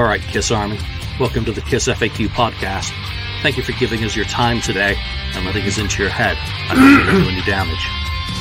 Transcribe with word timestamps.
All 0.00 0.06
right, 0.06 0.22
Kiss 0.22 0.50
Army. 0.50 0.78
Welcome 1.20 1.44
to 1.44 1.52
the 1.52 1.60
Kiss 1.60 1.86
FAQ 1.86 2.28
podcast. 2.28 2.90
Thank 3.42 3.58
you 3.58 3.62
for 3.62 3.72
giving 3.72 4.02
us 4.02 4.16
your 4.16 4.24
time 4.24 4.62
today 4.62 4.96
and 5.34 5.44
letting 5.44 5.62
us 5.66 5.76
into 5.76 6.02
your 6.02 6.10
head. 6.10 6.38
I 6.70 6.74
hope 6.74 6.78
we're 6.78 7.04
not 7.04 7.22
doing 7.22 7.34
any 7.34 7.44
damage. 7.44 7.86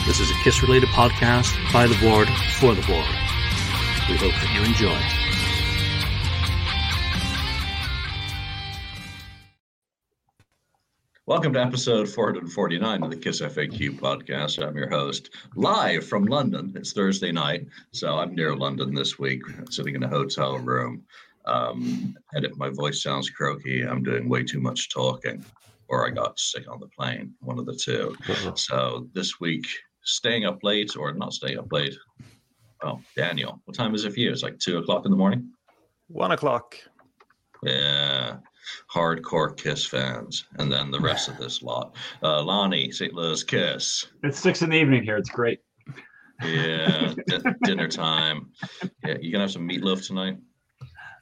This 0.08 0.22
is 0.22 0.32
a 0.32 0.34
Kiss 0.42 0.62
related 0.64 0.88
podcast 0.88 1.54
by 1.74 1.86
the 1.86 2.00
board 2.00 2.30
for 2.62 2.74
the 2.74 2.82
board. 2.84 3.04
We 4.08 4.16
hope 4.16 4.32
that 4.32 4.54
you 4.56 4.64
enjoy. 4.64 4.98
Welcome 11.26 11.54
to 11.54 11.62
episode 11.62 12.10
449 12.10 13.04
of 13.04 13.10
the 13.12 13.18
Kiss 13.18 13.42
FAQ 13.42 14.00
podcast. 14.00 14.66
I'm 14.66 14.78
your 14.78 14.90
host, 14.90 15.30
live 15.56 16.08
from 16.08 16.26
London. 16.26 16.72
It's 16.76 16.94
Thursday 16.94 17.34
night, 17.34 17.68
so 17.92 18.18
I'm 18.18 18.34
near 18.34 18.56
London 18.56 18.96
this 18.96 19.20
week, 19.20 19.44
sitting 19.70 19.96
in 19.96 20.04
a 20.04 20.08
hotel 20.08 20.58
room. 20.58 21.04
Um, 21.50 22.16
and 22.34 22.46
if 22.46 22.56
my 22.58 22.70
voice 22.70 23.02
sounds 23.02 23.30
croaky, 23.30 23.82
I'm 23.82 24.04
doing 24.04 24.30
way 24.30 24.44
too 24.44 24.60
much 24.60 24.90
talking, 24.90 25.44
or 25.88 26.06
I 26.06 26.12
got 26.12 26.40
sick 26.40 26.70
on 26.70 26.80
the 26.80 26.88
plane, 26.88 27.34
one 27.40 27.58
of 27.58 27.66
the 27.66 27.76
2 27.76 28.16
So 28.56 29.08
this 29.14 29.40
week, 29.40 29.66
staying 30.04 30.46
up 30.46 30.60
late 30.64 30.96
or 30.96 31.14
not 31.14 31.34
staying 31.34 31.58
up 31.58 31.72
late. 31.72 31.96
Oh, 32.84 33.02
Daniel, 33.16 33.62
what 33.66 33.76
time 33.76 33.96
is 33.96 34.06
it 34.06 34.14
for 34.14 34.20
you? 34.20 34.32
It's 34.32 34.44
like 34.44 34.60
two 34.60 34.78
o'clock 34.78 35.06
in 35.06 35.12
the 35.12 35.18
morning. 35.18 35.52
One 36.08 36.32
o'clock. 36.32 36.76
Yeah, 37.64 38.38
hardcore 38.94 39.58
Kiss 39.58 39.86
fans, 39.86 40.46
and 40.60 40.72
then 40.72 40.92
the 40.92 41.00
rest 41.00 41.28
of 41.28 41.38
this 41.38 41.62
lot. 41.62 41.96
Uh, 42.24 42.42
Lonnie, 42.42 42.90
St. 42.92 43.14
Louis 43.14 43.44
Kiss. 43.44 44.08
It's 44.24 44.40
six 44.40 44.62
in 44.62 44.70
the 44.70 44.78
evening 44.78 45.04
here. 45.04 45.18
It's 45.18 45.30
great. 45.30 45.60
Yeah, 46.42 47.14
d- 47.28 47.40
dinner 47.64 47.90
time. 47.90 48.52
Yeah, 49.04 49.18
you 49.20 49.32
gonna 49.32 49.44
have 49.44 49.52
some 49.52 49.68
meatloaf 49.68 50.08
tonight? 50.08 50.38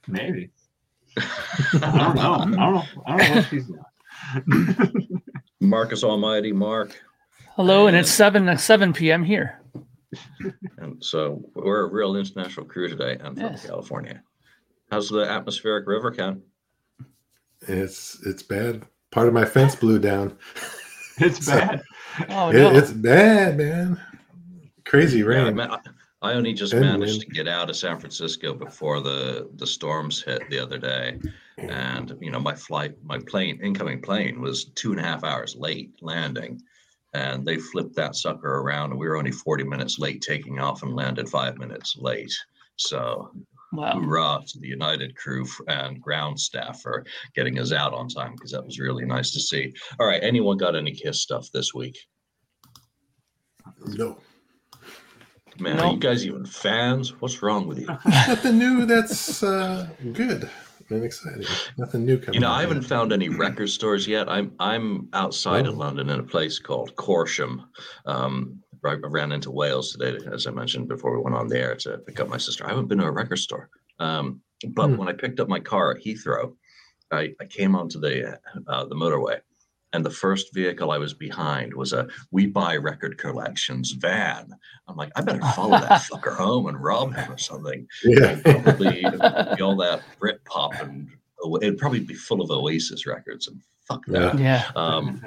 Maybe. 0.08 0.50
I 1.18 1.80
don't 1.82 2.16
know. 2.16 2.34
I 2.34 2.38
don't 2.38 2.52
know. 2.52 2.84
I 3.06 3.18
don't 3.18 3.30
know 3.30 3.36
what 3.36 3.46
she's 3.50 3.66
doing. 3.66 5.22
Marcus 5.60 6.04
Almighty, 6.04 6.52
Mark. 6.52 7.00
Hello, 7.56 7.88
and 7.88 7.96
it's 7.98 8.12
seven 8.12 8.56
seven 8.58 8.94
p.m. 8.94 9.24
here. 9.24 9.62
And 10.78 11.04
so 11.04 11.44
we're 11.56 11.82
a 11.88 11.92
real 11.92 12.16
international 12.16 12.66
crew 12.66 12.88
today. 12.88 13.18
I'm 13.24 13.36
from 13.36 13.44
Yes. 13.52 13.66
California. 13.66 14.22
How's 14.92 15.10
the 15.10 15.22
atmospheric 15.30 15.88
river 15.88 16.12
count? 16.12 16.42
It's 17.68 18.20
it's 18.26 18.44
bad. 18.44 18.86
Part 19.12 19.28
of 19.28 19.34
my 19.34 19.46
fence 19.46 19.76
blew 19.76 20.00
down. 20.00 20.38
It's 21.18 21.46
So- 21.46 21.54
bad. 21.58 21.82
Oh 22.30 22.50
It- 22.50 22.54
no! 22.54 22.76
it's 22.76 22.92
bad, 22.92 23.58
man. 23.58 24.00
Crazy 24.86 25.20
Yeah, 25.20 25.26
I, 25.26 25.28
rain. 25.28 25.56
ma- 25.56 25.78
I 26.22 26.34
only 26.34 26.54
just 26.54 26.74
And 26.74 26.82
managed 26.82 27.20
wind. 27.20 27.22
to 27.22 27.28
get 27.28 27.48
out 27.48 27.70
of 27.70 27.76
San 27.76 28.00
Francisco 28.00 28.54
before 28.54 29.02
the 29.02 29.50
the 29.56 29.68
storms 29.68 30.22
hit 30.22 30.50
the 30.50 30.58
other 30.60 30.80
day, 30.80 31.20
and 31.58 32.18
you 32.20 32.32
know 32.32 32.40
my 32.40 32.56
flight, 32.56 32.96
my 33.04 33.20
plane, 33.20 33.60
incoming 33.62 34.02
plane 34.02 34.42
was 34.42 34.66
two 34.66 34.92
and 34.92 35.00
a 35.00 35.04
half 35.04 35.24
hours 35.24 35.56
late 35.56 35.92
landing, 36.02 36.60
and 37.14 37.46
they 37.46 37.58
flipped 37.58 37.96
that 37.96 38.16
sucker 38.16 38.60
around, 38.62 38.92
and 38.92 39.00
we 39.00 39.08
were 39.08 39.18
only 39.18 39.32
forty 39.32 39.64
minutes 39.64 40.00
late 40.00 40.22
taking 40.22 40.60
off 40.60 40.82
and 40.82 40.96
landed 40.96 41.30
five 41.30 41.60
minutes 41.60 41.96
late. 41.98 42.34
So 42.78 43.32
wow. 43.74 44.00
hoorah 44.00 44.40
to 44.48 44.60
the 44.60 44.68
United 44.68 45.16
crew 45.16 45.46
and 45.68 46.02
ground 46.02 46.40
staff 46.40 46.82
for 46.82 47.06
getting 47.36 47.60
us 47.60 47.72
out 47.72 47.94
on 47.94 48.08
time 48.08 48.34
because 48.34 48.52
that 48.52 48.66
was 48.66 48.80
really 48.80 49.06
nice 49.06 49.32
to 49.34 49.40
see. 49.40 49.72
All 50.00 50.08
right, 50.08 50.24
anyone 50.24 50.58
got 50.58 50.76
any 50.76 50.94
Kiss 50.94 51.22
stuff 51.22 51.52
this 51.52 51.76
week? 51.76 51.98
No, 53.86 54.18
Man, 55.60 55.78
No. 55.78 55.84
are 55.90 55.94
you 55.94 56.00
guys 56.00 56.26
even 56.26 56.46
fans? 56.46 57.20
What's 57.22 57.42
wrong 57.42 57.68
with 57.68 57.80
you? 57.80 57.88
nothing 58.06 58.58
new. 58.60 58.86
That's 58.86 59.42
uh, 59.44 59.88
good 60.14 60.50
and 60.90 61.04
exciting. 61.04 61.46
Nothing 61.78 62.06
new 62.06 62.18
coming. 62.18 62.36
You 62.36 62.40
know, 62.42 62.52
I 62.52 62.62
haven't 62.62 62.84
found 62.84 63.12
any 63.12 63.30
record 63.30 63.70
stores 63.70 64.08
yet. 64.08 64.30
I'm 64.30 64.54
I'm 64.60 65.10
outside 65.14 65.66
of 65.66 65.76
Oh. 65.76 65.80
London 65.80 66.10
in 66.10 66.20
a 66.20 66.24
place 66.24 66.60
called 66.60 66.96
Corsham. 66.96 67.66
Um, 68.06 68.62
I 68.86 68.94
ran 69.02 69.32
into 69.32 69.52
Wales 69.52 69.92
today, 69.92 70.18
as 70.32 70.48
I 70.48 70.52
mentioned 70.52 70.88
before 70.88 71.16
we 71.18 71.22
went 71.22 71.36
on 71.36 71.48
the 71.48 71.60
air 71.60 71.76
to 71.78 71.98
pick 71.98 72.20
up 72.20 72.30
my 72.30 72.38
sister. 72.38 72.66
I 72.66 72.70
haven't 72.70 72.88
been 72.88 73.00
to 73.00 73.06
a 73.06 73.12
record 73.12 73.40
store. 73.40 73.70
Um, 74.00 74.42
but 74.70 74.88
Hmm. 74.90 74.98
when 74.98 75.08
I 75.10 75.14
picked 75.14 75.40
up 75.40 75.50
my 75.50 75.60
car 75.60 75.92
at 75.92 76.02
Heathrow, 76.04 76.54
I, 77.12 77.34
I 77.42 77.46
came 77.46 77.76
onto 77.76 78.00
the 78.00 78.40
uh, 78.68 78.86
the 78.86 78.96
motorway, 78.96 79.40
and 79.94 80.06
the 80.06 80.10
first 80.10 80.54
vehicle 80.54 80.92
I 80.92 80.98
was 80.98 81.14
behind 81.14 81.74
was 81.74 81.94
a 81.94 82.08
We 82.32 82.46
Buy 82.48 82.76
Record 82.76 83.18
Collections 83.18 83.92
van. 83.92 84.54
I'm 84.88 84.96
like, 84.98 85.12
I 85.16 85.22
better 85.22 85.40
follow 85.56 85.80
that 85.80 86.02
fucker 86.12 86.36
home 86.36 86.68
and 86.68 86.82
rob 86.82 87.14
him 87.16 87.32
or 87.32 87.38
something 87.38 87.88
Yeah. 88.04 88.40
probably 88.44 89.02
be 89.02 89.62
all 89.62 89.76
that 89.78 90.02
Brit 90.20 90.44
pop 90.46 90.74
and 90.82 91.08
it'd 91.62 91.78
probably 91.78 92.00
be 92.02 92.14
full 92.16 92.42
of 92.42 92.52
Oasis 92.52 93.06
records 93.06 93.48
and 93.48 93.62
fuck 93.88 94.06
that. 94.08 94.38
Yeah. 94.38 94.70
Um, 94.76 95.24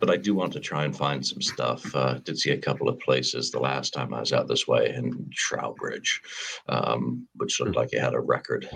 but 0.00 0.10
I 0.10 0.16
do 0.16 0.34
want 0.34 0.52
to 0.54 0.60
try 0.60 0.84
and 0.84 0.96
find 0.96 1.24
some 1.24 1.40
stuff. 1.40 1.94
Uh, 1.94 2.14
did 2.24 2.36
see 2.36 2.50
a 2.50 2.58
couple 2.58 2.88
of 2.88 2.98
places 2.98 3.52
the 3.52 3.60
last 3.60 3.92
time 3.92 4.12
I 4.12 4.18
was 4.18 4.32
out 4.32 4.48
this 4.48 4.66
way 4.66 4.92
in 4.92 5.30
Trowbridge, 5.32 6.20
um, 6.68 7.28
which 7.36 7.60
looked 7.60 7.76
like 7.76 7.92
it 7.92 8.00
had 8.00 8.14
a 8.14 8.20
record 8.20 8.68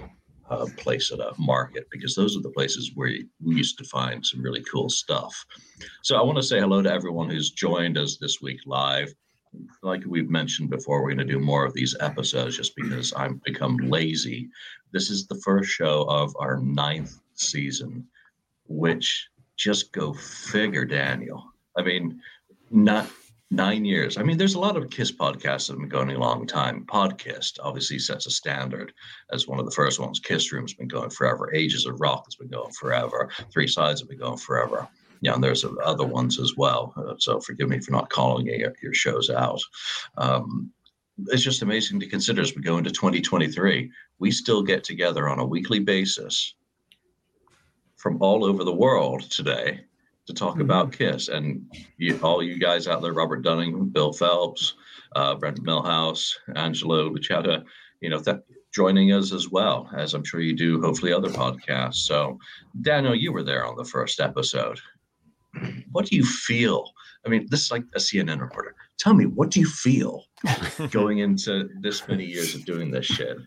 uh, 0.51 0.67
place 0.77 1.11
at 1.13 1.21
a 1.21 1.33
market 1.39 1.87
because 1.91 2.15
those 2.15 2.37
are 2.37 2.43
the 2.43 2.51
places 2.51 2.93
where 2.95 3.13
we 3.43 3.57
used 3.57 3.79
to 3.79 3.85
find 3.85 4.25
some 4.25 4.43
really 4.43 4.63
cool 4.71 4.89
stuff. 4.89 5.35
So 6.03 6.17
I 6.17 6.23
want 6.23 6.37
to 6.37 6.43
say 6.43 6.61
hello 6.61 6.83
to 6.83 6.93
everyone 6.93 7.31
who's 7.31 7.51
joined 7.51 7.99
us 7.99 8.17
this 8.17 8.41
week 8.41 8.61
live 8.67 9.13
like 9.83 10.03
we've 10.07 10.31
mentioned 10.31 10.71
before, 10.71 11.03
we're 11.03 11.15
going 11.15 11.27
to 11.27 11.33
do 11.33 11.39
more 11.39 11.65
of 11.65 11.75
these 11.75 11.95
episodes 12.01 12.57
just 12.57 12.75
because 12.77 13.13
I've 13.13 13.43
become 13.43 13.77
lazy. 13.77 14.49
This 14.93 15.11
is 15.11 15.27
the 15.27 15.41
first 15.45 15.71
show 15.71 16.03
of 16.09 16.35
our 16.39 16.59
ninth 16.59 17.21
season, 17.35 18.07
which 18.69 19.29
just 19.57 19.93
go 19.93 20.13
figure, 20.13 20.85
Daniel. 20.85 21.45
I 21.77 21.83
mean, 21.83 22.21
not 22.71 23.09
nine 23.51 23.85
years. 23.85 24.17
I 24.17 24.23
mean, 24.23 24.39
there's 24.39 24.55
a 24.55 24.61
lot 24.61 24.77
of 24.77 24.91
Kiss 24.91 25.13
podcasts 25.13 25.67
that 25.67 25.75
have 25.75 25.81
been 25.81 25.89
going 25.89 26.11
a 26.11 26.19
long 26.19 26.47
time. 26.47 26.85
Podcast 26.87 27.59
obviously 27.63 27.99
sets 27.99 28.27
a 28.27 28.31
standard 28.31 28.93
as 29.33 29.47
one 29.47 29.59
of 29.59 29.65
the 29.65 29.71
first 29.71 30.01
ones. 30.01 30.19
Kiss 30.19 30.53
Room's 30.53 30.75
been 30.75 30.89
going 30.89 31.11
forever. 31.11 31.55
Ages 31.55 31.87
of 31.87 32.01
Rock 32.01 32.25
has 32.27 32.35
been 32.35 32.49
going 32.49 32.73
forever. 32.73 33.31
Three 33.53 33.69
Sides 33.69 34.01
have 34.01 34.09
been 34.09 34.19
going 34.19 34.39
forever 34.39 34.89
yeah, 35.21 35.35
and 35.35 35.43
there's 35.43 35.65
other 35.85 36.07
ones 36.07 36.39
as 36.39 36.57
well. 36.57 36.93
Uh, 36.97 37.15
so 37.19 37.41
forgive 37.41 37.69
me 37.69 37.81
for 37.81 37.93
not 37.93 38.11
calling 38.11 38.47
your, 38.47 38.75
your 38.83 38.95
shows 38.95 39.31
out. 39.31 39.61
Um, 40.17 40.71
it's 41.29 41.43
just 41.43 41.63
amazing 41.63 42.01
to 42.01 42.07
consider 42.07 42.43
as 42.43 42.55
we 42.55 42.63
go 42.63 42.79
into 42.79 42.91
2023, 42.91 43.91
we 44.19 44.31
still 44.31 44.63
get 44.63 44.85
together 44.85 45.29
on 45.29 45.39
a 45.39 45.47
weekly 45.47 45.79
basis 45.79 46.55
from 47.97 48.19
all 48.21 48.45
over 48.45 48.65
the 48.65 48.75
world 48.75 49.23
today 49.31 49.81
to 50.27 50.35
talk 50.35 50.61
about 50.61 50.93
Kiss. 50.93 51.29
And 51.29 51.71
you, 51.99 52.19
all 52.23 52.43
you 52.43 52.59
guys 52.59 52.87
out 52.89 53.03
there, 53.03 53.13
Robert 53.13 53.43
Dunning, 53.43 53.89
Bill 53.89 54.13
Phelps, 54.13 54.75
uh, 55.15 55.35
Brent 55.35 55.63
Millhouse, 55.63 56.35
Angelo 56.55 57.11
Luciata, 57.11 57.65
you 58.01 58.11
know, 58.11 58.21
that 58.21 58.43
joining 58.75 59.13
us 59.13 59.33
as 59.33 59.49
well, 59.51 59.89
as 59.97 60.15
I'm 60.15 60.25
sure 60.25 60.41
you 60.41 60.55
do, 60.55 60.81
hopefully 60.81 61.13
other 61.13 61.31
podcasts. 61.31 62.07
So, 62.07 62.39
Daniel, 62.83 63.15
you 63.15 63.33
were 63.33 63.43
there 63.43 63.65
on 63.65 63.77
the 63.77 63.85
first 63.85 64.21
episode 64.21 64.79
what 65.93 66.07
do 66.07 66.17
you 66.17 66.25
feel? 66.25 66.93
I 67.25 67.29
mean, 67.29 67.47
this 67.51 67.63
is 67.63 67.71
like 67.71 67.85
a 67.95 67.99
CNN 67.99 68.41
reporter. 68.41 68.75
Tell 68.99 69.15
me, 69.15 69.27
what 69.27 69.51
do 69.51 69.61
you 69.61 69.67
feel 69.67 70.25
going 70.91 71.19
into 71.19 71.69
this 71.81 72.07
many 72.09 72.25
years 72.25 72.55
of 72.55 72.65
doing 72.65 72.91
this 72.91 73.07
shit? 73.07 73.39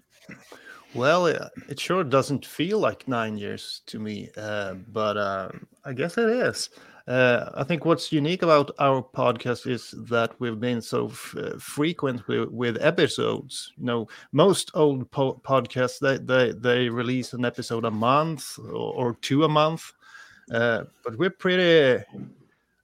Well, 0.93 1.27
it, 1.27 1.41
it 1.69 1.79
sure 1.79 2.03
doesn't 2.03 2.45
feel 2.45 2.79
like 2.79 3.07
nine 3.07 3.37
years 3.37 3.81
to 3.87 3.99
me, 3.99 4.29
uh, 4.37 4.73
but 4.73 5.17
uh, 5.17 5.49
I 5.85 5.93
guess 5.93 6.17
it 6.17 6.29
is. 6.29 6.69
Uh, 7.07 7.49
I 7.55 7.63
think 7.63 7.85
what's 7.85 8.11
unique 8.11 8.43
about 8.43 8.71
our 8.79 9.01
podcast 9.01 9.67
is 9.67 9.93
that 10.09 10.31
we've 10.39 10.59
been 10.59 10.81
so 10.81 11.07
f- 11.07 11.35
uh, 11.37 11.57
frequent 11.59 12.27
with, 12.27 12.49
with 12.49 12.77
episodes. 12.81 13.71
You 13.77 13.85
know, 13.85 14.07
most 14.31 14.71
old 14.73 15.09
po- 15.11 15.41
podcasts 15.43 15.99
they, 15.99 16.17
they 16.17 16.53
they 16.53 16.89
release 16.89 17.33
an 17.33 17.45
episode 17.45 17.85
a 17.85 17.91
month 17.91 18.59
or, 18.59 18.93
or 18.93 19.17
two 19.21 19.43
a 19.43 19.49
month, 19.49 19.91
uh, 20.51 20.83
but 21.03 21.17
we're 21.17 21.31
pretty. 21.31 22.03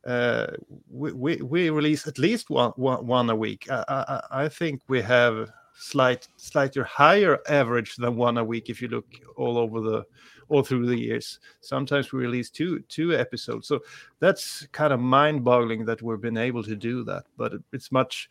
Uh, 0.06 0.48
we, 0.90 1.12
we 1.12 1.36
we 1.38 1.70
release 1.72 2.08
at 2.08 2.20
least 2.20 2.50
one 2.50 2.72
one, 2.76 3.06
one 3.06 3.30
a 3.30 3.36
week. 3.36 3.68
I, 3.70 3.84
I 3.88 4.44
I 4.44 4.50
think 4.50 4.82
we 4.88 5.02
have 5.02 5.50
slight 5.78 6.28
slightly 6.38 6.84
higher 6.84 7.40
average 7.50 7.96
than 7.96 8.16
one 8.16 8.38
a 8.38 8.44
week 8.44 8.70
if 8.70 8.82
you 8.82 8.88
look 8.88 9.06
all 9.36 9.58
over 9.58 9.82
the 9.82 10.06
all 10.48 10.64
through 10.64 10.86
the 10.86 10.98
years. 10.98 11.40
Sometimes 11.62 12.12
we 12.12 12.22
release 12.22 12.50
two 12.50 12.80
two 12.82 13.16
episodes. 13.16 13.68
So 13.68 13.82
that's 14.20 14.66
kind 14.72 14.94
of 14.94 15.00
mind-boggling 15.00 15.86
that 15.86 16.02
we've 16.02 16.22
been 16.22 16.38
able 16.38 16.64
to 16.64 16.76
do 16.76 17.04
that 17.06 17.26
but 17.38 17.54
it's 17.74 17.92
much 17.92 18.30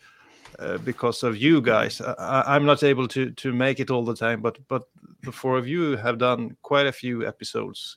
uh, 0.59 0.79
because 0.79 1.23
of 1.23 1.37
you 1.37 1.61
guys. 1.61 2.01
I, 2.01 2.43
i'm 2.47 2.65
not 2.65 2.83
able 2.83 3.09
to 3.09 3.31
to 3.33 3.53
make 3.53 3.81
it 3.81 3.91
all 3.91 4.05
the 4.05 4.17
time 4.17 4.41
but 4.41 4.59
but 4.69 4.85
the 5.23 5.33
four 5.33 5.57
of 5.59 5.67
you 5.67 5.97
have 5.97 6.19
done 6.19 6.57
quite 6.63 6.87
a 6.87 6.93
few 6.93 7.27
episodes. 7.27 7.97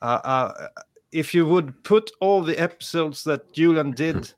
Uh, 0.00 0.20
uh, 0.22 0.68
if 1.12 1.34
you 1.34 1.46
would 1.46 1.82
put 1.84 2.10
all 2.20 2.42
the 2.42 2.58
episodes 2.58 3.24
that 3.24 3.52
Julian 3.52 3.92
did 3.92 4.32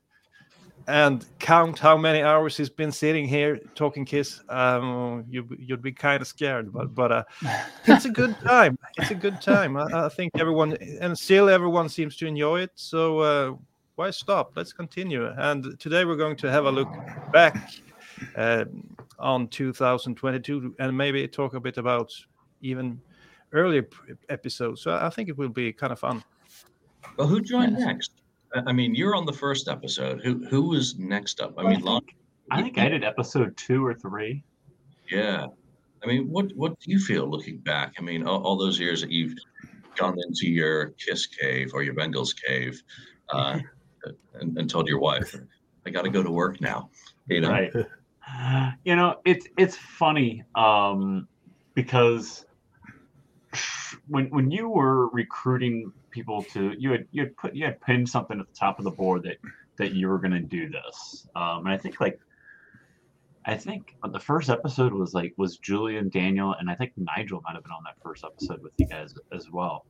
and 0.91 1.25
count 1.39 1.79
how 1.79 1.95
many 1.95 2.21
hours 2.21 2.57
he's 2.57 2.69
been 2.69 2.91
sitting 2.91 3.25
here 3.25 3.59
talking 3.75 4.03
Kiss, 4.03 4.41
um, 4.49 5.23
you 5.29 5.47
you'd 5.57 5.81
be 5.81 5.93
kind 5.93 6.21
of 6.21 6.27
scared. 6.27 6.73
But 6.73 6.93
but 6.93 7.11
uh, 7.11 7.23
it's 7.85 8.03
a 8.03 8.09
good 8.09 8.35
time. 8.41 8.77
It's 8.97 9.09
a 9.09 9.15
good 9.15 9.41
time. 9.41 9.77
I, 9.77 10.05
I, 10.05 10.09
think 10.09 10.33
everyone 10.37 10.75
and 10.99 11.17
still 11.17 11.49
everyone 11.49 11.87
seems 11.87 12.17
to 12.17 12.27
enjoy 12.27 12.61
it. 12.61 12.71
So 12.75 13.19
uh, 13.19 13.55
why 13.95 14.11
stop? 14.11 14.51
Let's 14.55 14.73
continue. 14.73 15.27
And 15.37 15.79
today 15.79 16.03
we're 16.03 16.17
going 16.17 16.35
to 16.37 16.51
have 16.51 16.65
a 16.65 16.71
look 16.71 16.89
back 17.31 17.71
uh, 18.35 18.65
on 19.17 19.47
2022 19.47 20.75
and 20.77 20.97
maybe 20.97 21.25
talk 21.25 21.53
a 21.53 21.59
bit 21.59 21.77
about 21.77 22.13
even 22.59 22.99
earlier 23.53 23.87
episodes. 24.27 24.81
So 24.81 24.93
I 24.93 25.09
think 25.09 25.29
it 25.29 25.37
will 25.37 25.49
be 25.49 25.71
kind 25.71 25.93
of 25.93 25.99
fun. 25.99 26.21
Well, 27.15 27.27
who 27.27 27.39
joined 27.39 27.77
yes. 27.77 27.85
next? 27.85 28.20
I 28.53 28.73
mean, 28.73 28.95
you're 28.95 29.15
on 29.15 29.25
the 29.25 29.33
first 29.33 29.67
episode. 29.67 30.21
Who 30.23 30.45
who 30.45 30.69
was 30.69 30.97
next 30.97 31.39
up? 31.39 31.53
I 31.57 31.63
mean, 31.63 31.87
I 31.87 31.99
think, 31.99 32.15
I, 32.51 32.61
think 32.61 32.77
I 32.77 32.89
did 32.89 33.03
episode 33.03 33.55
two 33.55 33.85
or 33.85 33.93
three. 33.93 34.43
Yeah, 35.09 35.47
I 36.03 36.07
mean, 36.07 36.29
what 36.29 36.51
what 36.55 36.79
do 36.79 36.91
you 36.91 36.99
feel 36.99 37.29
looking 37.29 37.57
back? 37.59 37.95
I 37.97 38.01
mean, 38.01 38.25
all, 38.27 38.43
all 38.43 38.57
those 38.57 38.79
years 38.79 39.01
that 39.01 39.11
you've 39.11 39.35
gone 39.95 40.17
into 40.27 40.49
your 40.49 40.87
Kiss 40.91 41.27
cave 41.27 41.71
or 41.73 41.83
your 41.83 41.93
Bengals 41.93 42.35
cave, 42.35 42.81
uh, 43.29 43.59
and, 44.33 44.57
and 44.57 44.69
told 44.69 44.87
your 44.87 44.99
wife, 44.99 45.35
"I 45.85 45.89
got 45.89 46.03
to 46.03 46.09
go 46.09 46.23
to 46.23 46.31
work 46.31 46.59
now." 46.59 46.89
You 47.27 47.41
know, 47.41 47.51
right? 47.51 47.73
You 48.85 48.95
know, 48.95 49.19
it's 49.25 49.47
it's 49.57 49.75
funny 49.75 50.43
um, 50.55 51.27
because 51.73 52.45
when 54.07 54.29
when 54.29 54.51
you 54.51 54.69
were 54.69 55.09
recruiting 55.09 55.91
people 56.11 56.43
to 56.43 56.73
you 56.77 56.91
had 56.91 57.07
you 57.11 57.23
had 57.23 57.37
put 57.37 57.55
you 57.55 57.65
had 57.65 57.79
pinned 57.81 58.07
something 58.07 58.39
at 58.39 58.47
the 58.47 58.53
top 58.53 58.79
of 58.79 58.85
the 58.85 58.91
board 58.91 59.23
that 59.23 59.37
that 59.77 59.93
you 59.93 60.07
were 60.07 60.19
going 60.19 60.31
to 60.31 60.39
do 60.39 60.69
this. 60.69 61.27
Um, 61.35 61.65
and 61.65 61.69
i 61.69 61.77
think 61.77 61.99
like 61.99 62.19
i 63.45 63.55
think 63.55 63.95
the 64.11 64.19
first 64.19 64.49
episode 64.49 64.93
was 64.93 65.13
like 65.13 65.33
was 65.37 65.57
julian 65.57 66.09
daniel 66.09 66.55
and 66.59 66.69
i 66.69 66.75
think 66.75 66.93
nigel 66.97 67.41
might 67.43 67.55
have 67.55 67.63
been 67.63 67.71
on 67.71 67.83
that 67.85 67.95
first 68.03 68.23
episode 68.23 68.61
with 68.61 68.73
you 68.77 68.87
guys 68.87 69.13
as 69.31 69.49
well. 69.49 69.85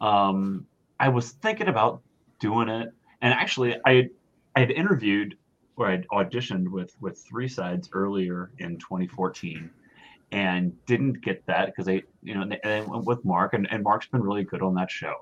Um, 0.00 0.66
i 1.00 1.08
was 1.08 1.30
thinking 1.30 1.68
about 1.68 2.02
doing 2.40 2.68
it 2.68 2.92
and 3.22 3.32
actually 3.32 3.76
i 3.86 4.08
i 4.56 4.60
had 4.60 4.70
interviewed 4.70 5.36
or 5.76 5.86
i'd 5.88 6.06
auditioned 6.08 6.68
with 6.68 6.94
with 7.00 7.18
three 7.18 7.48
sides 7.48 7.88
earlier 7.92 8.50
in 8.58 8.78
2014 8.78 9.70
and 10.34 10.84
didn't 10.86 11.20
get 11.20 11.46
that 11.46 11.66
because 11.66 11.86
they, 11.86 12.02
you 12.24 12.34
know, 12.34 12.44
and 12.64 13.06
with 13.06 13.24
Mark, 13.24 13.54
and, 13.54 13.68
and 13.70 13.84
Mark's 13.84 14.06
been 14.06 14.22
really 14.22 14.42
good 14.42 14.62
on 14.62 14.74
that 14.74 14.90
show, 14.90 15.14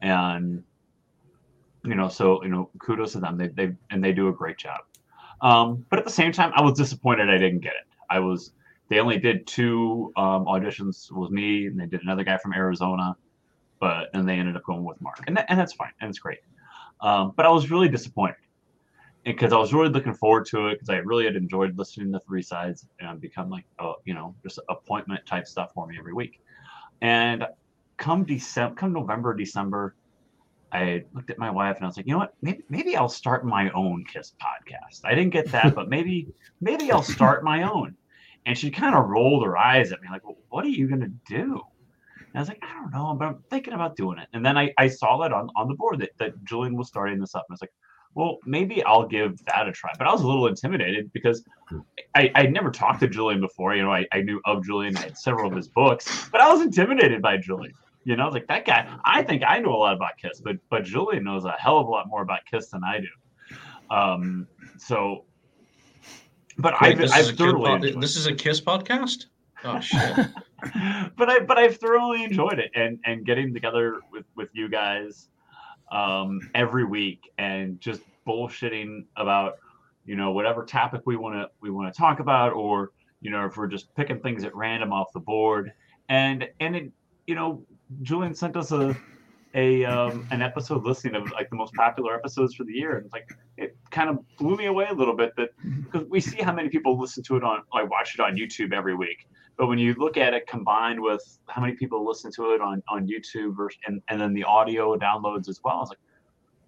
and 0.00 0.62
you 1.84 1.94
know, 1.94 2.08
so 2.08 2.42
you 2.42 2.50
know, 2.50 2.70
kudos 2.78 3.12
to 3.12 3.20
them. 3.20 3.36
They 3.36 3.48
they 3.48 3.72
and 3.90 4.02
they 4.02 4.12
do 4.12 4.28
a 4.28 4.32
great 4.32 4.58
job. 4.58 4.80
Um, 5.40 5.86
but 5.88 5.98
at 5.98 6.04
the 6.04 6.10
same 6.10 6.32
time, 6.32 6.52
I 6.54 6.62
was 6.62 6.74
disappointed 6.74 7.30
I 7.30 7.38
didn't 7.38 7.60
get 7.60 7.72
it. 7.72 7.86
I 8.08 8.18
was. 8.18 8.52
They 8.88 8.98
only 8.98 9.18
did 9.18 9.46
two 9.46 10.12
um, 10.16 10.46
auditions. 10.46 11.10
with 11.12 11.30
me, 11.30 11.66
and 11.66 11.78
they 11.78 11.86
did 11.86 12.02
another 12.02 12.24
guy 12.24 12.36
from 12.38 12.52
Arizona, 12.52 13.16
but 13.78 14.10
and 14.14 14.28
they 14.28 14.34
ended 14.34 14.56
up 14.56 14.64
going 14.64 14.84
with 14.84 15.00
Mark, 15.00 15.22
and 15.26 15.36
that, 15.36 15.46
and 15.48 15.58
that's 15.58 15.72
fine, 15.72 15.92
and 16.00 16.10
it's 16.10 16.18
great. 16.18 16.40
Um, 17.00 17.32
but 17.36 17.46
I 17.46 17.50
was 17.50 17.70
really 17.70 17.88
disappointed 17.88 18.36
because 19.24 19.52
I 19.52 19.58
was 19.58 19.72
really 19.72 19.90
looking 19.90 20.14
forward 20.14 20.46
to 20.46 20.68
it 20.68 20.74
because 20.74 20.88
I 20.88 20.96
really 20.96 21.24
had 21.24 21.36
enjoyed 21.36 21.76
listening 21.78 22.12
to 22.12 22.20
three 22.20 22.42
sides 22.42 22.86
and 23.00 23.20
become 23.20 23.48
like 23.48 23.64
a, 23.78 23.92
you 24.04 24.14
know 24.14 24.34
just 24.42 24.58
appointment 24.68 25.24
type 25.24 25.46
stuff 25.46 25.72
for 25.72 25.86
me 25.86 25.96
every 25.98 26.12
week. 26.12 26.40
And 27.00 27.44
come 28.00 28.24
December, 28.24 28.74
come 28.74 28.92
November, 28.92 29.34
December, 29.34 29.94
I 30.72 31.04
looked 31.14 31.30
at 31.30 31.38
my 31.38 31.50
wife 31.50 31.76
and 31.76 31.84
I 31.84 31.88
was 31.88 31.96
like, 31.96 32.06
you 32.06 32.12
know 32.12 32.18
what? 32.18 32.34
Maybe 32.42 32.64
maybe 32.68 32.96
I'll 32.96 33.08
start 33.08 33.44
my 33.44 33.70
own 33.70 34.04
Kiss 34.04 34.32
podcast. 34.42 35.00
I 35.04 35.14
didn't 35.14 35.32
get 35.32 35.48
that, 35.52 35.74
but 35.74 35.88
maybe 35.88 36.28
maybe 36.60 36.90
I'll 36.90 37.02
start 37.02 37.44
my 37.44 37.62
own. 37.62 37.94
And 38.46 38.56
she 38.56 38.70
kind 38.70 38.94
of 38.94 39.08
rolled 39.08 39.44
her 39.44 39.56
eyes 39.56 39.92
at 39.92 40.00
me 40.00 40.08
like, 40.10 40.24
well, 40.24 40.38
what 40.48 40.64
are 40.64 40.68
you 40.68 40.88
gonna 40.88 41.10
do? 41.28 41.60
And 42.18 42.36
I 42.36 42.38
was 42.40 42.48
like, 42.48 42.62
I 42.62 42.72
don't 42.74 42.92
know, 42.92 43.14
but 43.14 43.26
I'm 43.26 43.44
thinking 43.50 43.74
about 43.74 43.96
doing 43.96 44.18
it. 44.18 44.28
And 44.32 44.44
then 44.44 44.56
I, 44.56 44.72
I 44.78 44.88
saw 44.88 45.18
that 45.18 45.32
on, 45.32 45.50
on 45.56 45.68
the 45.68 45.74
board 45.74 45.98
that, 46.00 46.10
that 46.18 46.44
Julian 46.44 46.76
was 46.76 46.88
starting 46.88 47.18
this 47.18 47.34
up. 47.34 47.44
And 47.48 47.52
I 47.52 47.54
was 47.54 47.60
like, 47.60 47.72
well, 48.14 48.38
maybe 48.46 48.82
I'll 48.84 49.06
give 49.06 49.44
that 49.46 49.68
a 49.68 49.72
try. 49.72 49.90
But 49.98 50.06
I 50.06 50.12
was 50.12 50.22
a 50.22 50.26
little 50.26 50.46
intimidated 50.46 51.12
because 51.12 51.44
I, 52.14 52.30
I'd 52.36 52.52
never 52.52 52.70
talked 52.70 53.00
to 53.00 53.08
Julian 53.08 53.40
before. 53.40 53.74
You 53.74 53.82
know, 53.82 53.92
I, 53.92 54.06
I 54.12 54.22
knew 54.22 54.40
of 54.44 54.64
Julian, 54.64 54.96
I 54.96 55.00
had 55.00 55.18
several 55.18 55.50
of 55.50 55.56
his 55.56 55.68
books, 55.68 56.28
but 56.30 56.40
I 56.40 56.52
was 56.52 56.60
intimidated 56.60 57.20
by 57.20 57.36
Julian. 57.36 57.74
You 58.04 58.16
know, 58.16 58.28
like 58.28 58.46
that 58.48 58.64
guy, 58.64 58.90
I 59.04 59.22
think 59.22 59.42
I 59.46 59.58
know 59.58 59.74
a 59.74 59.76
lot 59.76 59.94
about 59.94 60.12
Kiss, 60.20 60.40
but 60.40 60.56
but 60.70 60.84
Julian 60.84 61.24
knows 61.24 61.44
a 61.44 61.52
hell 61.52 61.78
of 61.78 61.86
a 61.86 61.90
lot 61.90 62.08
more 62.08 62.22
about 62.22 62.40
Kiss 62.50 62.70
than 62.70 62.82
I 62.82 63.00
do. 63.00 63.94
Um, 63.94 64.46
so 64.78 65.24
but 66.60 66.74
Wait, 66.80 66.98
I've, 67.00 67.10
I've 67.12 67.36
thoroughly 67.36 67.92
this 67.92 68.16
is 68.16 68.26
a 68.26 68.34
Kiss 68.34 68.60
podcast. 68.60 69.26
Oh 69.64 69.80
shit! 69.80 70.16
but 71.16 71.28
I 71.28 71.40
but 71.40 71.58
I've 71.58 71.76
thoroughly 71.76 72.24
enjoyed 72.24 72.58
it 72.58 72.70
and 72.74 72.98
and 73.04 73.24
getting 73.24 73.52
together 73.54 74.00
with 74.12 74.24
with 74.36 74.48
you 74.52 74.68
guys 74.68 75.28
um, 75.90 76.40
every 76.54 76.84
week 76.84 77.30
and 77.38 77.80
just 77.80 78.02
bullshitting 78.26 79.04
about 79.16 79.54
you 80.04 80.16
know 80.16 80.32
whatever 80.32 80.64
topic 80.64 81.02
we 81.06 81.16
want 81.16 81.34
to 81.34 81.48
we 81.60 81.70
want 81.70 81.92
to 81.92 81.98
talk 81.98 82.20
about 82.20 82.52
or 82.52 82.90
you 83.20 83.30
know 83.30 83.46
if 83.46 83.56
we're 83.56 83.66
just 83.66 83.94
picking 83.94 84.20
things 84.20 84.44
at 84.44 84.54
random 84.54 84.92
off 84.92 85.12
the 85.12 85.20
board 85.20 85.72
and 86.08 86.48
and 86.60 86.76
it 86.76 86.92
you 87.26 87.34
know 87.34 87.64
julian 88.02 88.34
sent 88.34 88.56
us 88.56 88.72
a 88.72 88.96
a 89.54 89.84
um, 89.84 90.28
an 90.30 90.42
episode 90.42 90.84
listing 90.84 91.16
of 91.16 91.30
like 91.32 91.50
the 91.50 91.56
most 91.56 91.74
popular 91.74 92.14
episodes 92.14 92.54
for 92.54 92.62
the 92.64 92.72
year 92.72 92.98
and 92.98 93.10
like 93.12 93.28
it 93.56 93.76
kind 93.90 94.08
of 94.08 94.18
blew 94.36 94.56
me 94.56 94.66
away 94.66 94.86
a 94.90 94.94
little 94.94 95.16
bit 95.16 95.32
that 95.36 95.48
because 95.84 96.06
we 96.08 96.20
see 96.20 96.40
how 96.40 96.52
many 96.52 96.68
people 96.68 96.98
listen 96.98 97.22
to 97.24 97.36
it 97.36 97.42
on 97.42 97.62
like 97.74 97.90
watch 97.90 98.14
it 98.14 98.20
on 98.20 98.36
youtube 98.36 98.72
every 98.72 98.94
week 98.94 99.26
but 99.60 99.66
when 99.66 99.78
you 99.78 99.92
look 99.98 100.16
at 100.16 100.32
it 100.32 100.46
combined 100.46 100.98
with 100.98 101.38
how 101.46 101.60
many 101.60 101.74
people 101.74 102.02
listen 102.02 102.32
to 102.32 102.54
it 102.54 102.62
on, 102.62 102.82
on 102.88 103.06
YouTube 103.06 103.54
versus, 103.54 103.78
and, 103.86 104.00
and 104.08 104.18
then 104.18 104.32
the 104.32 104.42
audio 104.42 104.96
downloads 104.96 105.50
as 105.50 105.60
well, 105.62 105.82
it's 105.82 105.90
like, 105.90 105.98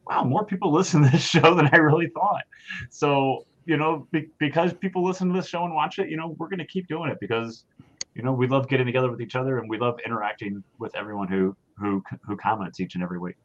wow, 0.06 0.24
more 0.24 0.44
people 0.44 0.70
listen 0.80 1.02
to 1.02 1.08
this 1.08 1.22
show 1.22 1.54
than 1.54 1.70
I 1.72 1.78
really 1.78 2.08
thought. 2.08 2.42
So, 2.90 3.46
you 3.64 3.78
know, 3.78 4.06
be, 4.10 4.28
because 4.36 4.74
people 4.74 5.02
listen 5.02 5.28
to 5.28 5.34
this 5.34 5.48
show 5.48 5.64
and 5.64 5.74
watch 5.74 6.00
it, 6.00 6.10
you 6.10 6.18
know, 6.18 6.36
we're 6.36 6.50
going 6.50 6.58
to 6.58 6.66
keep 6.66 6.86
doing 6.86 7.10
it 7.10 7.16
because, 7.18 7.64
you 8.14 8.22
know, 8.22 8.32
we 8.32 8.46
love 8.46 8.68
getting 8.68 8.86
together 8.86 9.10
with 9.10 9.20
each 9.20 9.36
other 9.36 9.58
and 9.58 9.68
we 9.68 9.78
love 9.78 9.98
interacting 10.04 10.62
with 10.78 10.94
everyone 10.94 11.28
who, 11.28 11.56
who, 11.76 12.02
who 12.24 12.36
comments 12.36 12.80
each 12.80 12.94
and 12.94 13.02
every 13.02 13.18
week. 13.18 13.36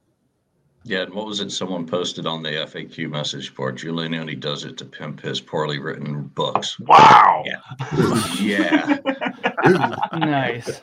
Yeah, 0.83 1.01
and 1.01 1.13
what 1.13 1.25
was 1.25 1.41
it 1.41 1.51
someone 1.51 1.85
posted 1.85 2.25
on 2.25 2.41
the 2.41 2.49
FAQ 2.51 3.09
message 3.09 3.53
board? 3.53 3.77
Julian 3.77 4.15
only 4.15 4.35
does 4.35 4.63
it 4.63 4.77
to 4.77 4.85
pimp 4.85 5.21
his 5.21 5.41
poorly 5.41 5.79
written 5.79 6.23
books. 6.27 6.79
Wow. 6.79 7.43
Yeah. 7.45 8.37
yeah. 8.39 8.97
nice. 10.13 10.81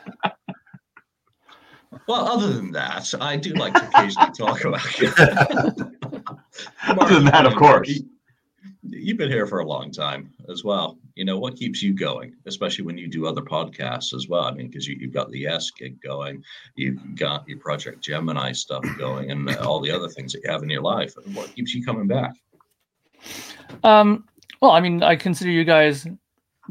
Well, 2.07 2.29
other 2.29 2.53
than 2.53 2.71
that, 2.73 3.15
I 3.19 3.37
do 3.37 3.55
like 3.55 3.73
to 3.75 3.89
occasionally 3.89 4.33
talk 4.33 4.65
about 4.65 4.81
it. 5.01 5.19
other 6.87 7.15
than 7.15 7.25
that, 7.27 7.47
of 7.47 7.55
course 7.55 8.03
you've 8.89 9.17
been 9.17 9.31
here 9.31 9.47
for 9.47 9.61
a 9.61 9.67
long 9.67 9.91
time 9.91 10.31
as 10.49 10.65
well. 10.65 10.99
You 11.15 11.25
know, 11.25 11.39
what 11.39 11.57
keeps 11.57 11.83
you 11.83 11.95
going, 11.95 12.35
especially 12.47 12.85
when 12.85 12.99
you 12.99 13.09
do 13.09 13.27
other 13.27 13.43
podcasts 13.43 14.15
as 14.15 14.29
well? 14.29 14.45
I 14.45 14.53
mean, 14.53 14.69
because 14.69 14.87
you, 14.87 14.99
have 15.03 15.13
got 15.13 15.31
the 15.31 15.41
Yes 15.41 15.71
gig 15.71 16.01
going, 16.03 16.43
you've 16.75 17.17
got 17.17 17.49
your 17.49 17.59
Project 17.59 18.03
Gemini 18.03 18.53
stuff 18.53 18.85
going, 18.99 19.31
and 19.31 19.49
all 19.57 19.81
the 19.81 19.91
other 19.91 20.09
things 20.09 20.33
that 20.33 20.43
you 20.45 20.51
have 20.51 20.63
in 20.63 20.71
your 20.71 20.83
life. 20.83 21.15
What 21.33 21.55
keeps 21.55 21.75
you 21.75 21.85
coming 21.85 22.07
back? 22.07 22.35
Um, 23.83 24.27
well, 24.61 24.73
I 24.73 24.81
mean, 24.81 25.03
I 25.03 25.17
consider 25.17 25.51
you 25.51 25.65
guys 25.65 26.07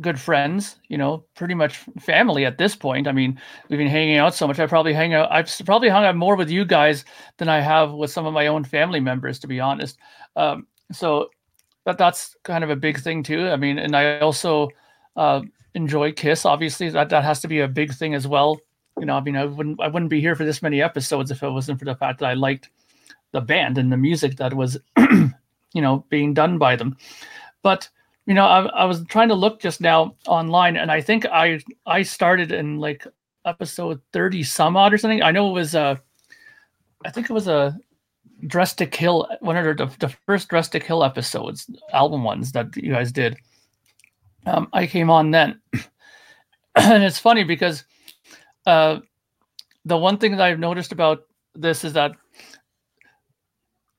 good 0.01 0.19
friends, 0.19 0.77
you 0.87 0.97
know, 0.97 1.23
pretty 1.35 1.53
much 1.53 1.77
family 1.99 2.45
at 2.45 2.57
this 2.57 2.75
point. 2.75 3.07
I 3.07 3.11
mean, 3.11 3.39
we've 3.69 3.77
been 3.77 3.87
hanging 3.87 4.17
out 4.17 4.33
so 4.33 4.47
much. 4.47 4.59
I 4.59 4.65
probably 4.65 4.93
hang 4.93 5.13
out, 5.13 5.31
I've 5.31 5.49
probably 5.65 5.89
hung 5.89 6.03
out 6.03 6.15
more 6.15 6.35
with 6.35 6.49
you 6.49 6.65
guys 6.65 7.05
than 7.37 7.47
I 7.47 7.59
have 7.59 7.93
with 7.93 8.09
some 8.09 8.25
of 8.25 8.33
my 8.33 8.47
own 8.47 8.63
family 8.63 8.99
members, 8.99 9.37
to 9.39 9.47
be 9.47 9.59
honest. 9.59 9.99
Um, 10.35 10.65
so 10.91 11.29
that 11.85 11.97
that's 11.97 12.35
kind 12.43 12.63
of 12.63 12.69
a 12.69 12.75
big 12.75 12.99
thing 12.99 13.23
too. 13.23 13.49
I 13.49 13.55
mean, 13.55 13.77
and 13.77 13.95
I 13.95 14.19
also 14.19 14.69
uh, 15.15 15.41
enjoy 15.73 16.11
Kiss. 16.11 16.45
Obviously, 16.45 16.89
that 16.89 17.09
that 17.09 17.23
has 17.23 17.41
to 17.41 17.47
be 17.47 17.59
a 17.59 17.67
big 17.67 17.93
thing 17.93 18.13
as 18.13 18.27
well. 18.27 18.59
You 18.99 19.05
know, 19.05 19.15
I 19.15 19.21
mean, 19.21 19.35
I 19.35 19.45
wouldn't 19.45 19.81
I 19.81 19.87
wouldn't 19.87 20.09
be 20.09 20.21
here 20.21 20.35
for 20.35 20.45
this 20.45 20.61
many 20.61 20.81
episodes 20.81 21.31
if 21.31 21.43
it 21.43 21.49
wasn't 21.49 21.79
for 21.79 21.85
the 21.85 21.95
fact 21.95 22.19
that 22.19 22.27
I 22.27 22.33
liked 22.33 22.69
the 23.31 23.41
band 23.41 23.77
and 23.77 23.91
the 23.91 23.97
music 23.97 24.37
that 24.37 24.53
was, 24.53 24.77
you 24.97 25.81
know, 25.81 26.05
being 26.09 26.33
done 26.33 26.57
by 26.57 26.75
them. 26.75 26.95
But 27.63 27.89
you 28.25 28.33
know, 28.33 28.45
I, 28.45 28.65
I 28.67 28.85
was 28.85 29.03
trying 29.05 29.29
to 29.29 29.35
look 29.35 29.59
just 29.59 29.81
now 29.81 30.15
online, 30.27 30.77
and 30.77 30.91
I 30.91 31.01
think 31.01 31.25
I 31.25 31.59
I 31.85 32.03
started 32.03 32.51
in 32.51 32.77
like 32.79 33.05
episode 33.45 33.99
thirty 34.13 34.43
some 34.43 34.77
odd 34.77 34.93
or 34.93 34.97
something. 34.97 35.21
I 35.21 35.31
know 35.31 35.49
it 35.49 35.53
was 35.53 35.75
uh, 35.75 35.95
I 37.03 37.11
think 37.11 37.29
it 37.29 37.33
was 37.33 37.47
a 37.47 37.77
Dressed 38.47 38.77
to 38.79 38.85
Kill, 38.85 39.27
one 39.39 39.57
of 39.57 39.77
the, 39.77 39.85
the 39.99 40.09
first 40.25 40.49
Dressed 40.49 40.71
to 40.73 40.79
Kill 40.79 41.03
episodes, 41.03 41.69
album 41.93 42.23
ones 42.23 42.51
that 42.53 42.75
you 42.75 42.91
guys 42.93 43.11
did. 43.11 43.37
Um, 44.45 44.67
I 44.73 44.87
came 44.87 45.09
on 45.09 45.31
then, 45.31 45.61
and 46.75 47.03
it's 47.03 47.19
funny 47.19 47.43
because 47.43 47.85
uh, 48.65 48.99
the 49.85 49.97
one 49.97 50.17
thing 50.17 50.31
that 50.33 50.41
I've 50.41 50.59
noticed 50.59 50.91
about 50.91 51.23
this 51.55 51.83
is 51.83 51.93
that 51.93 52.15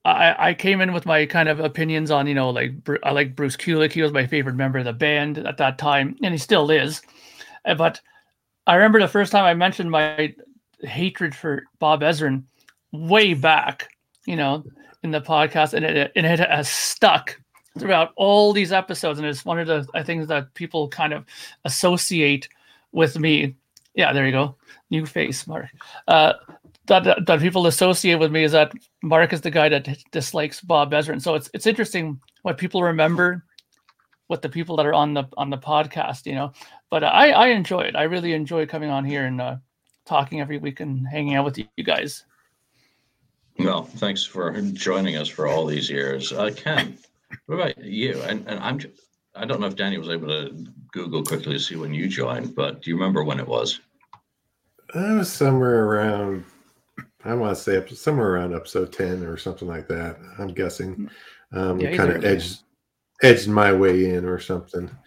I, 0.05 0.49
I 0.49 0.53
came 0.53 0.81
in 0.81 0.93
with 0.93 1.07
my 1.07 1.25
kind 1.25 1.49
of 1.49 1.59
opinions 1.59 2.11
on, 2.11 2.27
you 2.27 2.35
know, 2.35 2.51
like 2.51 2.73
I 3.03 3.11
like 3.11 3.35
Bruce 3.35 3.57
Kulick. 3.57 3.91
He 3.91 4.03
was 4.03 4.11
my 4.11 4.27
favorite 4.27 4.55
member 4.55 4.77
of 4.77 4.85
the 4.85 4.93
band 4.93 5.39
at 5.39 5.57
that 5.57 5.79
time, 5.79 6.15
and 6.21 6.31
he 6.31 6.37
still 6.37 6.69
is. 6.69 7.01
Uh, 7.65 7.73
But 7.73 7.99
I 8.67 8.75
remember 8.75 8.99
the 8.99 9.07
first 9.07 9.31
time 9.31 9.45
I 9.45 9.55
mentioned 9.55 9.89
my 9.89 10.35
hatred 10.81 11.33
for 11.33 11.63
Bob 11.79 12.01
Ezrin 12.01 12.43
way 12.91 13.33
back, 13.33 13.89
you 14.25 14.35
know, 14.35 14.63
in 15.03 15.11
the 15.11 15.21
podcast, 15.21 15.73
and 15.73 15.85
it 15.85 16.11
and 16.15 16.25
it 16.25 16.39
has 16.39 16.69
stuck 16.69 17.39
throughout 17.77 18.11
all 18.15 18.53
these 18.53 18.71
episodes, 18.71 19.19
and 19.19 19.27
it's 19.27 19.45
one 19.45 19.59
of 19.59 19.67
the 19.67 20.03
things 20.03 20.27
that 20.27 20.53
people 20.53 20.87
kind 20.87 21.13
of 21.13 21.25
associate 21.65 22.47
with 22.91 23.19
me. 23.19 23.55
Yeah, 23.93 24.13
there 24.13 24.25
you 24.25 24.31
go, 24.31 24.55
new 24.89 25.05
face, 25.05 25.47
Mark. 25.47 25.67
Uh, 26.07 26.33
that, 26.87 27.25
that 27.25 27.39
people 27.39 27.65
associate 27.67 28.15
with 28.15 28.31
me 28.31 28.43
is 28.43 28.51
that 28.51 28.71
Mark 29.01 29.33
is 29.33 29.41
the 29.41 29.51
guy 29.51 29.69
that 29.69 29.87
dislikes 30.11 30.61
Bob 30.61 30.91
Ezrin. 30.91 31.21
So 31.21 31.35
it's 31.35 31.49
it's 31.53 31.67
interesting 31.67 32.19
what 32.43 32.57
people 32.57 32.83
remember, 32.83 33.43
with 34.27 34.41
the 34.41 34.49
people 34.49 34.75
that 34.77 34.85
are 34.85 34.93
on 34.93 35.13
the 35.13 35.23
on 35.37 35.49
the 35.49 35.57
podcast, 35.57 36.25
you 36.25 36.33
know. 36.33 36.51
But 36.89 37.03
I 37.03 37.31
I 37.31 37.47
enjoy 37.47 37.81
it. 37.81 37.95
I 37.95 38.03
really 38.03 38.33
enjoy 38.33 38.65
coming 38.65 38.89
on 38.89 39.05
here 39.05 39.25
and 39.25 39.41
uh, 39.41 39.57
talking 40.05 40.41
every 40.41 40.57
week 40.57 40.79
and 40.79 41.07
hanging 41.07 41.35
out 41.35 41.45
with 41.45 41.57
you 41.57 41.83
guys. 41.83 42.25
Well, 43.57 43.83
thanks 43.83 44.23
for 44.25 44.51
joining 44.73 45.15
us 45.15 45.27
for 45.29 45.47
all 45.47 45.65
these 45.65 45.89
years. 45.89 46.31
Uh, 46.33 46.51
Ken, 46.55 46.97
what 47.45 47.55
about 47.55 47.77
you? 47.83 48.21
And, 48.23 48.45
and 48.47 48.59
I'm, 48.59 48.79
I 49.35 49.45
don't 49.45 49.59
know 49.61 49.67
if 49.67 49.75
Danny 49.75 49.97
was 49.97 50.09
able 50.09 50.27
to 50.27 50.65
Google 50.91 51.23
quickly 51.23 51.53
to 51.53 51.59
see 51.59 51.75
when 51.75 51.93
you 51.93 52.07
joined, 52.07 52.53
but 52.55 52.81
do 52.81 52.89
you 52.89 52.95
remember 52.97 53.23
when 53.23 53.39
it 53.39 53.47
was? 53.47 53.79
I 54.93 55.13
was 55.13 55.31
somewhere 55.31 55.85
around, 55.85 56.43
I 57.23 57.33
want 57.33 57.55
to 57.57 57.61
say 57.61 57.95
somewhere 57.95 58.33
around 58.33 58.53
episode 58.53 58.91
10 58.91 59.23
or 59.23 59.37
something 59.37 59.67
like 59.67 59.87
that. 59.87 60.17
I'm 60.37 60.49
guessing. 60.53 61.09
Um, 61.53 61.79
Yeah, 61.79 61.95
kind 61.95 62.11
of 62.11 62.25
edged, 62.25 62.61
edged 63.23 63.47
my 63.47 63.71
way 63.71 64.13
in 64.13 64.25
or 64.25 64.39
something. 64.39 64.89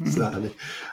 It's 0.00 0.16
not- 0.16 0.42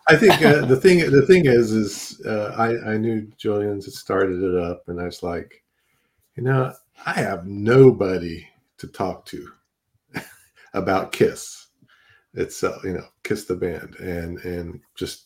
I 0.10 0.18
think 0.18 0.42
uh, 0.42 0.66
the 0.66 0.76
thing, 0.76 1.00
the 1.10 1.26
thing 1.26 1.46
is, 1.46 1.72
is 1.72 2.22
uh, 2.26 2.54
I, 2.58 2.94
I 2.94 2.98
knew 2.98 3.26
Julian's 3.38 3.86
had 3.86 3.94
started 3.94 4.44
it 4.44 4.56
up 4.62 4.84
and 4.88 5.00
I 5.00 5.06
was 5.06 5.24
like, 5.24 5.64
you 6.36 6.44
know, 6.44 6.74
I 7.06 7.14
have 7.14 7.46
nobody 7.46 8.48
to 8.78 8.88
talk 8.88 9.26
to 9.28 9.52
about 10.74 11.12
Kiss 11.12 11.68
itself, 12.34 12.84
you 12.84 12.94
know, 12.94 13.06
Kiss 13.24 13.46
the 13.46 13.56
band 13.56 13.96
and, 13.96 14.40
and 14.40 14.82
just 14.96 15.26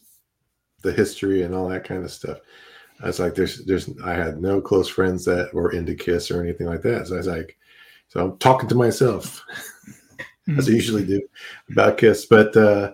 the 0.81 0.91
history 0.91 1.43
and 1.43 1.53
all 1.53 1.67
that 1.69 1.83
kind 1.83 2.03
of 2.03 2.11
stuff. 2.11 2.39
I 3.01 3.07
was 3.07 3.19
like, 3.19 3.33
there's, 3.33 3.65
there's, 3.65 3.89
I 4.03 4.13
had 4.13 4.41
no 4.41 4.61
close 4.61 4.87
friends 4.87 5.25
that 5.25 5.53
were 5.53 5.71
into 5.71 5.95
Kiss 5.95 6.31
or 6.31 6.43
anything 6.43 6.67
like 6.67 6.81
that. 6.81 7.07
So 7.07 7.15
I 7.15 7.17
was 7.17 7.27
like, 7.27 7.57
so 8.09 8.23
I'm 8.23 8.37
talking 8.39 8.67
to 8.69 8.75
myself, 8.75 9.43
as 10.57 10.67
I 10.67 10.71
usually 10.71 11.05
do 11.05 11.21
about 11.71 11.97
Kiss. 11.97 12.25
But 12.25 12.55
uh, 12.57 12.93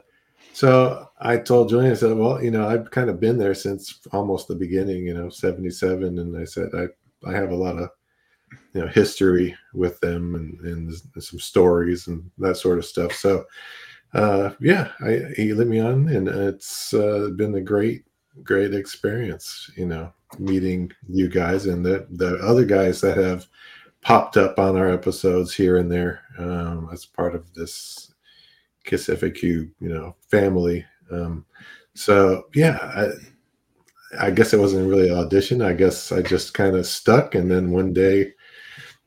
so 0.53 1.09
I 1.19 1.37
told 1.37 1.69
Julian, 1.69 1.91
I 1.91 1.95
said, 1.95 2.15
well, 2.17 2.43
you 2.43 2.51
know, 2.51 2.67
I've 2.67 2.91
kind 2.91 3.09
of 3.09 3.19
been 3.19 3.37
there 3.37 3.55
since 3.55 4.01
almost 4.11 4.47
the 4.47 4.55
beginning, 4.55 5.05
you 5.05 5.13
know, 5.13 5.29
77. 5.29 6.19
And 6.19 6.37
I 6.37 6.45
said, 6.45 6.69
I, 6.77 6.87
I 7.27 7.33
have 7.33 7.51
a 7.51 7.55
lot 7.55 7.77
of, 7.77 7.89
you 8.73 8.81
know, 8.81 8.87
history 8.87 9.55
with 9.73 9.99
them 9.99 10.35
and, 10.35 10.59
and 10.61 11.23
some 11.23 11.39
stories 11.39 12.07
and 12.07 12.29
that 12.37 12.57
sort 12.57 12.77
of 12.77 12.85
stuff. 12.85 13.13
So, 13.13 13.45
uh, 14.13 14.51
yeah, 14.59 14.91
I, 15.01 15.21
he 15.35 15.53
let 15.53 15.67
me 15.67 15.79
on, 15.79 16.07
and 16.09 16.27
it's 16.27 16.93
uh, 16.93 17.29
been 17.35 17.55
a 17.55 17.61
great, 17.61 18.05
great 18.43 18.73
experience. 18.73 19.69
You 19.75 19.87
know, 19.87 20.13
meeting 20.39 20.91
you 21.07 21.29
guys 21.29 21.65
and 21.65 21.85
the 21.85 22.07
the 22.11 22.37
other 22.37 22.65
guys 22.65 23.01
that 23.01 23.17
have 23.17 23.45
popped 24.01 24.37
up 24.37 24.59
on 24.59 24.77
our 24.77 24.91
episodes 24.91 25.53
here 25.53 25.77
and 25.77 25.91
there 25.91 26.21
um, 26.37 26.89
as 26.93 27.05
part 27.05 27.35
of 27.35 27.53
this 27.55 28.13
Kiss 28.83 29.07
FAQ, 29.07 29.43
you 29.43 29.89
know, 29.89 30.15
family. 30.29 30.85
Um, 31.11 31.45
so 31.93 32.43
yeah, 32.53 32.77
I, 32.81 34.27
I 34.27 34.31
guess 34.31 34.53
it 34.53 34.59
wasn't 34.59 34.87
really 34.87 35.09
an 35.09 35.17
audition. 35.17 35.61
I 35.61 35.73
guess 35.73 36.11
I 36.11 36.21
just 36.21 36.53
kind 36.53 36.75
of 36.75 36.85
stuck, 36.85 37.35
and 37.35 37.49
then 37.49 37.71
one 37.71 37.93
day. 37.93 38.33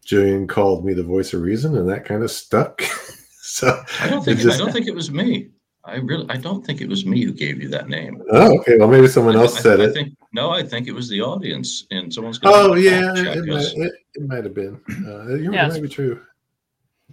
Julian 0.08 0.46
called 0.46 0.86
me 0.86 0.94
the 0.94 1.02
voice 1.02 1.34
of 1.34 1.42
reason, 1.42 1.76
and 1.76 1.86
that 1.90 2.06
kind 2.06 2.22
of 2.22 2.30
stuck. 2.30 2.80
so 3.42 3.82
I 4.00 4.08
don't 4.08 4.24
think 4.24 4.38
It 4.40 4.42
just- 4.42 4.58
I 4.58 4.64
don't 4.64 4.72
think 4.72 4.86
it 4.86 4.94
was 4.94 5.10
me. 5.10 5.50
I 5.84 5.96
really 5.96 6.26
I 6.30 6.36
don't 6.38 6.64
think 6.66 6.80
it 6.80 6.88
was 6.88 7.04
me 7.06 7.22
who 7.24 7.32
gave 7.32 7.62
you 7.62 7.68
that 7.68 7.88
name. 7.88 8.22
Oh, 8.30 8.58
okay. 8.60 8.76
Well, 8.78 8.88
maybe 8.88 9.06
someone 9.06 9.36
I- 9.36 9.40
else 9.40 9.58
I- 9.58 9.60
said 9.60 9.80
I 9.82 9.84
it. 9.84 9.92
think 9.92 10.16
no, 10.32 10.50
I 10.50 10.62
think 10.62 10.86
it 10.88 10.92
was 10.92 11.10
the 11.10 11.20
audience, 11.20 11.86
and 11.90 12.12
someone's. 12.12 12.38
gonna 12.38 12.56
Oh, 12.56 12.74
yeah, 12.74 13.12
it, 13.16 13.44
might, 13.46 13.64
it, 13.76 13.92
it 14.14 14.28
might 14.28 14.44
have 14.44 14.54
been. 14.54 14.80
Uh, 15.06 15.34
you're, 15.34 15.52
Yeah. 15.52 15.66
it 15.66 15.72
might 15.74 15.82
be 15.82 15.88
true. 15.88 16.22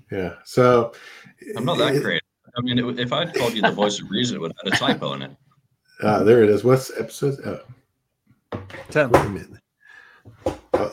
Yeah. 0.09 0.35
So 0.45 0.93
I'm 1.57 1.65
not 1.65 1.77
that 1.79 1.95
it- 1.95 2.01
great. 2.03 2.21
I 2.57 2.61
mean, 2.61 2.79
it, 2.79 2.99
if 2.99 3.11
I'd 3.11 3.33
called 3.35 3.53
you 3.53 3.61
the 3.61 3.71
voice 3.71 3.99
of 4.01 4.09
reason, 4.09 4.37
it 4.37 4.39
would 4.39 4.53
have 4.63 4.73
had 4.73 4.73
a 4.73 4.77
typo 4.93 5.11
in 5.13 5.21
it. 5.23 5.31
Uh, 6.01 6.23
there 6.27 6.43
it 6.43 6.49
is. 6.49 6.63
What's 6.63 6.91
episode? 6.97 7.35
Oh, 7.45 8.59
10. 8.89 9.09
wait 9.11 9.25
a 9.25 9.29
minute. 9.29 9.49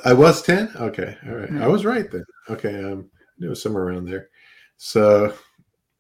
I 0.05 0.13
was 0.13 0.43
ten. 0.43 0.71
Okay, 0.77 1.17
all 1.27 1.35
right. 1.35 1.63
I 1.63 1.67
was 1.67 1.85
right 1.85 2.11
then. 2.11 2.25
Okay, 2.51 2.83
um, 2.85 3.11
it 3.41 3.47
was 3.47 3.63
somewhere 3.63 3.85
around 3.85 4.07
there. 4.07 4.29
So, 4.77 5.35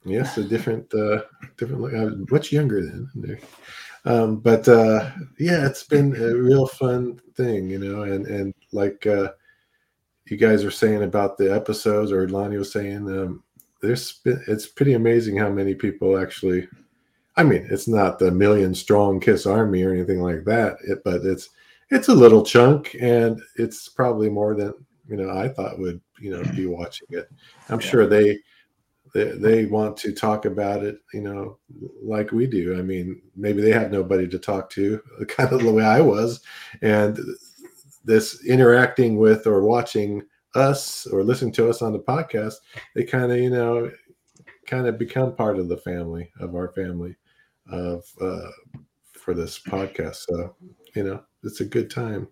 yes, 0.05 0.39
a 0.39 0.45
different, 0.45 0.93
uh, 0.95 1.23
different. 1.57 1.83
look. 1.83 1.95
I 1.95 2.05
was 2.05 2.15
much 2.31 2.53
younger 2.53 2.83
then. 2.83 3.09
There. 3.15 3.41
Um, 4.05 4.37
but 4.39 4.67
uh, 4.69 5.11
yeah, 5.39 5.67
it's 5.67 5.85
been 5.85 6.17
a 6.17 6.35
real 6.35 6.67
fun 6.67 7.21
thing, 7.37 7.71
you 7.71 7.79
know, 7.79 8.03
and 8.03 8.27
and 8.27 8.55
like 8.73 9.07
uh, 9.07 9.33
you 10.27 10.37
guys 10.37 10.65
were 10.65 10.71
saying 10.71 11.03
about 11.03 11.39
the 11.39 11.53
episodes, 11.53 12.11
or 12.11 12.29
Lonnie 12.29 12.59
was 12.59 12.73
saying, 12.73 13.09
um, 13.09 13.43
there's 13.81 14.15
been, 14.25 14.43
it's 14.49 14.67
pretty 14.67 14.95
amazing 14.95 15.37
how 15.37 15.51
many 15.51 15.75
people 15.75 16.19
actually. 16.19 16.69
I 17.37 17.45
mean, 17.45 17.67
it's 17.71 17.89
not 17.89 18.19
the 18.19 18.31
million 18.31 18.75
strong 18.75 19.19
Kiss 19.19 19.47
Army 19.47 19.83
or 19.85 19.93
anything 19.93 20.21
like 20.21 20.45
that, 20.45 20.77
it, 20.87 21.03
but 21.03 21.25
it's 21.25 21.49
it's 21.93 22.09
a 22.09 22.15
little 22.15 22.43
chunk, 22.43 22.97
and 23.01 23.41
it's 23.57 23.89
probably 23.89 24.29
more 24.29 24.55
than 24.55 24.73
you 25.09 25.17
know 25.17 25.31
I 25.31 25.49
thought 25.49 25.79
would 25.79 26.01
you 26.21 26.31
know 26.31 26.43
be 26.55 26.67
watching 26.79 27.07
it. 27.11 27.29
I'm 27.69 27.81
Yeah. 27.81 27.87
sure 27.87 28.07
they, 28.07 28.39
they 29.15 29.33
they 29.33 29.67
want 29.67 29.97
to 29.99 30.13
talk 30.13 30.45
about 30.47 30.83
it, 30.83 30.99
you 31.13 31.21
know, 31.21 31.59
like 32.03 32.33
we 32.33 32.47
do. 32.47 32.79
I 32.79 32.83
mean, 32.83 33.21
maybe 33.37 33.63
they 33.63 33.73
have 33.73 33.93
nobody 33.93 34.27
to 34.29 34.39
talk 34.39 34.71
to, 34.71 35.01
kind 35.29 35.53
of 35.53 35.63
the 35.63 35.73
way 35.73 35.85
I 35.85 36.01
was, 36.01 36.41
and 36.81 37.19
this 38.05 38.45
interacting 38.45 39.17
with 39.17 39.47
or 39.47 39.63
watching 39.63 40.23
us 40.55 41.07
or 41.07 41.23
listening 41.23 41.53
to 41.53 41.69
us 41.69 41.83
on 41.83 41.93
the 41.93 41.99
podcast, 42.01 42.55
they 42.95 43.05
kind 43.05 43.31
of 43.31 43.39
you 43.39 43.51
know 43.51 43.91
kind 44.67 44.87
of 44.87 44.99
become 44.99 45.35
part 45.35 45.59
of 45.59 45.69
the 45.69 45.77
family 45.77 46.31
of 46.41 46.55
our 46.55 46.69
family 46.73 47.17
of 47.71 48.05
uh, 48.21 48.51
for 49.13 49.35
this 49.35 49.59
podcast. 49.59 50.25
So 50.29 50.57
you 50.95 51.05
know, 51.05 51.23
it's 51.43 51.61
a 51.61 51.65
good 51.65 51.91
time. 51.91 52.29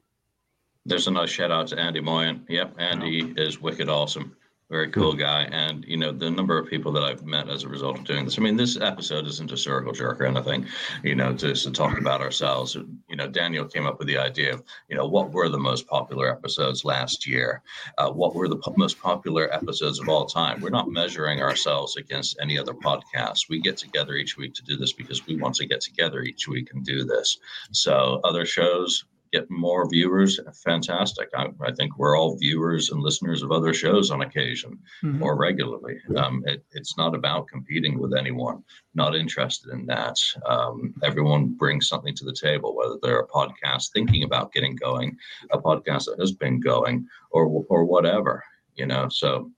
There's 0.86 1.06
a 1.06 1.10
nice 1.10 1.30
shout 1.30 1.50
out 1.50 1.68
to 1.68 1.78
Andy 1.78 2.00
Moyen. 2.00 2.44
Yep, 2.48 2.76
Andy 2.78 3.34
is 3.36 3.60
wicked 3.60 3.88
awesome. 3.88 4.36
Very 4.70 4.88
cool 4.90 5.14
guy. 5.14 5.48
And, 5.50 5.84
you 5.84 5.96
know, 5.96 6.12
the 6.12 6.30
number 6.30 6.56
of 6.56 6.68
people 6.68 6.92
that 6.92 7.02
I've 7.02 7.26
met 7.26 7.48
as 7.48 7.64
a 7.64 7.68
result 7.68 7.98
of 7.98 8.04
doing 8.04 8.24
this. 8.24 8.38
I 8.38 8.42
mean, 8.42 8.56
this 8.56 8.80
episode 8.80 9.26
isn't 9.26 9.50
a 9.50 9.56
circle 9.56 9.92
jerk 9.92 10.20
or 10.20 10.26
anything, 10.26 10.64
you 11.02 11.16
know, 11.16 11.32
just 11.32 11.64
to 11.64 11.72
talk 11.72 11.98
about 11.98 12.20
ourselves. 12.20 12.76
You 13.08 13.16
know, 13.16 13.26
Daniel 13.26 13.64
came 13.64 13.84
up 13.84 13.98
with 13.98 14.06
the 14.06 14.16
idea 14.16 14.54
of, 14.54 14.62
you 14.88 14.96
know, 14.96 15.08
what 15.08 15.32
were 15.32 15.48
the 15.48 15.58
most 15.58 15.88
popular 15.88 16.30
episodes 16.30 16.84
last 16.84 17.26
year? 17.26 17.62
Uh, 17.98 18.12
what 18.12 18.36
were 18.36 18.46
the 18.46 18.58
po- 18.58 18.74
most 18.76 19.00
popular 19.00 19.52
episodes 19.52 19.98
of 19.98 20.08
all 20.08 20.24
time? 20.24 20.60
We're 20.60 20.70
not 20.70 20.88
measuring 20.88 21.42
ourselves 21.42 21.96
against 21.96 22.38
any 22.40 22.56
other 22.56 22.74
podcast. 22.74 23.48
We 23.48 23.60
get 23.60 23.76
together 23.76 24.14
each 24.14 24.36
week 24.36 24.54
to 24.54 24.62
do 24.62 24.76
this 24.76 24.92
because 24.92 25.26
we 25.26 25.34
want 25.34 25.56
to 25.56 25.66
get 25.66 25.80
together 25.80 26.22
each 26.22 26.46
week 26.46 26.70
and 26.72 26.84
do 26.84 27.04
this. 27.04 27.38
So, 27.72 28.20
other 28.22 28.46
shows, 28.46 29.04
get 29.32 29.48
more 29.50 29.88
viewers 29.88 30.40
fantastic. 30.64 31.28
I, 31.36 31.46
I 31.60 31.72
think 31.72 31.96
we're 31.96 32.18
all 32.18 32.36
viewers 32.36 32.90
and 32.90 33.00
listeners 33.00 33.42
of 33.42 33.52
other 33.52 33.72
shows 33.72 34.10
on 34.10 34.22
occasion 34.22 34.78
Mhm. 35.04 35.22
or 35.22 35.36
regularly. 35.36 36.00
Um, 36.16 36.42
it, 36.46 36.64
it's 36.72 36.96
not 36.96 37.14
about 37.14 37.46
competing 37.48 37.98
with 37.98 38.12
anyone 38.14 38.64
not 38.94 39.14
interested 39.14 39.70
in 39.72 39.86
that. 39.86 40.16
Um, 40.46 40.94
everyone 41.04 41.48
brings 41.56 41.88
something 41.88 42.14
to 42.16 42.24
the 42.24 42.32
table 42.32 42.74
whether 42.74 42.96
they're 43.02 43.20
a 43.20 43.28
podcast 43.28 43.92
thinking 43.92 44.24
about 44.24 44.52
getting 44.52 44.74
going 44.76 45.16
a 45.52 45.58
podcast 45.58 46.06
that 46.06 46.18
has 46.18 46.32
been 46.32 46.58
going 46.60 47.06
or 47.30 47.46
or 47.68 47.84
whatever 47.84 48.42
you 48.76 48.86
know? 48.86 49.08
So 49.10 49.50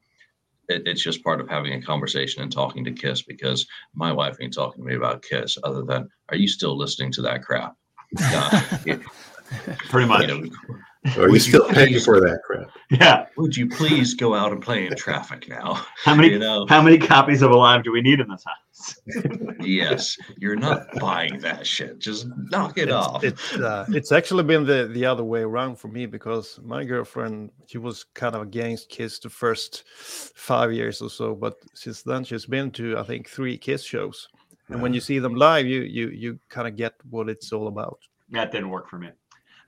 it, 0.68 0.82
it's 0.86 1.02
just 1.02 1.22
part 1.22 1.40
of 1.40 1.48
having 1.48 1.74
a 1.74 1.82
conversation 1.82 2.42
and 2.42 2.50
talking 2.50 2.84
to 2.84 2.92
kiss 2.92 3.22
because 3.22 3.66
my 3.94 4.12
wife 4.12 4.36
ain't 4.40 4.54
talking 4.54 4.82
to 4.82 4.88
me 4.88 4.96
about 4.96 5.22
kiss 5.22 5.56
other 5.64 5.82
than 5.82 6.08
are 6.30 6.36
you 6.36 6.48
still 6.48 6.76
listening 6.76 7.12
to 7.12 7.22
that 7.22 7.42
crap? 7.42 7.74
Uh, 8.20 8.60
it- 8.84 9.00
Pretty 9.88 10.06
much. 10.06 10.22
you 10.22 10.26
know, 10.28 10.50
Or 11.16 11.24
are 11.24 11.26
you 11.26 11.32
Would 11.32 11.32
you 11.32 11.52
still 11.52 11.68
paying 11.68 11.88
please- 11.88 12.04
for 12.04 12.20
that 12.20 12.42
crap? 12.44 12.70
Yeah. 12.88 13.26
Would 13.36 13.56
you 13.56 13.68
please 13.68 14.14
go 14.14 14.34
out 14.34 14.52
and 14.52 14.62
play 14.62 14.86
in 14.86 14.94
traffic 14.94 15.48
now? 15.48 15.84
How 16.04 16.14
many 16.14 16.28
You 16.28 16.38
know, 16.38 16.64
how 16.68 16.80
many 16.80 16.96
copies 16.96 17.42
of 17.42 17.50
Alive 17.50 17.82
do 17.82 17.90
we 17.90 18.02
need 18.02 18.20
in 18.20 18.28
this 18.28 18.44
house? 18.44 19.00
yes, 19.60 20.16
you're 20.38 20.54
not 20.54 20.86
buying 21.00 21.40
that 21.40 21.66
shit. 21.66 21.98
Just 21.98 22.28
knock 22.50 22.78
it 22.78 22.82
it's, 22.84 22.92
off. 22.92 23.24
It's, 23.24 23.54
uh, 23.54 23.86
it's 23.88 24.12
actually 24.12 24.44
been 24.44 24.64
the, 24.64 24.88
the 24.92 25.04
other 25.04 25.24
way 25.24 25.40
around 25.40 25.76
for 25.76 25.88
me 25.88 26.06
because 26.06 26.60
my 26.62 26.84
girlfriend 26.84 27.50
she 27.66 27.78
was 27.78 28.04
kind 28.14 28.36
of 28.36 28.42
against 28.42 28.88
Kiss 28.88 29.18
the 29.18 29.28
first 29.30 29.82
five 29.88 30.72
years 30.72 31.02
or 31.02 31.10
so, 31.10 31.34
but 31.34 31.56
since 31.74 32.02
then 32.02 32.22
she's 32.22 32.46
been 32.46 32.70
to 32.72 32.96
I 32.96 33.02
think 33.02 33.28
three 33.28 33.58
Kiss 33.58 33.82
shows, 33.82 34.28
and 34.68 34.80
when 34.80 34.94
you 34.94 35.00
see 35.00 35.18
them 35.18 35.34
live, 35.34 35.66
you 35.66 35.82
you 35.82 36.08
you 36.10 36.38
kind 36.48 36.68
of 36.68 36.76
get 36.76 36.94
what 37.10 37.28
it's 37.28 37.52
all 37.52 37.66
about. 37.66 37.98
That 38.30 38.52
didn't 38.52 38.70
work 38.70 38.88
for 38.88 38.98
me. 38.98 39.10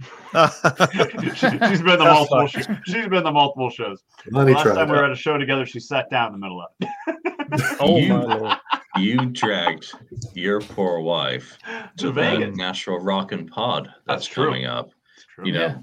She, 0.00 0.38
has 0.38 1.82
been 1.82 1.98
the 1.98 2.04
That's 2.04 2.30
multiple. 2.30 2.48
fine. 2.48 2.82
She's 2.86 3.06
been 3.08 3.22
the 3.24 3.30
multiple 3.32 3.70
shows. 3.70 4.02
Money 4.30 4.52
Last 4.52 4.62
tried. 4.64 4.74
time 4.74 4.88
we 4.88 4.96
were 4.96 5.04
at 5.04 5.12
a 5.12 5.16
show 5.16 5.38
together, 5.38 5.64
she 5.66 5.78
sat 5.80 6.10
down 6.10 6.28
in 6.28 6.32
the 6.32 6.38
middle 6.38 6.60
of 6.60 6.68
it. 6.80 7.76
oh 7.80 7.96
You- 7.98 8.08
my 8.14 8.24
lord! 8.36 8.56
you 8.96 9.26
dragged 9.26 9.92
your 10.34 10.60
poor 10.60 11.00
wife 11.00 11.58
to 11.66 11.90
To 11.98 12.06
the 12.06 12.12
Vegas. 12.12 12.56
Nashville 12.56 12.98
Rock 13.00 13.32
and 13.32 13.50
Pod 13.50 13.86
that's, 13.86 13.98
That's 14.06 14.26
true. 14.26 14.46
coming 14.46 14.66
up. 14.66 14.90
It's 15.16 15.26
true. 15.34 15.46
You 15.46 15.52
know, 15.52 15.82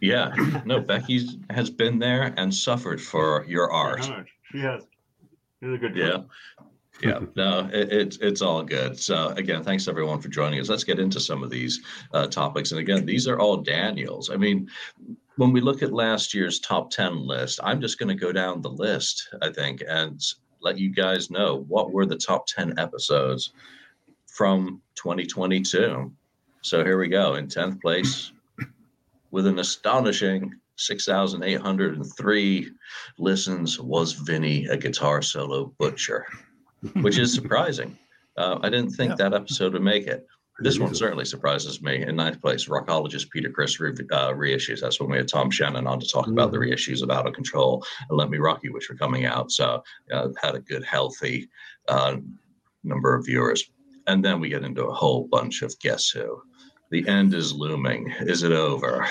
yeah. 0.00 0.34
No, 0.64 0.80
Becky 0.80 1.26
has 1.50 1.70
been 1.70 1.98
there 1.98 2.32
and 2.36 2.54
suffered 2.54 3.00
for 3.00 3.44
your 3.48 3.70
art. 3.72 4.04
She 4.52 4.58
has. 4.60 4.84
She's 5.62 5.72
a 5.74 5.78
good 5.78 5.96
Yeah. 5.96 6.06
girl. 6.08 6.28
Yeah, 7.02 7.20
no, 7.36 7.68
it, 7.72 7.92
it's 7.92 8.16
it's 8.18 8.42
all 8.42 8.62
good. 8.62 8.98
So 8.98 9.28
again, 9.36 9.62
thanks 9.62 9.88
everyone 9.88 10.20
for 10.20 10.28
joining 10.28 10.60
us. 10.60 10.68
Let's 10.68 10.84
get 10.84 10.98
into 10.98 11.20
some 11.20 11.42
of 11.42 11.50
these 11.50 11.80
uh, 12.12 12.26
topics. 12.26 12.72
And 12.72 12.80
again, 12.80 13.04
these 13.04 13.28
are 13.28 13.38
all 13.38 13.58
Daniels. 13.58 14.30
I 14.30 14.36
mean, 14.36 14.68
when 15.36 15.52
we 15.52 15.60
look 15.60 15.82
at 15.82 15.92
last 15.92 16.34
year's 16.34 16.60
top 16.60 16.90
ten 16.90 17.16
list, 17.26 17.60
I'm 17.62 17.80
just 17.80 17.98
going 17.98 18.08
to 18.08 18.14
go 18.14 18.32
down 18.32 18.62
the 18.62 18.70
list. 18.70 19.28
I 19.42 19.50
think 19.50 19.82
and 19.86 20.20
let 20.60 20.78
you 20.78 20.90
guys 20.90 21.30
know 21.30 21.64
what 21.68 21.92
were 21.92 22.06
the 22.06 22.16
top 22.16 22.46
ten 22.46 22.78
episodes 22.78 23.52
from 24.26 24.80
2022. 24.96 26.12
So 26.62 26.84
here 26.84 26.98
we 26.98 27.08
go. 27.08 27.34
In 27.34 27.48
tenth 27.48 27.80
place, 27.80 28.32
with 29.30 29.46
an 29.46 29.58
astonishing 29.58 30.54
6,803 30.76 32.70
listens, 33.18 33.80
was 33.80 34.12
Vinny 34.12 34.66
a 34.66 34.76
guitar 34.76 35.22
solo 35.22 35.72
butcher 35.78 36.26
which 37.02 37.18
is 37.18 37.32
surprising. 37.40 37.96
Uh, 38.36 38.58
I 38.62 38.68
didn't 38.70 38.90
think 38.90 39.10
Yeah. 39.18 39.28
that 39.28 39.34
episode 39.34 39.72
would 39.72 39.82
make 39.82 40.06
it. 40.06 40.26
This 40.60 40.78
one 40.80 40.92
certainly 40.92 41.24
surprises 41.24 41.80
me. 41.82 42.02
In 42.02 42.16
ninth 42.16 42.40
place, 42.40 42.66
Rockologist 42.66 43.30
Peter 43.30 43.48
Criss 43.48 43.78
re- 43.78 43.92
uh, 44.10 44.32
reissues. 44.32 44.80
That's 44.80 44.98
when 45.00 45.08
we 45.08 45.16
had 45.16 45.28
Tom 45.28 45.50
Shannon 45.52 45.86
on 45.86 46.00
to 46.00 46.08
talk 46.08 46.26
about 46.26 46.50
the 46.50 46.58
reissues 46.58 47.00
of 47.00 47.10
Out 47.10 47.28
of 47.28 47.32
Control 47.34 47.84
and 48.08 48.18
Let 48.18 48.28
Me 48.28 48.38
Rock 48.38 48.60
You, 48.64 48.72
which 48.72 48.88
were 48.90 48.96
coming 48.96 49.24
out. 49.24 49.52
So 49.52 49.82
uh, 50.12 50.28
had 50.42 50.56
a 50.56 50.60
good, 50.60 50.84
healthy 50.84 51.48
uh, 51.88 52.16
number 52.82 53.14
of 53.14 53.24
viewers. 53.26 53.70
And 54.08 54.24
then 54.24 54.40
we 54.40 54.48
get 54.48 54.64
into 54.64 54.86
a 54.86 54.92
whole 54.94 55.28
bunch 55.30 55.62
of 55.62 55.78
Guess 55.78 56.10
Who. 56.10 56.42
The 56.90 57.06
end 57.06 57.34
is 57.34 57.52
looming. 57.52 58.12
Is 58.22 58.42
it 58.42 58.50
over? 58.52 59.06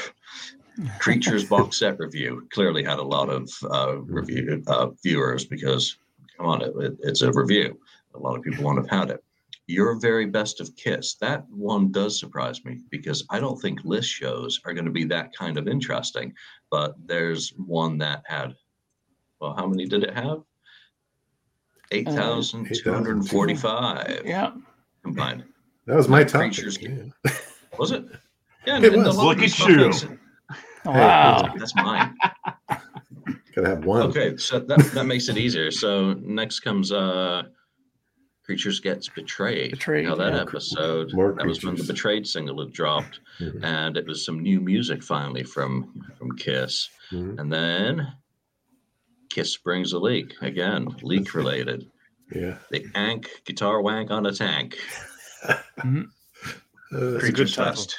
Creatures 0.99 1.45
box 1.49 1.77
set 1.79 1.97
review 1.97 2.45
clearly 2.51 2.83
had 2.83 2.99
a 2.99 3.03
lot 3.03 3.29
of 3.29 3.49
uh, 3.71 3.97
review 4.01 4.63
uh, 4.67 4.87
viewers 5.01 5.45
because 5.45 5.97
come 6.37 6.45
on, 6.45 6.61
it, 6.61 6.73
it- 6.79 6.97
it's 7.03 7.21
a 7.21 7.31
review. 7.31 7.79
A 8.15 8.19
lot 8.19 8.37
of 8.37 8.43
people 8.43 8.63
won't 8.63 8.77
have 8.77 8.89
had 8.89 9.09
it. 9.11 9.21
Your 9.67 9.99
very 9.99 10.25
best 10.25 10.61
of 10.61 10.73
Kiss. 10.77 11.15
That 11.15 11.45
one 11.49 11.91
does 11.91 12.17
surprise 12.19 12.63
me 12.63 12.79
because 12.89 13.25
I 13.29 13.39
don't 13.39 13.59
think 13.61 13.83
list 13.83 14.09
shows 14.09 14.59
are 14.65 14.73
going 14.73 14.85
to 14.85 14.91
be 14.91 15.03
that 15.05 15.35
kind 15.35 15.57
of 15.57 15.67
interesting. 15.67 16.33
But 16.71 16.95
there's 17.05 17.49
one 17.57 17.97
that 17.97 18.23
had, 18.25 18.55
well, 19.41 19.53
how 19.55 19.67
many 19.67 19.85
did 19.85 20.03
it 20.03 20.13
have? 20.13 20.37
Uh, 20.37 20.41
8,245 21.91 24.21
Yeah. 24.25 24.51
combined. 25.03 25.43
That 25.85 25.97
was 25.97 26.07
my 26.07 26.23
topic. 26.23 26.53
Creatures- 26.53 26.81
yeah. 26.81 27.31
Was 27.77 27.91
it? 27.91 28.05
Yeah, 28.65 28.79
It 28.81 28.93
was. 28.93 29.17
lot 29.17 29.37
Look 29.37 29.39
at 29.39 29.59
you. 29.59 29.75
that's- 29.77 30.05
Wow. 30.85 31.53
That's 31.57 31.75
mine. 31.75 32.15
Gotta 33.57 33.69
have 33.69 33.85
one. 33.85 34.03
Okay, 34.03 34.37
so 34.37 34.59
that, 34.59 34.77
that 34.93 35.05
makes 35.05 35.29
it 35.29 35.37
easier. 35.37 35.71
So 35.71 36.13
next 36.13 36.59
comes 36.59 36.91
uh 36.91 37.43
Creatures 38.45 38.79
Gets 38.79 39.09
Betrayed. 39.09 39.71
Betrayed, 39.71 40.05
Now 40.05 40.15
that 40.15 40.33
yeah. 40.33 40.41
episode, 40.41 41.11
More 41.13 41.33
that 41.33 41.45
was 41.45 41.63
when 41.65 41.75
the 41.75 41.83
Betrayed 41.83 42.27
single 42.27 42.59
had 42.63 42.71
dropped, 42.71 43.19
Mhm. 43.41 43.63
and 43.63 43.97
it 43.97 44.05
was 44.05 44.23
some 44.23 44.39
new 44.43 44.61
music 44.61 45.01
finally 45.03 45.43
from 45.43 45.91
from 46.19 46.33
Kiss. 46.37 46.87
Mhm. 47.11 47.39
And 47.39 47.51
then 47.51 48.07
Kiss 49.29 49.57
brings 49.57 49.91
a 49.93 49.99
leak 49.99 50.35
again, 50.41 50.87
leak 51.01 51.33
related. 51.33 51.89
Yeah. 52.35 52.57
The 52.71 52.83
Ankh 52.93 53.29
guitar 53.45 53.81
wank 53.81 54.11
on 54.11 54.25
a 54.25 54.33
tank. 54.33 54.77
Uh, 55.47 55.55
That's 55.81 56.03
a 56.91 56.95
good 56.95 57.19
Creatures 57.21 57.55
title. 57.55 57.71
Fest, 57.73 57.95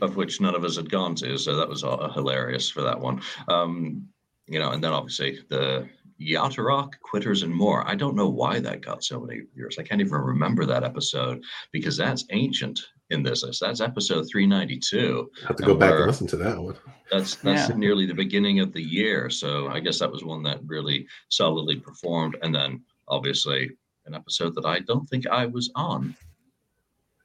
of 0.00 0.16
which 0.16 0.40
none 0.40 0.54
of 0.54 0.64
us 0.64 0.76
had 0.76 0.88
gone 0.90 1.14
to, 1.16 1.36
so 1.36 1.54
that 1.56 1.68
was 1.68 1.84
uh, 1.84 2.08
hilarious 2.14 2.70
for 2.70 2.80
that 2.82 2.98
one. 2.98 3.20
Um, 3.48 4.08
you 4.48 4.58
know, 4.58 4.70
and 4.70 4.82
then 4.82 4.92
obviously 4.92 5.40
the 5.48 5.88
Yacht 6.18 6.58
Rock, 6.58 6.96
Quitters, 7.02 7.42
and 7.44 7.54
more. 7.54 7.86
I 7.88 7.94
don't 7.94 8.16
know 8.16 8.28
why 8.28 8.58
that 8.60 8.80
got 8.80 9.04
so 9.04 9.20
many 9.20 9.42
viewers. 9.54 9.78
I 9.78 9.84
can't 9.84 10.00
even 10.00 10.14
remember 10.14 10.66
that 10.66 10.82
episode 10.82 11.42
because 11.70 11.96
that's 11.96 12.24
ancient 12.30 12.80
in 13.10 13.22
this 13.22 13.44
list. 13.44 13.60
That's 13.60 13.80
episode 13.80 14.26
392. 14.28 15.30
I 15.44 15.46
have 15.46 15.56
to 15.56 15.62
go 15.62 15.74
back 15.76 15.92
and 15.94 16.06
listen 16.06 16.26
to 16.28 16.36
that 16.38 16.58
one. 16.60 16.76
That's 17.10 17.36
that's 17.36 17.70
Yeah. 17.70 17.76
nearly 17.76 18.04
the 18.04 18.14
beginning 18.14 18.58
of 18.60 18.72
the 18.72 18.82
year. 18.82 19.30
So 19.30 19.68
I 19.68 19.78
guess 19.80 19.98
that 20.00 20.10
was 20.10 20.24
one 20.24 20.42
that 20.42 20.60
really 20.66 21.06
solidly 21.28 21.76
performed. 21.76 22.36
And 22.42 22.52
then 22.54 22.82
obviously 23.06 23.70
an 24.06 24.14
episode 24.14 24.54
that 24.56 24.66
I 24.66 24.80
don't 24.80 25.08
think 25.08 25.26
I 25.26 25.46
was 25.46 25.70
on 25.76 26.16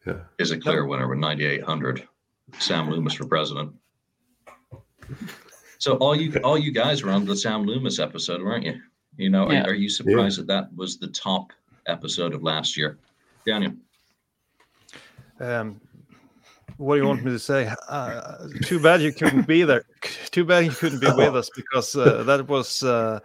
Yeah. 0.05 0.21
is 0.38 0.51
a 0.51 0.57
clear 0.59 0.86
winner 0.86 1.07
with 1.07 1.19
9,800. 1.19 2.07
Sam 2.59 2.89
Loomis 2.91 3.13
for 3.15 3.25
president. 3.25 3.73
So 5.84 5.96
all 5.96 6.15
you 6.15 6.32
all 6.46 6.58
you 6.58 6.72
guys 6.72 7.04
were 7.04 7.12
on 7.12 7.26
the 7.26 7.36
Sam 7.36 7.65
Loomis 7.65 8.00
episode, 8.00 8.41
weren't 8.41 8.63
you? 8.63 8.80
You 9.17 9.30
know, 9.30 9.52
Yeah. 9.52 9.63
are, 9.63 9.72
are 9.72 9.74
you 9.74 9.89
surprised 9.89 10.39
that 10.39 10.48
that 10.48 10.74
was 10.74 10.98
the 10.98 11.10
top 11.10 11.52
episode 11.88 12.34
of 12.34 12.41
last 12.41 12.78
year, 12.78 13.00
Daniel? 13.46 13.74
Um, 15.41 15.82
what 16.78 16.96
do 16.96 17.02
you 17.02 17.08
want 17.08 17.26
me 17.26 17.32
to 17.32 17.38
say? 17.39 17.69
Uh, 17.89 18.48
too 18.63 18.80
bad 18.80 19.02
you 19.02 19.12
couldn't 19.12 19.46
be 19.46 19.63
there. 19.63 19.84
Too 20.32 20.46
bad 20.46 20.63
you 20.63 20.72
couldn't 20.72 21.02
be 21.02 21.12
with 21.17 21.36
us 21.36 21.50
because 21.54 21.93
uh, 21.98 22.24
that 22.24 22.48
was 22.48 22.82
uh, 22.84 23.19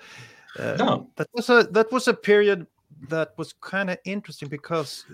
uh, 0.58 0.74
No. 0.80 1.10
that 1.14 1.28
was 1.34 1.48
a 1.50 1.62
that 1.70 1.92
was 1.92 2.08
a 2.08 2.14
period 2.14 2.66
that 3.08 3.34
was 3.38 3.52
kind 3.52 3.88
of 3.88 3.98
interesting 4.04 4.48
because 4.48 5.06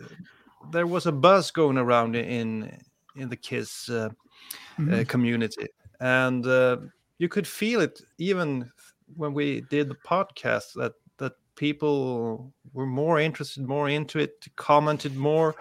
there 0.72 0.86
was 0.86 1.04
a 1.04 1.12
buzz 1.12 1.50
going 1.50 1.76
around 1.76 2.16
in 2.16 2.72
in 3.16 3.28
the 3.28 3.36
Kiss 3.36 3.90
uh, 3.90 4.08
uh, 4.90 5.04
community, 5.06 5.66
and 6.00 6.46
uh, 6.46 6.78
you 7.18 7.28
could 7.28 7.46
feel 7.46 7.80
it 7.80 8.00
even 8.18 8.70
when 9.16 9.34
we 9.34 9.60
did 9.70 9.88
the 9.88 9.96
podcast 10.06 10.72
that 10.74 10.92
that 11.18 11.32
people 11.56 12.52
were 12.72 12.86
more 12.86 13.20
interested, 13.20 13.66
more 13.66 13.88
into 13.88 14.18
it, 14.18 14.44
commented 14.56 15.14
more. 15.16 15.54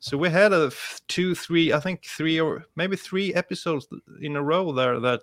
So 0.00 0.16
we 0.18 0.30
had 0.30 0.52
a 0.52 0.70
two, 1.08 1.34
three, 1.34 1.72
I 1.72 1.80
think 1.80 2.04
three 2.04 2.38
or 2.40 2.64
maybe 2.76 2.96
three 2.96 3.34
episodes 3.34 3.86
in 4.20 4.36
a 4.36 4.42
row 4.42 4.72
there 4.72 5.00
that 5.00 5.20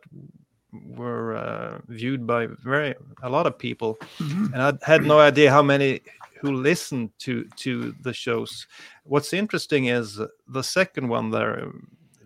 were 0.72 1.36
uh, 1.36 1.80
viewed 1.88 2.26
by 2.26 2.48
very 2.64 2.96
a 3.24 3.30
lot 3.30 3.46
of 3.48 3.58
people, 3.58 3.98
Mhm. 4.20 4.54
and 4.54 4.62
I 4.62 4.74
had 4.86 5.04
no 5.04 5.20
idea 5.20 5.52
how 5.52 5.62
many 5.64 6.02
who 6.42 6.54
listened 6.54 7.12
to 7.20 7.46
to 7.58 7.94
the 8.02 8.14
shows. 8.14 8.68
What's 9.04 9.34
interesting 9.34 9.86
is 9.86 10.20
the 10.48 10.64
second 10.64 11.10
one 11.10 11.30
there, 11.32 11.72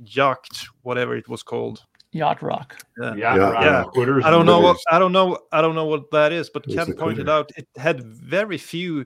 Yacht, 0.06 0.68
whatever 0.84 1.16
it 1.18 1.28
was 1.28 1.44
called. 1.44 1.84
Yacht 2.16 2.42
Rock. 2.42 2.78
Yeah, 2.98 3.14
Yeah, 3.16 3.36
right. 3.38 3.66
yeah. 3.66 3.84
Quitters 3.84 4.24
I 4.24 4.32
don't 4.32 4.46
know 4.46 4.62
what 4.62 4.78
I 4.90 4.98
don't 5.00 5.12
know 5.12 5.38
I 5.52 5.62
don't 5.62 5.76
know 5.76 5.86
what 5.86 6.10
that 6.12 6.32
is, 6.32 6.50
but 6.50 6.64
It's 6.66 6.74
Ken 6.76 6.94
pointed 6.94 7.28
out 7.28 7.52
it 7.58 7.68
had 7.76 8.02
very 8.04 8.58
few 8.58 9.06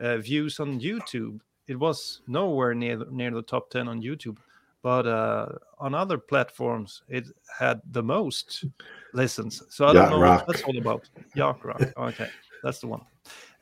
uh, 0.00 0.18
views 0.18 0.58
on 0.58 0.80
YouTube. 0.80 1.38
It 1.68 1.78
was 1.78 2.20
nowhere 2.26 2.74
near 2.74 3.04
near 3.10 3.30
the 3.30 3.42
top 3.42 3.70
ten 3.70 3.86
on 3.86 4.02
YouTube, 4.02 4.38
but 4.82 5.06
uh, 5.06 5.46
on 5.78 5.94
other 5.94 6.18
platforms 6.18 7.02
it 7.08 7.26
had 7.58 7.80
the 7.92 8.02
most 8.02 8.64
listens. 9.14 9.62
So 9.70 9.84
I 9.84 9.92
Yacht 9.92 9.94
don't 9.94 10.10
know 10.10 10.20
Rock. 10.26 10.46
what 10.46 10.46
that's 10.48 10.64
all 10.64 10.78
about. 10.78 11.08
Yacht 11.36 11.64
Rock. 11.64 11.80
Okay, 11.96 12.28
that's 12.64 12.80
the 12.80 12.88
one. 12.88 13.02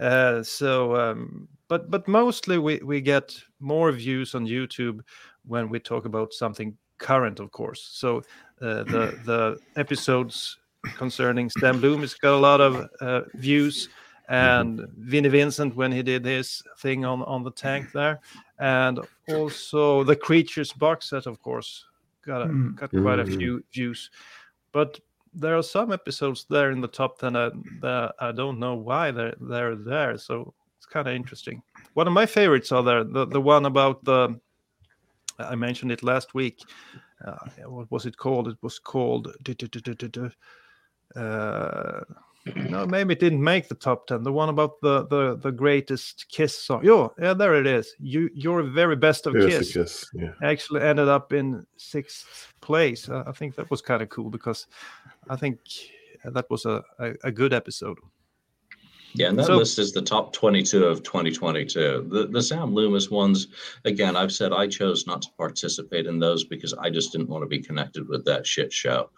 Uh, 0.00 0.42
so, 0.42 0.96
um, 0.96 1.48
but 1.68 1.90
but 1.90 2.08
mostly 2.08 2.56
we 2.56 2.78
we 2.78 3.02
get 3.02 3.36
more 3.60 3.92
views 3.92 4.34
on 4.34 4.46
YouTube 4.46 5.00
when 5.44 5.68
we 5.68 5.78
talk 5.80 6.06
about 6.06 6.32
something 6.32 6.74
current, 6.98 7.40
of 7.40 7.50
course. 7.50 7.82
So 7.92 8.18
uh, 8.60 8.84
the 8.84 9.18
the 9.24 9.58
episodes 9.76 10.58
concerning 10.96 11.50
Sam 11.50 11.80
Loomis 11.80 12.14
got 12.14 12.34
a 12.34 12.38
lot 12.38 12.60
of 12.60 12.88
uh, 13.00 13.22
views, 13.34 13.88
and 14.28 14.80
Vinnie 14.98 15.28
Vincent 15.28 15.76
when 15.76 15.92
he 15.92 16.02
did 16.02 16.24
his 16.24 16.62
thing 16.78 17.04
on 17.04 17.22
on 17.22 17.42
the 17.44 17.50
tank 17.52 17.92
there, 17.92 18.20
and 18.58 19.00
also 19.28 20.04
the 20.04 20.16
Creatures 20.16 20.72
box 20.72 21.10
set, 21.10 21.26
of 21.26 21.40
course, 21.42 21.84
got 22.24 22.42
a, 22.42 22.46
Mm. 22.46 22.74
got 22.76 22.90
quite 22.90 23.18
a 23.20 23.26
few 23.26 23.62
views, 23.72 24.10
but 24.72 25.00
there 25.34 25.56
are 25.56 25.62
some 25.62 25.92
episodes 25.92 26.46
there 26.48 26.70
in 26.70 26.80
the 26.80 26.88
top 26.88 27.18
ten 27.18 27.34
that, 27.34 27.52
that 27.82 28.14
I 28.18 28.32
don't 28.32 28.58
know 28.58 28.74
why 28.74 29.10
they're 29.10 29.34
they're 29.40 29.76
there. 29.76 30.16
So 30.18 30.54
it's 30.78 30.86
kind 30.86 31.06
of 31.08 31.14
interesting. 31.14 31.62
One 31.94 32.06
of 32.06 32.14
my 32.14 32.26
favorites 32.26 32.72
are 32.72 32.82
there 32.82 33.04
the 33.04 33.26
the 33.26 33.40
one 33.40 33.66
about 33.66 34.02
the 34.04 34.40
I 35.38 35.54
mentioned 35.54 35.92
it 35.92 36.02
last 36.02 36.34
week. 36.34 36.62
Uh, 37.24 37.36
what 37.66 37.90
was 37.90 38.06
it 38.06 38.16
called? 38.16 38.48
It 38.48 38.56
was 38.62 38.78
called. 38.78 39.28
Uh, 41.14 42.00
no, 42.68 42.86
maybe 42.86 43.12
it 43.12 43.20
didn't 43.20 43.42
make 43.42 43.68
the 43.68 43.74
top 43.74 44.06
ten. 44.06 44.22
The 44.22 44.32
one 44.32 44.48
about 44.48 44.80
the 44.80 45.06
the 45.06 45.36
the 45.36 45.50
greatest 45.50 46.26
Kiss 46.28 46.56
song. 46.56 46.84
Yo, 46.84 47.12
yeah, 47.20 47.34
there 47.34 47.56
it 47.56 47.66
is. 47.66 47.94
You 47.98 48.30
your 48.34 48.62
very 48.62 48.96
best 48.96 49.26
of 49.26 49.34
Kiss 49.34 49.72
kiss. 49.72 50.06
Yeah. 50.14 50.32
actually 50.42 50.82
ended 50.82 51.08
up 51.08 51.32
in 51.32 51.66
sixth 51.76 52.52
place. 52.60 53.08
Uh, 53.08 53.24
I 53.26 53.32
think 53.32 53.56
that 53.56 53.70
was 53.70 53.82
kind 53.82 54.02
of 54.02 54.08
cool 54.10 54.30
because 54.30 54.66
I 55.28 55.36
think 55.36 55.58
that 56.24 56.48
was 56.50 56.66
a, 56.66 56.84
a, 56.98 57.14
a 57.24 57.32
good 57.32 57.52
episode. 57.52 57.98
Yeah, 59.14 59.28
and 59.28 59.38
that 59.38 59.46
So- 59.46 59.56
list 59.56 59.78
is 59.78 59.92
the 59.92 60.02
top 60.02 60.32
22 60.32 60.84
of 60.84 61.02
2022. 61.02 62.06
The 62.10 62.26
the 62.26 62.42
Sam 62.42 62.74
Loomis 62.74 63.10
ones, 63.10 63.48
again, 63.84 64.16
I've 64.16 64.32
said 64.32 64.52
I 64.52 64.66
chose 64.66 65.06
not 65.06 65.22
to 65.22 65.28
participate 65.38 66.06
in 66.06 66.18
those 66.18 66.44
because 66.44 66.74
I 66.74 66.90
just 66.90 67.12
didn't 67.12 67.28
want 67.28 67.42
to 67.42 67.48
be 67.48 67.60
connected 67.60 68.08
with 68.08 68.24
that 68.26 68.46
shit 68.46 68.72
show. 68.72 69.10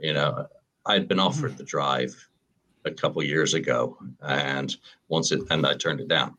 You 0.00 0.14
know, 0.14 0.46
I'd 0.86 1.06
been 1.08 1.20
offered 1.20 1.56
the 1.58 1.64
drive 1.64 2.14
a 2.84 2.90
couple 2.90 3.22
years 3.22 3.54
ago, 3.54 3.96
and 4.22 4.74
once 5.08 5.32
it 5.32 5.40
and 5.50 5.66
I 5.66 5.74
turned 5.74 6.00
it 6.00 6.08
down. 6.08 6.36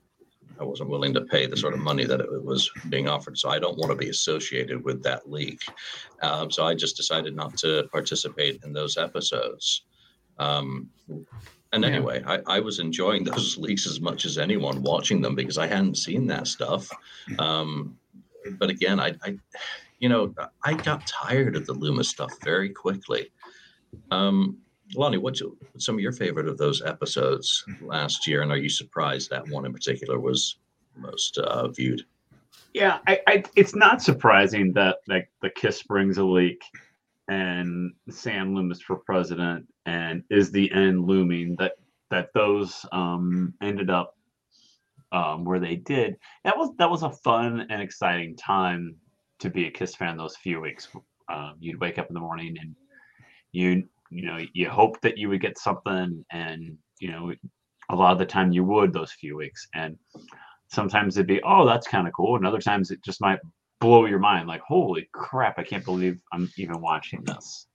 I 0.60 0.64
wasn't 0.64 0.90
willing 0.90 1.14
to 1.16 1.22
pay 1.22 1.48
the 1.48 1.58
sort 1.58 1.74
of 1.74 1.80
money 1.80 2.06
that 2.06 2.22
it 2.22 2.44
was 2.44 2.70
being 2.90 3.08
offered, 3.10 3.38
so 3.40 3.50
I 3.50 3.58
don't 3.58 3.78
want 3.78 3.90
to 3.92 3.98
be 3.98 4.10
associated 4.10 4.84
with 4.84 5.02
that 5.04 5.30
leak. 5.30 5.62
Um, 6.22 6.52
so 6.52 6.64
I 6.64 6.76
just 6.76 6.96
decided 6.96 7.36
not 7.36 7.58
to 7.58 7.90
participate 7.92 8.62
in 8.64 8.72
those 8.72 8.96
episodes. 8.96 9.82
Um, 10.38 10.90
and 11.74 11.84
Yeah. 11.84 11.90
anyway, 11.90 12.24
I, 12.26 12.40
I 12.48 12.60
was 12.60 12.80
enjoying 12.80 13.24
those 13.26 13.58
leaks 13.58 13.86
as 13.88 14.00
much 14.00 14.26
as 14.26 14.38
anyone 14.38 14.82
watching 14.82 15.22
them 15.22 15.36
because 15.36 15.58
I 15.58 15.68
hadn't 15.68 15.98
seen 15.98 16.28
that 16.28 16.48
stuff. 16.48 16.90
Um, 17.40 17.98
but 18.58 18.70
again, 18.70 19.00
I, 19.00 19.16
I, 19.24 19.38
you 20.00 20.08
know, 20.10 20.34
I 20.64 20.76
got 20.76 21.06
tired 21.08 21.56
of 21.56 21.66
the 21.66 21.74
Loomis 21.74 22.10
stuff 22.10 22.34
very 22.44 22.70
quickly. 22.70 23.32
Um, 24.12 24.60
Lonnie, 24.96 25.18
what's 25.18 25.42
what's 25.42 25.86
some 25.86 25.96
of 25.96 26.02
your 26.02 26.12
favorite 26.12 26.48
of 26.48 26.58
those 26.58 26.82
episodes 26.82 27.66
last 27.80 28.28
year? 28.28 28.42
And 28.42 28.52
are 28.52 28.58
you 28.58 28.70
surprised 28.70 29.30
that 29.32 29.48
one 29.48 29.66
in 29.66 29.74
particular 29.74 30.20
was 30.20 30.58
most 30.96 31.38
uh, 31.40 31.68
viewed? 31.70 32.04
Yeah, 32.74 33.00
I, 33.08 33.20
I, 33.28 33.44
it's 33.56 33.76
not 33.76 34.02
surprising 34.02 34.74
that 34.74 34.98
like 35.08 35.30
the 35.42 35.50
Kiss 35.50 35.84
brings 35.84 36.18
a 36.18 36.24
leak, 36.24 36.62
and 37.28 37.92
Sam 38.10 38.56
Loomis 38.56 38.82
for 38.82 38.98
president, 38.98 39.68
and 39.86 40.24
is 40.30 40.52
the 40.52 40.72
end 40.72 41.06
looming 41.06 41.56
that 41.60 41.74
that 42.10 42.30
those 42.34 42.86
um, 42.92 43.54
ended 43.62 43.90
up 43.90 44.16
um, 45.12 45.46
where 45.46 45.60
they 45.60 45.76
did. 45.76 46.18
That 46.44 46.58
was 46.58 46.72
that 46.78 46.90
was 46.90 47.04
a 47.04 47.10
fun 47.10 47.68
and 47.70 47.82
exciting 47.82 48.36
time 48.36 48.96
to 49.40 49.50
be 49.50 49.68
a 49.68 49.72
Kiss 49.72 49.96
fan. 49.96 50.18
Those 50.18 50.36
few 50.38 50.60
weeks, 50.62 50.90
um, 51.32 51.56
you'd 51.60 51.80
wake 51.80 51.98
up 51.98 52.08
in 52.10 52.14
the 52.14 52.20
morning 52.20 52.56
and 52.60 52.76
you 53.52 53.84
you 54.10 54.26
know 54.26 54.40
you 54.54 54.70
hope 54.70 55.00
that 55.02 55.18
you 55.18 55.30
would 55.30 55.42
get 55.42 55.58
something, 55.58 56.26
and 56.32 56.78
you 57.00 57.12
know 57.12 57.34
a 57.90 57.96
lot 57.96 58.14
of 58.14 58.20
the 58.20 58.26
time 58.26 58.52
you 58.52 58.64
would 58.64 58.94
those 58.94 59.12
few 59.12 59.38
weeks, 59.38 59.68
and 59.74 59.98
sometimes 60.74 61.18
it'd 61.18 61.28
be 61.28 61.42
oh 61.44 61.66
that's 61.66 61.88
kind 61.88 62.08
of 62.08 62.14
cool 62.14 62.36
and 62.36 62.48
other 62.48 62.60
times 62.60 62.90
it 62.90 63.04
just 63.04 63.22
might 63.22 63.40
blow 63.84 64.06
your 64.06 64.18
mind 64.18 64.48
like 64.48 64.62
holy 64.62 65.10
crap 65.12 65.60
i 65.60 65.64
can't 65.64 65.84
believe 65.84 66.22
i'm 66.32 66.50
even 66.58 66.80
watching 66.80 67.22
this. 67.26 67.68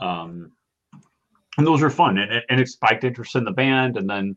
Um 0.00 0.52
and 1.58 1.66
those 1.66 1.82
were 1.82 1.90
fun 1.90 2.16
and, 2.16 2.42
and 2.48 2.58
it 2.58 2.68
spiked 2.68 3.04
interest 3.04 3.36
in 3.36 3.44
the 3.44 3.50
band 3.50 3.98
and 3.98 4.08
then 4.08 4.34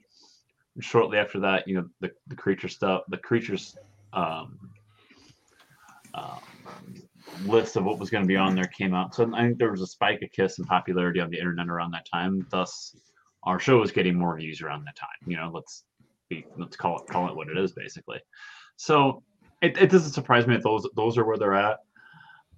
shortly 0.82 1.18
after 1.18 1.40
that 1.40 1.66
you 1.66 1.76
know 1.76 1.88
the, 2.02 2.12
the 2.28 2.36
creature 2.36 2.68
stuff 2.68 3.04
the 3.08 3.18
creatures 3.18 3.78
um 4.12 4.60
uh, 6.14 6.40
list 7.46 7.78
of 7.78 7.86
what 7.86 7.98
was 7.98 8.10
going 8.10 8.24
to 8.24 8.28
be 8.28 8.36
on 8.36 8.54
there 8.54 8.66
came 8.66 8.94
out. 8.94 9.16
So 9.16 9.32
i 9.34 9.44
think 9.44 9.60
there 9.60 9.72
was 9.72 9.82
a 9.82 9.88
spike 9.88 10.22
of 10.22 10.32
kiss 10.34 10.60
and 10.60 10.68
popularity 10.68 11.22
on 11.22 11.30
the 11.30 11.38
internet 11.38 11.70
around 11.70 11.92
that 11.92 12.06
time. 12.12 12.46
Thus 12.52 12.98
our 13.44 13.60
show 13.60 13.78
was 13.80 13.94
getting 13.94 14.16
more 14.16 14.38
views 14.38 14.62
around 14.62 14.84
that 14.84 14.98
time 14.98 15.22
you 15.26 15.38
know 15.38 15.50
let's 15.54 15.86
be 16.30 16.46
let's 16.58 16.76
call 16.76 17.00
it 17.00 17.08
call 17.08 17.30
it 17.30 17.36
what 17.38 17.48
it 17.48 17.58
is 17.58 17.72
basically. 17.72 18.20
So 18.76 19.24
it, 19.62 19.78
it 19.78 19.90
doesn't 19.90 20.14
surprise 20.14 20.48
me 20.48 20.56
that 20.56 20.64
those 20.64 20.88
those 20.96 21.18
are 21.18 21.26
where 21.26 21.38
they're 21.38 21.56
at 21.56 21.80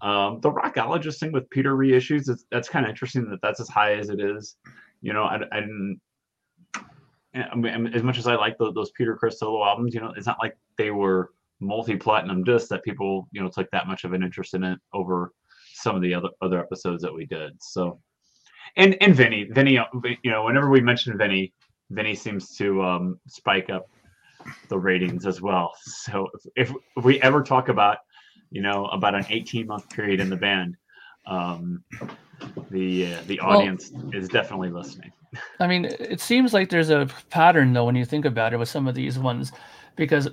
um 0.02 0.40
the 0.42 0.52
rockologist 0.52 1.20
thing 1.20 1.32
with 1.32 1.50
peter 1.50 1.76
reissues 1.76 2.30
it's, 2.30 2.46
that's 2.52 2.70
kind 2.70 2.86
of 2.86 2.90
interesting 2.90 3.30
that 3.30 3.42
that's 3.42 3.60
as 3.60 3.70
high 3.70 3.94
as 3.94 4.10
it 4.10 4.20
is 4.20 4.58
you 5.02 5.14
know 5.14 5.24
i, 5.24 5.40
I 5.52 5.60
didn't 5.60 6.00
I 7.36 7.56
mean, 7.56 7.88
as 7.94 8.04
much 8.04 8.18
as 8.18 8.28
I 8.28 8.36
like 8.36 8.58
those, 8.58 8.74
those 8.76 8.92
Peter 8.92 9.16
Criss 9.16 9.40
solo 9.40 9.66
albums, 9.66 9.94
you 9.94 10.02
know, 10.02 10.14
it's 10.16 10.28
not 10.28 10.38
like 10.40 10.56
they 10.78 10.92
were 10.92 11.32
multi-platinum 11.60 12.44
discs 12.44 12.70
that 12.70 12.84
people, 12.84 13.28
you 13.32 13.42
know, 13.42 13.50
took 13.50 13.70
that 13.72 13.88
much 13.88 14.04
of 14.04 14.14
an 14.14 14.22
interest 14.22 14.54
in 14.54 14.64
it 14.64 14.80
over 14.94 15.34
some 15.74 15.96
of 15.96 16.02
the 16.02 16.14
other 16.14 16.30
other 16.42 16.60
episodes 16.60 17.02
that 17.02 17.14
we 17.14 17.26
did. 17.26 17.54
So, 17.60 18.00
and 18.78 18.96
and 19.02 19.16
Vinny, 19.16 19.46
Vinny, 19.46 19.80
you 20.24 20.32
know, 20.32 20.44
whenever 20.46 20.70
we 20.70 20.82
mention 20.82 21.18
Vinny, 21.18 21.54
Vinny 21.90 22.14
seems 22.14 22.56
to 22.58 22.84
um, 22.84 23.20
spike 23.28 23.70
up 23.70 23.90
the 24.70 24.78
ratings 24.78 25.26
as 25.26 25.42
well. 25.42 25.74
So 25.84 26.28
if, 26.56 26.72
if 26.98 27.04
we 27.04 27.22
ever 27.22 27.42
talk 27.44 27.70
about, 27.70 27.98
you 28.52 28.62
know, 28.62 28.86
about 28.88 29.16
an 29.16 29.26
18 29.30 29.68
month 29.68 29.90
period 29.90 30.20
in 30.20 30.30
the 30.30 30.36
band, 30.36 30.76
um, 31.26 31.84
the 32.70 33.14
uh, 33.14 33.22
the 33.28 33.40
Well- 33.44 33.58
audience 33.60 33.92
is 34.14 34.28
definitely 34.30 34.70
listening. 34.70 35.12
I 35.60 35.66
mean, 35.68 35.86
it 35.86 36.20
seems 36.22 36.54
like 36.54 36.70
there's 36.70 36.90
a 36.92 37.08
pattern 37.30 37.74
though 37.74 37.86
when 37.86 37.96
you 37.96 38.06
think 38.06 38.26
about 38.26 38.54
it 38.54 38.58
with 38.58 38.70
some 38.70 38.88
of 38.88 38.94
these 38.94 39.18
ones, 39.18 39.52
because 39.96 40.28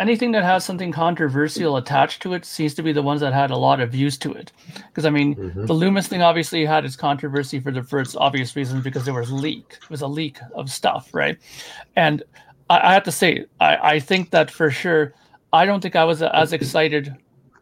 anything 0.00 0.32
that 0.32 0.42
has 0.42 0.64
something 0.64 0.90
controversial 0.90 1.76
attached 1.76 2.20
to 2.22 2.34
it 2.34 2.44
seems 2.44 2.74
to 2.74 2.82
be 2.82 2.92
the 2.92 3.02
ones 3.02 3.20
that 3.20 3.32
had 3.32 3.52
a 3.52 3.56
lot 3.56 3.78
of 3.78 3.92
views 3.92 4.18
to 4.18 4.32
it. 4.32 4.50
Because 4.88 5.04
I 5.04 5.10
mean, 5.10 5.36
Mhm. 5.36 5.66
the 5.68 5.72
Loomis 5.72 6.08
thing 6.08 6.20
obviously 6.22 6.64
had 6.64 6.84
its 6.84 6.96
controversy 6.96 7.60
for 7.60 7.70
the 7.70 7.82
for 7.84 8.00
its 8.00 8.16
obvious 8.16 8.56
reasons 8.56 8.82
because 8.82 9.04
there 9.04 9.14
was 9.14 9.30
leak. 9.30 9.66
It 9.82 9.90
was 9.90 10.02
a 10.02 10.08
leak 10.08 10.38
of 10.56 10.68
stuff, 10.70 11.10
right? 11.14 11.38
And 11.94 12.24
I, 12.74 12.90
I 12.90 12.94
have 12.94 13.04
to 13.04 13.12
say, 13.12 13.46
I, 13.60 13.76
I 13.94 14.00
think 14.00 14.30
that 14.30 14.50
for 14.50 14.70
sure, 14.70 15.14
I 15.52 15.66
don't 15.66 15.80
think 15.80 15.96
I 15.96 16.04
was 16.04 16.22
as 16.22 16.52
excited 16.52 17.16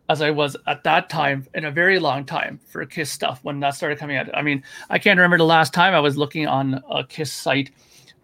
as 0.08 0.22
I 0.22 0.30
was 0.30 0.56
at 0.66 0.84
that 0.84 1.08
time 1.08 1.46
in 1.54 1.64
a 1.64 1.70
very 1.70 1.98
long 1.98 2.24
time 2.24 2.60
for 2.66 2.84
Kiss 2.84 3.10
stuff 3.10 3.40
when 3.42 3.60
that 3.60 3.74
started 3.74 3.98
coming 3.98 4.16
out. 4.16 4.34
I 4.36 4.42
mean, 4.42 4.62
I 4.90 4.98
can't 4.98 5.18
remember 5.18 5.38
the 5.38 5.44
last 5.44 5.72
time 5.72 5.94
I 5.94 6.00
was 6.00 6.16
looking 6.16 6.46
on 6.46 6.82
a 6.90 7.04
Kiss 7.04 7.32
site 7.32 7.70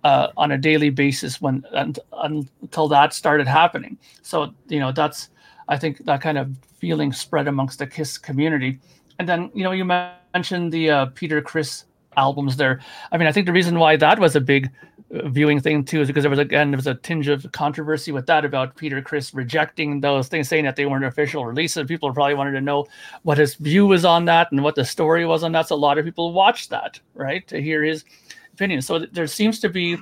uh, 0.04 0.28
on 0.36 0.52
a 0.52 0.58
daily 0.58 0.90
basis 0.90 1.40
when 1.40 1.64
and, 1.72 1.98
until 2.12 2.88
that 2.88 3.12
started 3.12 3.46
happening. 3.46 3.98
So 4.22 4.54
you 4.68 4.80
know 4.80 4.92
that's 4.92 5.28
I 5.68 5.76
think 5.76 6.04
that 6.04 6.20
kind 6.20 6.38
of 6.38 6.56
feeling 6.78 7.12
spread 7.12 7.48
amongst 7.48 7.78
the 7.78 7.86
Kiss 7.86 8.18
community. 8.18 8.78
And 9.18 9.28
then 9.28 9.50
you 9.54 9.64
know 9.64 9.72
you 9.72 9.84
mentioned 9.84 10.72
the 10.72 10.90
uh, 10.90 11.06
Peter 11.14 11.40
Criss 11.40 11.84
albums 12.18 12.56
there. 12.56 12.80
I 13.12 13.16
mean 13.16 13.28
I 13.28 13.32
think 13.32 13.46
the 13.46 13.52
reason 13.52 13.78
why 13.78 13.96
that 13.96 14.18
was 14.18 14.36
a 14.36 14.40
big 14.40 14.70
uh, 15.14 15.28
viewing 15.28 15.60
thing 15.60 15.84
too 15.84 16.02
is 16.02 16.08
because 16.08 16.22
there 16.22 16.30
was 16.30 16.38
again 16.38 16.70
there 16.70 16.76
was 16.76 16.86
a 16.86 16.94
tinge 16.94 17.28
of 17.28 17.50
controversy 17.52 18.12
with 18.12 18.26
that 18.26 18.44
about 18.44 18.76
Peter 18.76 19.00
Criss 19.00 19.32
rejecting 19.32 20.00
those 20.00 20.28
things, 20.28 20.48
saying 20.48 20.64
that 20.64 20.76
they 20.76 20.86
weren't 20.86 21.04
official 21.04 21.46
releases. 21.46 21.86
People 21.86 22.12
probably 22.12 22.34
wanted 22.34 22.52
to 22.52 22.60
know 22.60 22.86
what 23.22 23.38
his 23.38 23.54
view 23.54 23.86
was 23.86 24.04
on 24.04 24.26
that 24.26 24.52
and 24.52 24.62
what 24.62 24.74
the 24.74 24.84
story 24.84 25.24
was 25.24 25.42
on 25.42 25.52
that. 25.52 25.68
So 25.68 25.74
a 25.74 25.84
lot 25.88 25.98
of 25.98 26.04
people 26.04 26.32
watched 26.32 26.70
that 26.70 27.00
right 27.14 27.46
to 27.48 27.62
hear 27.62 27.82
his 27.82 28.04
opinion. 28.52 28.82
So 28.82 28.98
there 28.98 29.26
seems 29.26 29.60
to 29.60 29.68
be 29.68 29.96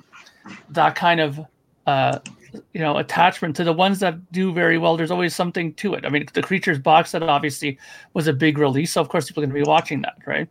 that 0.71 0.95
kind 0.95 1.21
of 1.21 1.41
uh, 1.87 2.19
you 2.73 2.81
know 2.81 2.97
attachment 2.99 3.55
to 3.57 3.65
the 3.65 3.73
ones 3.73 4.01
that 4.01 4.33
do 4.33 4.53
very 4.53 4.79
well. 4.79 4.97
There's 4.97 5.11
always 5.11 5.35
something 5.35 5.75
to 5.75 5.95
it. 5.95 6.05
I 6.05 6.09
mean, 6.09 6.27
the 6.33 6.43
creatures 6.43 6.79
box 6.79 7.11
set 7.11 7.23
obviously 7.23 7.79
was 8.15 8.27
a 8.27 8.33
big 8.33 8.59
release, 8.59 8.93
so 8.93 9.01
of 9.01 9.09
course 9.09 9.29
people 9.29 9.43
are 9.43 9.47
going 9.47 9.57
to 9.57 9.65
be 9.65 9.69
watching 9.69 10.03
that, 10.03 10.17
right? 10.27 10.49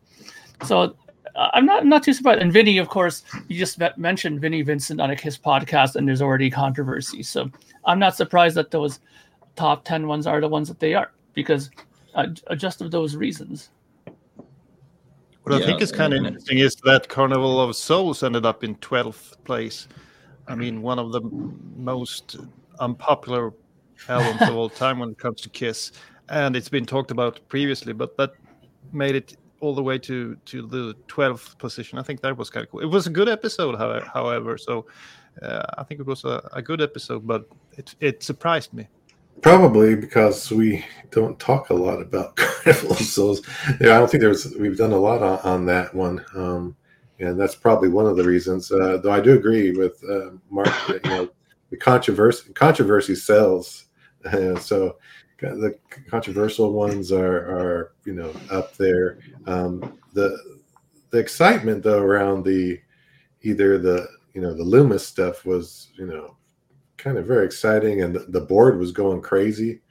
So 0.63 0.95
I'm 1.35 1.65
not 1.65 1.81
I'm 1.81 1.89
not 1.89 2.03
too 2.03 2.13
surprised. 2.13 2.41
And 2.41 2.51
Vinny, 2.51 2.77
of 2.77 2.87
course, 2.87 3.23
you 3.47 3.57
just 3.57 3.77
met- 3.77 3.97
mentioned 3.97 4.39
Vinny 4.39 4.61
Vincent 4.61 5.01
on 5.01 5.11
a 5.11 5.15
Kiss 5.15 5.37
podcast, 5.37 5.95
and 5.95 6.07
there's 6.07 6.21
already 6.21 6.49
controversy. 6.49 7.23
So 7.23 7.49
I'm 7.85 7.99
not 7.99 8.15
surprised 8.15 8.55
that 8.55 8.71
those 8.71 8.99
top 9.55 9.83
10 9.85 10.07
ones 10.07 10.27
are 10.27 10.41
the 10.41 10.47
ones 10.47 10.67
that 10.67 10.79
they 10.79 10.93
are 10.93 11.11
because 11.33 11.69
uh, 12.15 12.27
just 12.55 12.81
of 12.81 12.91
those 12.91 13.15
reasons. 13.15 13.69
What 15.43 15.61
I 15.61 15.65
think 15.65 15.81
is 15.81 15.91
kind 15.91 16.13
of 16.13 16.17
and- 16.17 16.27
interesting 16.27 16.57
is 16.57 16.75
that 16.85 17.07
Carnival 17.07 17.61
of 17.61 17.75
Souls 17.75 18.23
ended 18.23 18.45
up 18.45 18.63
in 18.63 18.75
12th 18.75 19.43
place. 19.43 19.87
I 20.47 20.55
mean, 20.55 20.81
one 20.81 20.99
of 20.99 21.11
the 21.11 21.21
most 21.75 22.37
unpopular 22.79 23.53
albums 24.09 24.41
of 24.41 24.55
all 24.55 24.69
time 24.69 24.99
when 24.99 25.09
it 25.09 25.17
comes 25.17 25.41
to 25.41 25.49
Kiss. 25.49 25.91
And 26.29 26.55
it's 26.55 26.69
been 26.69 26.85
talked 26.85 27.11
about 27.11 27.39
previously, 27.47 27.93
but 27.93 28.17
that 28.17 28.31
made 28.91 29.15
it 29.15 29.37
all 29.59 29.73
the 29.73 29.83
way 29.83 29.97
to, 29.97 30.35
to 30.45 30.67
the 30.67 30.95
12th 31.07 31.57
position. 31.57 31.97
I 31.97 32.03
think 32.03 32.21
that 32.21 32.37
was 32.37 32.49
kind 32.49 32.65
of 32.65 32.71
cool. 32.71 32.81
It 32.81 32.87
was 32.87 33.07
a 33.07 33.09
good 33.09 33.29
episode, 33.29 33.75
however. 33.75 34.57
so 34.57 34.85
uh, 35.41 35.63
I 35.77 35.83
think 35.83 35.99
it 35.99 36.05
was 36.05 36.23
a, 36.23 36.47
a 36.53 36.61
good 36.61 36.81
episode, 36.81 37.25
but 37.25 37.47
it, 37.73 37.95
it 37.99 38.23
surprised 38.23 38.73
me. 38.73 38.87
Probably 39.41 39.95
because 39.95 40.49
we 40.51 40.83
don't 41.11 41.37
talk 41.39 41.69
a 41.69 41.73
lot 41.73 42.01
about 42.01 42.35
Carnival 42.37 42.95
Souls. 42.95 43.41
Yeah, 43.81 43.95
I 43.95 43.99
don't 43.99 44.09
think 44.09 44.21
there's 44.21 44.55
we've 44.55 44.77
done 44.77 44.93
a 44.93 44.97
lot 44.97 45.21
on, 45.21 45.39
on 45.39 45.65
that 45.65 45.93
one, 45.93 46.23
um, 46.35 46.75
and 47.19 47.39
that's 47.39 47.55
probably 47.55 47.89
one 47.89 48.05
of 48.05 48.15
the 48.15 48.23
reasons. 48.23 48.71
Uh, 48.71 48.97
though 49.03 49.11
I 49.11 49.19
do 49.19 49.33
agree 49.33 49.71
with 49.71 50.01
uh, 50.09 50.31
Mark 50.49 50.69
that 50.87 51.01
you 51.03 51.11
know 51.11 51.29
the 51.69 51.77
controversy 51.77 52.53
controversy 52.53 53.13
sells, 53.13 53.87
so 54.59 54.97
the 55.39 55.77
controversial 56.07 56.71
ones 56.73 57.11
are 57.11 57.37
are 57.37 57.91
you 58.05 58.13
know 58.13 58.33
up 58.49 58.75
there. 58.77 59.19
Um, 59.45 59.97
the 60.13 60.37
the 61.09 61.17
excitement 61.19 61.83
though 61.83 62.01
around 62.01 62.43
the 62.43 62.79
either 63.41 63.77
the 63.77 64.07
you 64.33 64.41
know 64.41 64.53
the 64.53 64.63
Loomis 64.63 65.05
stuff 65.05 65.45
was 65.45 65.89
you 65.97 66.05
know 66.07 66.37
kind 66.97 67.17
of 67.17 67.25
very 67.25 67.45
exciting, 67.45 68.01
and 68.01 68.15
the, 68.15 68.19
the 68.29 68.41
board 68.41 68.77
was 68.79 68.91
going 68.91 69.21
crazy. 69.21 69.81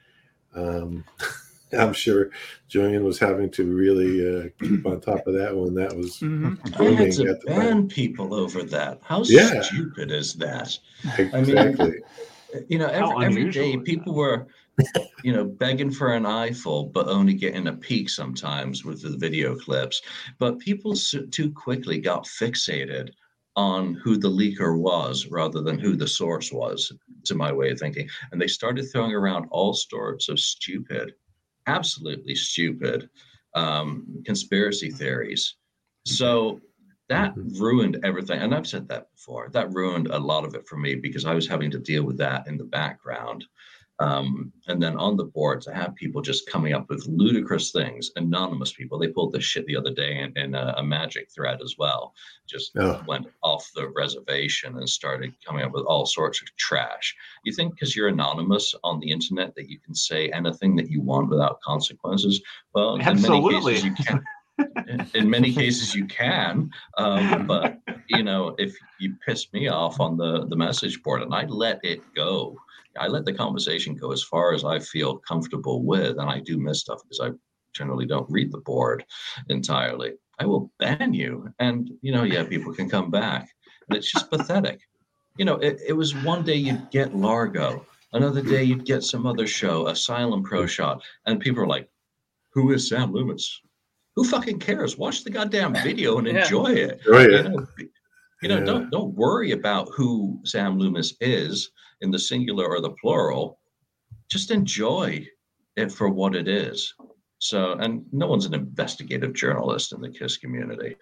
Um, 0.54 1.04
I'm 1.78 1.92
sure 1.92 2.30
Julian 2.68 3.04
was 3.04 3.18
having 3.18 3.50
to 3.52 3.64
really 3.74 4.20
uh, 4.46 4.48
keep 4.60 4.86
on 4.86 5.00
top 5.00 5.26
of 5.26 5.34
that 5.34 5.56
when 5.56 5.74
That 5.74 5.96
was 5.96 6.20
Mhm. 6.20 6.56
I 6.78 6.84
had 6.92 7.10
to 7.12 7.34
ban 7.46 7.56
time. 7.56 7.88
people 7.88 8.32
over 8.32 8.62
that. 8.62 9.00
How 9.02 9.22
Yeah. 9.24 9.60
stupid 9.62 10.12
is 10.12 10.34
that? 10.34 10.78
exactly. 11.18 11.94
You 12.68 12.78
know, 12.78 12.86
How 12.88 13.18
every, 13.18 13.26
every 13.26 13.40
unusual 13.42 13.72
that? 13.72 13.84
people 13.84 14.14
were, 14.14 14.46
you 15.22 15.32
know, 15.32 15.44
begging 15.44 15.90
for 15.90 16.14
an 16.14 16.26
eyeful, 16.26 16.86
but 16.86 17.08
only 17.08 17.34
getting 17.34 17.68
a 17.68 17.72
peek 17.72 18.10
sometimes 18.10 18.84
with 18.84 19.02
the 19.02 19.16
video 19.16 19.56
clips. 19.56 20.02
But 20.38 20.58
people 20.58 20.94
too 20.94 21.50
quickly 21.52 21.98
got 21.98 22.24
fixated 22.24 23.10
on 23.56 23.94
who 23.94 24.16
the 24.16 24.30
leaker 24.30 24.78
was 24.78 25.28
rather 25.28 25.62
than 25.62 25.78
who 25.78 25.96
the 25.96 26.08
source 26.08 26.52
was, 26.52 26.92
to 27.24 27.34
my 27.34 27.52
way 27.52 27.70
of 27.70 27.78
thinking. 27.78 28.08
And 28.32 28.40
they 28.40 28.48
started 28.48 28.84
throwing 28.84 29.14
around 29.14 29.46
all 29.50 29.72
sorts 29.72 30.28
of 30.28 30.40
stupid, 30.40 31.14
absolutely 31.66 32.34
stupid 32.34 33.08
um, 33.54 34.22
conspiracy 34.26 34.90
theories. 34.90 35.54
So 36.04 36.60
that 37.08 37.36
Mhm. 37.36 37.60
ruined 37.60 38.00
everything. 38.02 38.40
And 38.40 38.54
I've 38.54 38.66
said 38.66 38.88
that 38.88 39.12
before. 39.12 39.48
That 39.50 39.72
ruined 39.72 40.08
a 40.08 40.18
lot 40.18 40.44
of 40.44 40.54
it 40.54 40.66
for 40.66 40.76
me 40.76 40.96
because 40.96 41.24
I 41.24 41.34
was 41.34 41.46
having 41.46 41.70
to 41.70 41.78
deal 41.78 42.02
with 42.02 42.16
that 42.18 42.48
in 42.48 42.56
the 42.56 42.64
background. 42.64 43.44
Um, 44.00 44.52
and 44.66 44.82
then 44.82 44.96
on 44.96 45.16
the 45.16 45.24
board 45.24 45.60
to 45.62 45.72
have 45.74 45.94
people 45.94 46.20
just 46.20 46.48
coming 46.50 46.72
up 46.72 46.88
with 46.88 47.06
ludicrous 47.06 47.70
things, 47.70 48.10
anonymous 48.16 48.72
people. 48.72 48.98
They 48.98 49.06
pulled 49.08 49.32
this 49.32 49.44
shit 49.44 49.66
the 49.66 49.76
other 49.76 49.92
day 49.94 50.18
in, 50.18 50.36
in 50.36 50.54
a, 50.56 50.74
a 50.78 50.82
magic 50.82 51.30
thread 51.32 51.60
as 51.62 51.76
well. 51.78 52.12
Just 52.48 52.72
Oh. 52.76 53.02
went 53.06 53.28
off 53.44 53.70
the 53.76 53.88
reservation 53.90 54.76
and 54.78 54.88
started 54.88 55.32
coming 55.46 55.64
up 55.64 55.72
with 55.72 55.84
all 55.84 56.06
sorts 56.06 56.42
of 56.42 56.48
trash. 56.56 57.14
You 57.44 57.52
think 57.52 57.74
because 57.74 57.94
you're 57.94 58.08
anonymous 58.08 58.74
on 58.82 58.98
the 58.98 59.10
internet 59.10 59.54
that 59.54 59.70
you 59.70 59.78
can 59.78 59.94
say 59.94 60.28
anything 60.30 60.74
that 60.76 60.90
you 60.90 61.00
want 61.00 61.30
without 61.30 61.60
consequences? 61.60 62.42
Well, 62.74 62.94
in 62.96 62.98
many 62.98 63.10
Absolutely. 63.12 63.74
cases 63.74 63.84
you 63.84 63.94
can. 63.94 64.24
In- 64.88 65.10
in 65.14 65.28
many 65.28 65.52
cases 65.52 65.96
you 65.96 66.06
can 66.06 66.70
um, 66.96 67.44
but 67.44 67.80
you 68.06 68.22
know 68.22 68.54
if 68.56 68.72
you 69.00 69.16
piss 69.26 69.52
me 69.52 69.66
off 69.66 69.98
on 69.98 70.16
the 70.16 70.46
the 70.46 70.54
message 70.54 71.02
board 71.02 71.22
and 71.22 71.34
i 71.34 71.44
let 71.46 71.80
it 71.82 72.00
go 72.14 72.56
i 72.98 73.06
let 73.08 73.24
the 73.24 73.32
conversation 73.32 73.94
go 73.94 74.12
as 74.12 74.22
far 74.22 74.52
as 74.54 74.64
i 74.64 74.78
feel 74.78 75.18
comfortable 75.18 75.82
with 75.82 76.18
and 76.18 76.28
i 76.30 76.40
do 76.40 76.58
miss 76.58 76.80
stuff 76.80 77.00
because 77.02 77.20
i 77.20 77.30
generally 77.74 78.06
don't 78.06 78.30
read 78.30 78.52
the 78.52 78.58
board 78.58 79.04
entirely. 79.48 80.12
I 80.38 80.46
will 80.46 80.70
ban 80.78 81.12
you 81.12 81.48
and 81.58 81.90
you 82.02 82.12
know 82.12 82.22
yeah 82.22 82.44
people 82.44 82.72
can 82.72 82.88
come 82.88 83.10
back 83.10 83.48
and 83.88 83.96
it's 83.98 84.10
just 84.12 84.30
pathetic. 84.30 84.78
You 85.38 85.44
know 85.44 85.56
it, 85.56 85.80
it 85.86 85.92
was 85.92 86.14
one 86.14 86.44
day 86.44 86.54
you'd 86.54 86.88
get 86.90 87.16
largo 87.16 87.84
another 88.12 88.42
day 88.42 88.62
you'd 88.62 88.84
get 88.86 89.02
some 89.02 89.26
other 89.26 89.46
show 89.48 89.88
asylum 89.88 90.44
pro 90.44 90.66
shot 90.66 91.02
and 91.26 91.40
people 91.40 91.62
are 91.64 91.66
like 91.66 91.88
who 92.52 92.72
is 92.72 92.88
sam 92.88 93.12
loomis 93.12 93.60
who 94.16 94.22
fucking 94.22 94.60
cares? 94.60 94.96
Watch 94.96 95.24
the 95.24 95.30
goddamn 95.30 95.74
video 95.74 96.18
and 96.18 96.28
Yeah. 96.28 96.42
enjoy 96.44 96.70
it. 96.72 97.00
Oh 97.08 97.18
you 97.20 97.42
know, 97.42 97.66
you 98.44 98.50
know 98.50 98.58
Yeah. 98.58 98.64
don't 98.64 98.90
don't 98.90 99.14
worry 99.14 99.52
about 99.52 99.88
who 99.96 100.38
Sam 100.44 100.78
Loomis 100.78 101.14
is 101.20 101.70
in 102.02 102.10
the 102.10 102.18
singular 102.18 102.66
or 102.68 102.80
the 102.82 102.90
plural. 103.00 103.58
Just 104.30 104.50
enjoy 104.50 105.26
it 105.76 105.90
for 105.90 106.08
what 106.10 106.34
it 106.36 106.46
is. 106.46 106.94
So, 107.38 107.72
and 107.72 108.04
no 108.12 108.26
one's 108.26 108.46
an 108.46 108.54
investigative 108.54 109.32
journalist 109.32 109.92
in 109.92 110.00
the 110.00 110.10
KISS 110.10 110.36
community. 110.36 110.96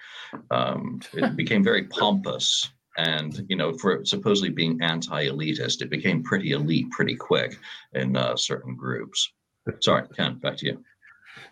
Um, 0.50 1.00
it 1.14 1.37
became 1.42 1.62
very 1.62 1.85
pompous. 1.88 2.70
And, 2.98 3.44
you 3.48 3.57
know, 3.57 3.72
for 3.72 4.05
supposedly 4.05 4.50
being 4.50 4.81
anti 4.83 5.26
elitist, 5.28 5.83
it 5.83 5.90
became 5.90 6.22
pretty 6.22 6.52
elite 6.52 6.90
pretty 6.90 7.16
quick 7.16 7.59
in 7.94 8.16
uh, 8.16 8.37
certain 8.37 8.74
groups. 8.76 9.33
Sorry, 9.81 10.07
Ken, 10.16 10.38
back 10.38 10.57
to 10.59 10.66
you. 10.66 10.85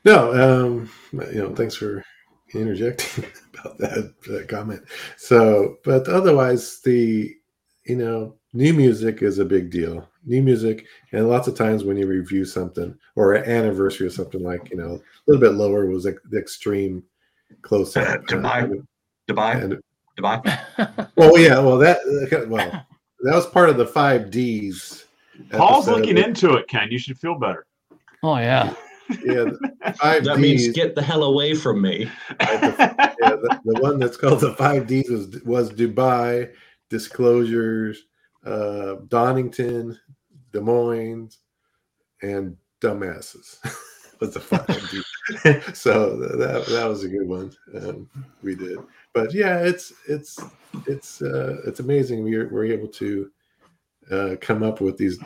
No, 0.05 0.19
um, 0.35 0.91
you 1.13 1.41
know, 1.43 1.55
thanks 1.55 1.75
for 1.75 2.05
interjecting 2.55 3.25
about 3.55 3.79
that, 3.79 4.15
that 4.27 4.49
comment. 4.49 4.83
So, 5.17 5.77
but 5.85 6.09
otherwise, 6.09 6.81
the 6.85 7.35
you 7.87 7.97
know, 7.97 8.37
new 8.53 8.73
music 8.73 9.23
is 9.23 9.39
a 9.39 9.45
big 9.45 9.71
deal. 9.71 10.07
New 10.25 10.43
music, 10.43 10.87
and 11.13 11.29
lots 11.29 11.49
of 11.49 11.57
times 11.57 11.83
when 11.83 11.97
you 11.97 12.07
review 12.07 12.45
something 12.45 12.97
or 13.17 13.35
an 13.35 13.51
anniversary 13.51 14.07
or 14.07 14.11
something 14.11 14.43
like 14.43 14.71
you 14.71 14.77
know, 14.77 14.95
a 14.95 15.01
little 15.27 15.41
bit 15.41 15.57
lower 15.57 15.87
was 15.87 16.05
like 16.05 16.19
the 16.31 16.39
extreme 16.39 17.03
close 17.63 17.97
up. 17.97 18.07
Uh, 18.07 18.19
Dubai. 18.19 18.65
Uh, 18.65 19.33
Dubai, 19.33 19.63
and 19.65 19.83
Dubai. 20.19 21.11
well, 21.17 21.39
yeah, 21.39 21.59
well 21.59 21.79
that 21.79 21.99
well 22.49 22.87
that 23.23 23.35
was 23.35 23.47
part 23.47 23.71
of 23.71 23.77
the 23.77 23.87
five 23.87 24.31
Ds. 24.31 25.07
Paul's 25.53 25.89
looking 25.89 26.19
into 26.19 26.55
it, 26.55 26.69
Ken. 26.69 26.89
You 26.91 26.99
should 26.99 27.19
feel 27.19 27.39
better. 27.39 27.67
oh 28.23 28.37
yeah. 28.37 28.75
Yeah, 29.25 29.45
the 29.45 30.21
That 30.25 30.39
means 30.39 30.69
get 30.69 30.95
the 30.95 31.03
hell 31.03 31.25
away 31.25 31.55
from 31.55 31.83
me. 31.83 32.11
yeah, 32.41 32.77
the, 33.21 33.61
the 33.65 33.81
one 33.81 33.99
that's 33.99 34.17
called 34.17 34.41
the 34.41 34.55
five 34.55 34.87
Ds 34.87 35.09
was 35.09 35.43
was 35.45 35.71
Dubai, 35.73 36.53
disclosures, 36.89 38.05
uh, 38.45 38.97
Donington, 39.09 39.99
Des 40.53 40.61
Moines, 40.61 41.39
and 42.23 42.57
dumbasses. 42.81 43.59
was 44.21 44.35
the 44.35 44.41
five 44.41 44.67
Ds. 44.67 45.05
so 45.79 46.17
that 46.17 46.67
that 46.67 46.89
was 46.89 47.05
a 47.05 47.09
good 47.09 47.29
one 47.29 47.53
um, 47.77 48.09
we 48.43 48.55
did. 48.55 48.79
But 49.13 49.33
yeah, 49.35 49.61
it's 49.61 49.93
it's 50.09 50.39
it's 50.87 51.23
uh, 51.23 51.57
it's 51.67 51.81
amazing 51.81 52.25
we're 52.25 52.49
we're 52.49 52.67
able 52.67 52.89
to 52.89 53.31
uh, 54.11 54.37
come 54.41 54.63
up 54.63 54.81
with 54.81 54.97
these 54.97 55.19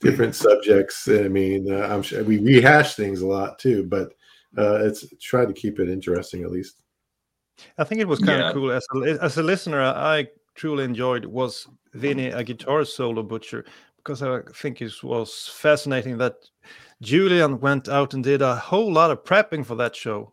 different 0.00 0.34
subjects. 0.34 1.08
I 1.08 1.28
mean, 1.28 1.72
uh, 1.72 1.88
I'm 1.88 2.02
sure 2.02 2.22
we 2.24 2.38
rehash 2.38 2.94
things 2.94 3.20
a 3.20 3.26
lot 3.26 3.58
too, 3.58 3.84
but 3.84 4.14
uh, 4.56 4.84
it's 4.84 5.04
try 5.20 5.44
to 5.44 5.52
keep 5.52 5.78
it 5.78 5.88
interesting 5.88 6.42
at 6.42 6.50
least. 6.50 6.82
I 7.76 7.84
think 7.84 8.00
it 8.00 8.08
was 8.08 8.20
kind 8.20 8.38
Yeah. 8.40 8.48
of 8.48 8.54
cool 8.54 8.70
as 8.70 8.86
a, 8.94 9.22
as 9.22 9.36
a 9.38 9.42
listener. 9.42 9.82
I 9.82 10.28
truly 10.54 10.84
enjoyed 10.84 11.24
was 11.24 11.66
Vinny 11.94 12.28
a 12.28 12.42
guitar 12.44 12.84
solo 12.84 13.22
butcher 13.22 13.64
because 13.96 14.22
I 14.22 14.40
think 14.54 14.80
it 14.80 14.92
was 15.02 15.48
fascinating 15.52 16.18
that 16.18 16.36
Julian 17.02 17.60
went 17.60 17.88
out 17.88 18.14
and 18.14 18.22
did 18.24 18.42
a 18.42 18.56
whole 18.56 18.92
lot 18.92 19.10
of 19.10 19.24
prepping 19.24 19.66
for 19.66 19.74
that 19.76 19.94
show. 19.94 20.32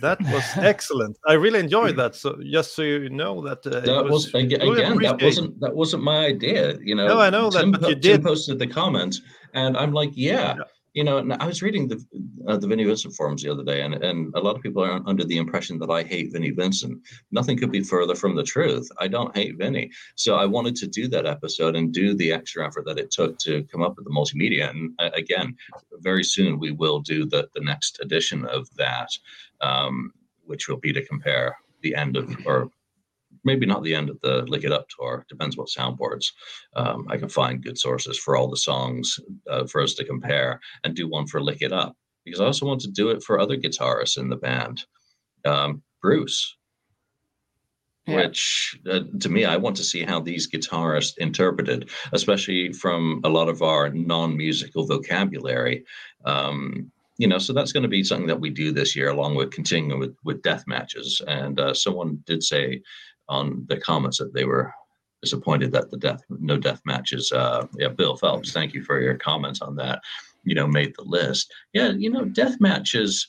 That 0.00 0.20
was 0.20 0.44
excellent. 0.56 1.16
I 1.26 1.34
really 1.34 1.60
enjoyed 1.60 1.96
that. 1.96 2.14
So 2.14 2.36
just 2.50 2.74
so 2.74 2.82
you 2.82 3.08
know 3.10 3.40
that 3.42 3.66
uh, 3.66 3.80
that 3.80 4.04
was, 4.04 4.34
aga- 4.34 4.58
really 4.58 4.82
again 4.82 4.98
that 4.98 5.22
wasn't 5.22 5.60
that 5.60 5.74
wasn't 5.74 6.02
my 6.02 6.26
idea 6.26 6.78
you 6.82 6.94
know 6.94 7.06
No, 7.08 7.20
I 7.20 7.30
know 7.30 7.50
that, 7.50 7.60
Tim, 7.60 7.70
but 7.72 7.82
you 7.82 7.94
Tim 7.94 8.00
did. 8.00 8.22
posted 8.22 8.58
the 8.58 8.66
comments 8.66 9.20
and 9.54 9.76
i'm 9.76 9.92
like 9.92 10.10
yeah, 10.14 10.56
Yeah. 10.56 10.62
You 10.94 11.02
know 11.02 11.18
i 11.40 11.46
was 11.46 11.60
reading 11.60 11.86
the 11.88 12.02
uh, 12.48 12.56
the 12.56 12.66
vinnie 12.66 12.84
vincent 12.84 13.14
forums 13.14 13.42
the 13.42 13.50
other 13.50 13.64
day 13.64 13.82
and, 13.82 13.94
and 13.94 14.32
a 14.34 14.40
lot 14.40 14.56
of 14.56 14.62
people 14.62 14.82
are 14.82 15.02
under 15.06 15.24
the 15.24 15.36
impression 15.36 15.78
that 15.78 15.90
i 15.90 16.02
hate 16.02 16.32
vinnie 16.32 16.50
vincent. 16.50 16.98
Nothing 17.32 17.58
could 17.58 17.72
be 17.72 17.82
further 17.82 18.14
from 18.14 18.36
the 18.36 18.42
truth. 18.42 18.88
I 18.98 19.08
don't 19.08 19.36
hate 19.36 19.56
vinnie. 19.58 19.90
So 20.14 20.36
i 20.36 20.46
wanted 20.46 20.76
to 20.76 20.86
do 20.86 21.08
that 21.08 21.26
episode 21.26 21.76
and 21.76 21.92
do 21.92 22.14
the 22.14 22.32
extra 22.32 22.66
effort 22.66 22.86
that 22.86 22.98
it 22.98 23.10
took 23.10 23.38
to 23.40 23.64
come 23.64 23.82
up 23.82 23.96
with 23.96 24.04
the 24.04 24.10
multimedia. 24.18 24.70
And 24.70 24.92
uh, 24.98 25.10
again 25.14 25.56
very 26.00 26.24
soon 26.24 26.58
we 26.58 26.70
will 26.70 27.00
do 27.00 27.26
the 27.26 27.48
the 27.54 27.60
next 27.60 27.98
edition 28.00 28.46
of 28.46 28.68
that 28.76 29.10
um, 29.60 30.12
which 30.44 30.68
will 30.68 30.78
be 30.78 30.92
to 30.92 31.04
compare 31.04 31.56
the 31.82 31.94
end 31.94 32.16
of 32.16 32.24
or 32.46 32.70
maybe 33.44 33.66
not 33.66 33.82
the 33.82 33.94
end 33.94 34.10
of 34.10 34.20
the 34.20 34.42
lick 34.46 34.64
it 34.64 34.72
up 34.72 34.86
tour 34.88 35.24
depends 35.28 35.56
what 35.56 35.68
soundboards 35.68 36.26
um, 36.76 37.06
i 37.10 37.16
can 37.16 37.28
find 37.28 37.64
good 37.64 37.78
sources 37.78 38.18
for 38.18 38.36
all 38.36 38.48
the 38.48 38.56
songs 38.56 39.18
uh, 39.50 39.66
for 39.66 39.82
us 39.82 39.94
to 39.94 40.04
compare 40.04 40.60
and 40.84 40.94
do 40.94 41.08
one 41.08 41.26
for 41.26 41.42
lick 41.42 41.62
it 41.62 41.72
up 41.72 41.96
because 42.24 42.40
i 42.40 42.44
also 42.44 42.66
want 42.66 42.80
to 42.80 42.90
do 42.90 43.10
it 43.10 43.22
for 43.22 43.38
other 43.38 43.56
guitarists 43.56 44.18
in 44.18 44.28
the 44.28 44.36
band. 44.36 44.84
Um, 45.44 45.82
bruce. 46.00 46.56
Yeah. 48.06 48.16
which 48.16 48.78
uh, 48.90 49.00
to 49.20 49.28
me 49.30 49.46
i 49.46 49.56
want 49.56 49.76
to 49.76 49.82
see 49.82 50.02
how 50.02 50.20
these 50.20 50.50
guitarists 50.50 51.16
interpreted 51.16 51.88
especially 52.12 52.70
from 52.70 53.22
a 53.24 53.30
lot 53.30 53.48
of 53.48 53.62
our 53.62 53.88
non-musical 53.88 54.86
vocabulary. 54.86 55.84
Um, 56.26 56.92
you 57.16 57.28
know 57.28 57.38
so 57.38 57.52
that's 57.52 57.72
going 57.72 57.82
to 57.82 57.88
be 57.88 58.04
something 58.04 58.26
that 58.26 58.40
we 58.40 58.50
do 58.50 58.72
this 58.72 58.94
year 58.94 59.08
along 59.08 59.36
with 59.36 59.52
continuing 59.52 59.98
with 60.00 60.16
with 60.24 60.42
death 60.42 60.64
matches. 60.66 61.22
And 61.26 61.58
uh, 61.58 61.72
someone 61.72 62.22
did 62.26 62.42
say 62.42 62.82
on 63.28 63.64
the 63.68 63.78
comments 63.78 64.18
that 64.18 64.34
they 64.34 64.44
were 64.44 64.72
disappointed 65.22 65.72
that 65.72 65.90
the 65.90 65.96
death 65.96 66.22
no 66.28 66.56
death 66.56 66.80
matches. 66.84 67.32
Uh, 67.32 67.66
yeah, 67.78 67.88
Bill 67.88 68.16
Phelps, 68.16 68.52
thank 68.52 68.74
you 68.74 68.82
for 68.82 69.00
your 69.00 69.14
comments 69.14 69.62
on 69.62 69.74
that. 69.76 70.02
You 70.44 70.54
know, 70.54 70.66
made 70.66 70.94
the 70.96 71.04
list. 71.04 71.52
Yeah, 71.72 71.90
you 71.92 72.10
know, 72.10 72.24
death 72.24 72.60
matches 72.60 73.28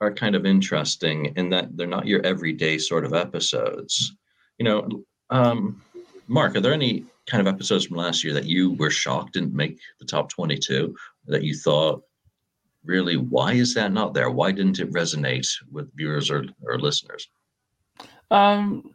are 0.00 0.12
kind 0.12 0.34
of 0.34 0.46
interesting 0.46 1.32
in 1.36 1.50
that 1.50 1.76
they're 1.76 1.86
not 1.86 2.06
your 2.06 2.24
everyday 2.24 2.78
sort 2.78 3.04
of 3.04 3.14
episodes. 3.14 4.14
You 4.58 4.64
know, 4.64 5.04
um, 5.30 5.82
Mark, 6.28 6.56
are 6.56 6.60
there 6.60 6.72
any 6.72 7.04
kind 7.26 7.46
of 7.46 7.52
episodes 7.52 7.86
from 7.86 7.96
last 7.96 8.24
year 8.24 8.32
that 8.34 8.46
you 8.46 8.72
were 8.74 8.90
shocked 8.90 9.34
didn't 9.34 9.54
make 9.54 9.78
the 10.00 10.06
top 10.06 10.28
22 10.28 10.94
that 11.26 11.42
you 11.42 11.54
thought 11.54 12.02
really 12.84 13.16
why 13.16 13.52
is 13.52 13.74
that 13.74 13.92
not 13.92 14.12
there 14.12 14.30
why 14.30 14.50
didn't 14.50 14.80
it 14.80 14.92
resonate 14.92 15.46
with 15.70 15.94
viewers 15.96 16.30
or, 16.30 16.44
or 16.64 16.78
listeners 16.78 17.28
um 18.30 18.92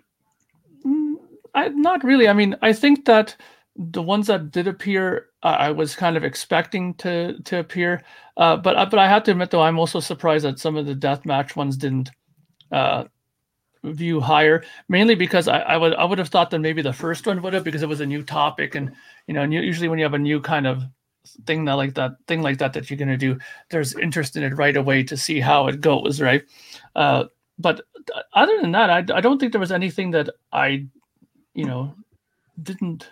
I, 1.58 1.68
not 1.70 2.04
really. 2.04 2.28
I 2.28 2.34
mean 2.34 2.56
i 2.62 2.74
think 2.74 3.06
that 3.06 3.36
the 3.76 4.02
ones 4.02 4.28
that 4.28 4.52
did 4.52 4.68
appear 4.68 5.28
uh, 5.44 5.58
i 5.60 5.72
was 5.72 5.96
kind 5.96 6.18
of 6.18 6.24
expecting 6.24 6.94
to 6.96 7.40
to 7.44 7.60
appear 7.60 8.04
uh, 8.38 8.58
but 8.58 8.76
uh, 8.76 8.86
but 8.86 9.00
i 9.00 9.08
have 9.08 9.24
to 9.24 9.32
admit 9.32 9.52
though 9.52 9.62
i'm 9.62 9.80
also 9.80 10.00
surprised 10.00 10.46
that 10.46 10.60
some 10.60 10.76
of 10.76 10.86
the 10.86 10.96
deathmatch 10.96 11.56
ones 11.56 11.78
didn't 11.78 12.10
uh, 12.72 13.06
view 13.84 14.20
higher 14.20 14.64
mainly 14.90 15.16
because 15.16 15.48
I, 15.48 15.60
I 15.60 15.78
would 15.78 15.94
i 15.96 16.04
would 16.04 16.18
have 16.18 16.30
thought 16.30 16.50
that 16.52 16.60
maybe 16.60 16.82
the 16.82 16.94
first 16.94 17.28
one 17.28 17.42
would 17.42 17.54
have 17.54 17.64
because 17.64 17.84
it 17.84 17.90
was 17.90 18.02
a 18.02 18.06
new 18.06 18.24
topic 18.24 18.76
and 18.76 18.92
you 19.28 19.34
know 19.34 19.44
usually 19.44 19.88
when 19.88 20.00
you 20.00 20.06
have 20.06 20.16
a 20.16 20.20
new 20.20 20.42
kind 20.42 20.68
of 20.68 20.84
thing 21.46 21.66
that 21.66 21.74
like 21.74 21.94
that 21.96 22.14
thing 22.28 22.42
like 22.42 22.58
that 22.58 22.74
that 22.74 22.90
you're 22.90 22.98
going 22.98 23.08
to 23.08 23.18
do 23.18 23.38
there's 23.70 23.96
interest 23.96 24.36
in 24.36 24.44
it 24.44 24.58
right 24.58 24.78
away 24.78 25.04
to 25.04 25.18
see 25.18 25.40
how 25.40 25.68
it 25.68 25.82
goes 25.82 26.22
right? 26.22 26.44
Uh, 26.96 27.26
but 27.60 27.82
other 28.34 28.58
than 28.62 28.72
that 28.72 28.90
I, 28.90 29.18
I 29.18 29.22
don't 29.22 29.40
think 29.40 29.52
there 29.52 29.62
was 29.62 29.72
anything 29.72 30.12
that 30.12 30.30
i 30.52 30.86
you 31.58 31.66
know 31.66 31.94
didn't 32.64 33.10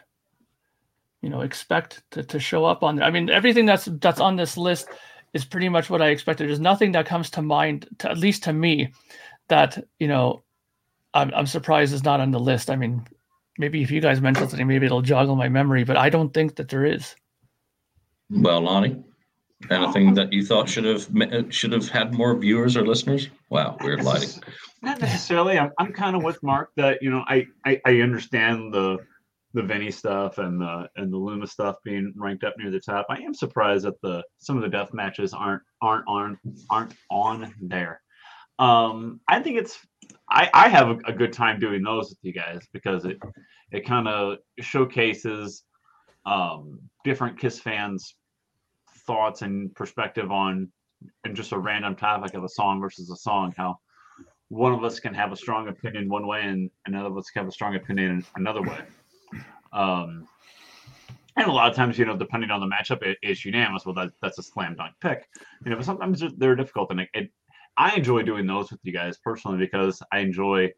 you 1.21 1.29
know 1.29 1.41
expect 1.41 2.03
to, 2.11 2.23
to 2.23 2.39
show 2.39 2.63
up 2.63 2.83
on 2.83 2.95
there 2.95 3.05
i 3.05 3.09
mean 3.09 3.29
everything 3.29 3.65
that's 3.65 3.85
that's 3.99 4.21
on 4.21 4.35
this 4.35 4.55
list 4.55 4.87
is 5.33 5.43
pretty 5.43 5.67
much 5.67 5.89
what 5.89 6.01
i 6.01 6.07
expected. 6.07 6.47
There's 6.47 6.61
nothing 6.61 6.93
that 6.93 7.05
comes 7.05 7.29
to 7.31 7.41
mind 7.41 7.87
to, 7.99 8.09
at 8.09 8.17
least 8.17 8.43
to 8.43 8.53
me 8.53 8.93
that 9.49 9.83
you 9.99 10.07
know 10.07 10.43
I'm, 11.13 11.31
I'm 11.33 11.45
surprised 11.45 11.93
is 11.93 12.03
not 12.03 12.19
on 12.19 12.31
the 12.31 12.39
list. 12.39 12.69
I 12.69 12.75
mean 12.75 13.05
maybe 13.57 13.81
if 13.81 13.91
you 13.91 13.99
guys 13.99 14.21
mention 14.21 14.47
something 14.47 14.67
maybe 14.67 14.85
it'll 14.85 15.01
joggle 15.01 15.37
my 15.37 15.47
memory 15.49 15.83
but 15.85 15.97
i 15.97 16.09
don't 16.09 16.33
think 16.33 16.55
that 16.55 16.69
there 16.69 16.85
is. 16.85 17.15
Well, 18.29 18.61
Lonnie, 18.61 19.03
anything 19.69 20.13
that 20.13 20.31
you 20.33 20.45
thought 20.45 20.69
should 20.69 20.85
have 20.85 21.07
should 21.53 21.71
have 21.71 21.89
had 21.89 22.13
more 22.13 22.35
viewers 22.37 22.75
or 22.75 22.85
listeners? 22.85 23.29
Wow, 23.49 23.77
weird 23.81 24.03
lighting. 24.03 24.41
Not 24.81 24.99
necessarily. 25.01 25.57
I'm, 25.57 25.71
I'm 25.79 25.93
kind 25.93 26.15
of 26.15 26.23
with 26.23 26.41
Mark 26.43 26.71
that 26.77 27.01
you 27.01 27.09
know 27.09 27.23
I, 27.27 27.47
I 27.65 27.81
I 27.85 28.01
understand 28.01 28.73
the 28.73 28.97
the 29.53 29.63
Vinny 29.63 29.89
stuff 29.89 30.37
and 30.37 30.59
the 30.59 30.89
and 30.97 31.11
the 31.11 31.17
Loomis 31.17 31.51
stuff 31.51 31.77
being 31.83 32.13
ranked 32.15 32.43
up 32.43 32.55
near 32.57 32.69
the 32.69 32.79
top. 32.79 33.07
I 33.09 33.17
am 33.19 33.33
surprised 33.33 33.85
that 33.85 33.99
the 34.01 34.23
some 34.39 34.57
of 34.57 34.63
the 34.63 34.69
death 34.69 34.93
matches 34.93 35.33
aren't 35.33 35.63
aren't 35.81 36.07
on 36.07 36.37
aren't 36.69 36.93
on 37.09 37.53
there. 37.61 38.01
Um, 38.59 39.21
I 39.27 39.41
think 39.41 39.57
it's 39.57 39.79
I 40.29 40.49
I 40.53 40.69
have 40.69 40.89
a, 40.89 40.97
a 41.05 41.13
good 41.13 41.33
time 41.33 41.59
doing 41.59 41.83
those 41.83 42.09
with 42.09 42.19
you 42.21 42.33
guys 42.33 42.67
because 42.73 43.05
it 43.05 43.17
it 43.71 43.85
kind 43.85 44.07
of 44.07 44.37
showcases 44.59 45.63
um, 46.25 46.79
different 47.03 47.39
Kiss 47.39 47.59
fans' 47.59 48.15
thoughts 49.05 49.41
and 49.41 49.73
perspective 49.75 50.31
on 50.31 50.69
and 51.23 51.35
just 51.35 51.51
a 51.51 51.57
random 51.57 51.95
topic 51.95 52.33
of 52.33 52.43
a 52.43 52.49
song 52.49 52.79
versus 52.79 53.09
a 53.09 53.15
song. 53.15 53.53
How 53.55 53.77
one 54.49 54.73
of 54.73 54.83
us 54.83 54.99
can 54.99 55.13
have 55.13 55.31
a 55.31 55.35
strong 55.35 55.67
opinion 55.67 56.09
one 56.09 56.27
way 56.27 56.41
and 56.43 56.69
another 56.85 57.07
of 57.07 57.17
us 57.17 57.29
can 57.29 57.41
have 57.41 57.49
a 57.49 57.51
strong 57.51 57.75
opinion 57.75 58.25
another 58.35 58.61
way. 58.61 58.79
Um, 59.73 60.27
and 61.37 61.47
a 61.47 61.51
lot 61.51 61.69
of 61.69 61.75
times, 61.75 61.97
you 61.97 62.05
know, 62.05 62.15
depending 62.15 62.49
on 62.49 62.61
the 62.61 62.67
matchup, 62.67 63.03
it 63.03 63.17
is 63.21 63.43
unanimous. 63.43 63.85
Well, 63.85 63.95
that, 63.95 64.11
that's 64.21 64.39
a 64.39 64.43
slam 64.43 64.75
dunk 64.75 64.93
pick. 65.01 65.27
You 65.63 65.71
know, 65.71 65.75
but 65.75 65.85
sometimes 65.85 66.23
they're 66.37 66.55
difficult, 66.55 66.91
and 66.91 67.01
it, 67.01 67.09
it, 67.13 67.29
I 67.75 67.93
enjoy 67.95 68.21
doing 68.21 68.47
those 68.47 68.71
with 68.71 68.79
you 68.83 68.93
guys 68.93 69.17
personally 69.17 69.57
because 69.57 70.01
I 70.13 70.19
enjoy 70.19 70.71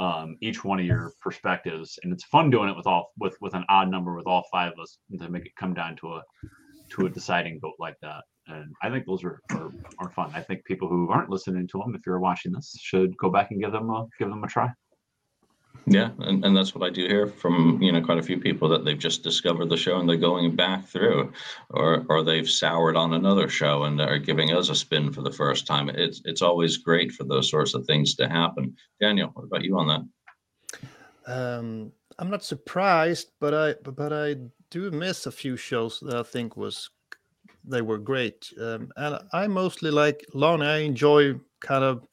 um, 0.00 0.36
each 0.40 0.64
one 0.64 0.80
of 0.80 0.86
your 0.86 1.12
perspectives, 1.20 1.98
and 2.02 2.12
it's 2.12 2.24
fun 2.24 2.50
doing 2.50 2.68
it 2.68 2.76
with 2.76 2.88
all 2.88 3.12
with 3.18 3.36
with 3.40 3.54
an 3.54 3.64
odd 3.68 3.88
number 3.88 4.16
with 4.16 4.26
all 4.26 4.44
five 4.50 4.72
of 4.72 4.80
us 4.80 4.98
to 5.16 5.28
make 5.28 5.46
it 5.46 5.54
come 5.54 5.74
down 5.74 5.94
to 5.96 6.14
a 6.14 6.22
to 6.94 7.06
a 7.06 7.10
deciding 7.10 7.60
vote 7.60 7.74
like 7.78 7.96
that. 8.02 8.22
And 8.46 8.74
I 8.82 8.90
think 8.90 9.06
those 9.06 9.24
are, 9.24 9.40
are, 9.52 9.70
are 9.98 10.10
fun. 10.10 10.30
I 10.34 10.40
think 10.40 10.64
people 10.64 10.88
who 10.88 11.08
aren't 11.10 11.30
listening 11.30 11.66
to 11.68 11.78
them, 11.78 11.94
if 11.94 12.02
you're 12.06 12.20
watching 12.20 12.52
this, 12.52 12.76
should 12.80 13.16
go 13.16 13.30
back 13.30 13.50
and 13.50 13.60
give 13.60 13.72
them 13.72 13.90
a 13.90 14.06
give 14.18 14.28
them 14.28 14.44
a 14.44 14.48
try. 14.48 14.70
Yeah, 15.86 16.10
and, 16.20 16.44
and 16.44 16.56
that's 16.56 16.74
what 16.74 16.86
I 16.86 16.90
do 16.90 17.06
hear 17.06 17.26
from 17.26 17.78
you 17.82 17.92
know 17.92 18.00
quite 18.00 18.18
a 18.18 18.22
few 18.22 18.38
people 18.38 18.68
that 18.70 18.84
they've 18.84 18.98
just 18.98 19.22
discovered 19.22 19.68
the 19.68 19.76
show 19.76 19.98
and 19.98 20.08
they're 20.08 20.16
going 20.16 20.56
back 20.56 20.86
through, 20.86 21.32
or 21.70 22.06
or 22.08 22.22
they've 22.22 22.48
soured 22.48 22.96
on 22.96 23.14
another 23.14 23.48
show 23.48 23.84
and 23.84 24.00
are 24.00 24.18
giving 24.18 24.52
us 24.52 24.70
a 24.70 24.74
spin 24.74 25.12
for 25.12 25.22
the 25.22 25.32
first 25.32 25.66
time. 25.66 25.90
It's 25.90 26.22
it's 26.24 26.42
always 26.42 26.78
great 26.78 27.12
for 27.12 27.24
those 27.24 27.50
sorts 27.50 27.74
of 27.74 27.86
things 27.86 28.14
to 28.16 28.28
happen. 28.28 28.76
Daniel, 29.00 29.30
what 29.34 29.44
about 29.44 29.64
you 29.64 29.78
on 29.78 29.88
that? 29.88 30.02
Um, 31.26 31.92
I'm 32.18 32.30
not 32.30 32.44
surprised, 32.44 33.30
but 33.40 33.54
I 33.54 33.74
but 33.82 34.12
I 34.12 34.36
do 34.70 34.90
miss 34.90 35.26
a 35.26 35.32
few 35.32 35.56
shows 35.56 36.00
that 36.00 36.16
I 36.16 36.22
think 36.22 36.56
was 36.56 36.90
they 37.64 37.82
were 37.82 37.98
great, 37.98 38.52
um, 38.60 38.90
and 38.96 39.18
I 39.32 39.46
mostly 39.46 39.90
like 39.90 40.24
Lonnie. 40.34 40.66
I 40.66 40.78
enjoy 40.78 41.34
kind 41.60 41.84
of 41.84 42.06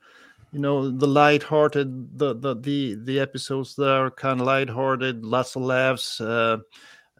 you 0.51 0.59
know 0.59 0.89
the 0.89 1.07
light-hearted 1.07 2.17
the 2.17 2.33
the 2.35 2.55
the, 2.55 2.97
the 3.03 3.19
episodes 3.19 3.75
that 3.75 3.89
are 3.89 4.11
kind 4.11 4.41
of 4.41 4.47
light-hearted 4.47 5.25
lots 5.25 5.55
of 5.55 5.61
laughs 5.61 6.19
uh, 6.19 6.57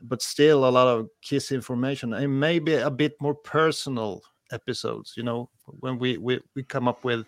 but 0.02 0.22
still 0.22 0.67
a 0.67 0.70
lot 0.70 0.88
of 0.88 1.10
kiss 1.22 1.52
information 1.52 2.13
and 2.13 2.39
maybe 2.39 2.76
a 2.76 2.91
bit 2.91 3.13
more 3.22 3.36
personal 3.36 4.22
episodes 4.52 5.13
you 5.15 5.24
know 5.24 5.50
when 5.80 5.98
we 5.98 6.17
we, 6.17 6.39
we 6.56 6.63
come 6.63 6.88
up 6.88 7.04
with 7.04 7.26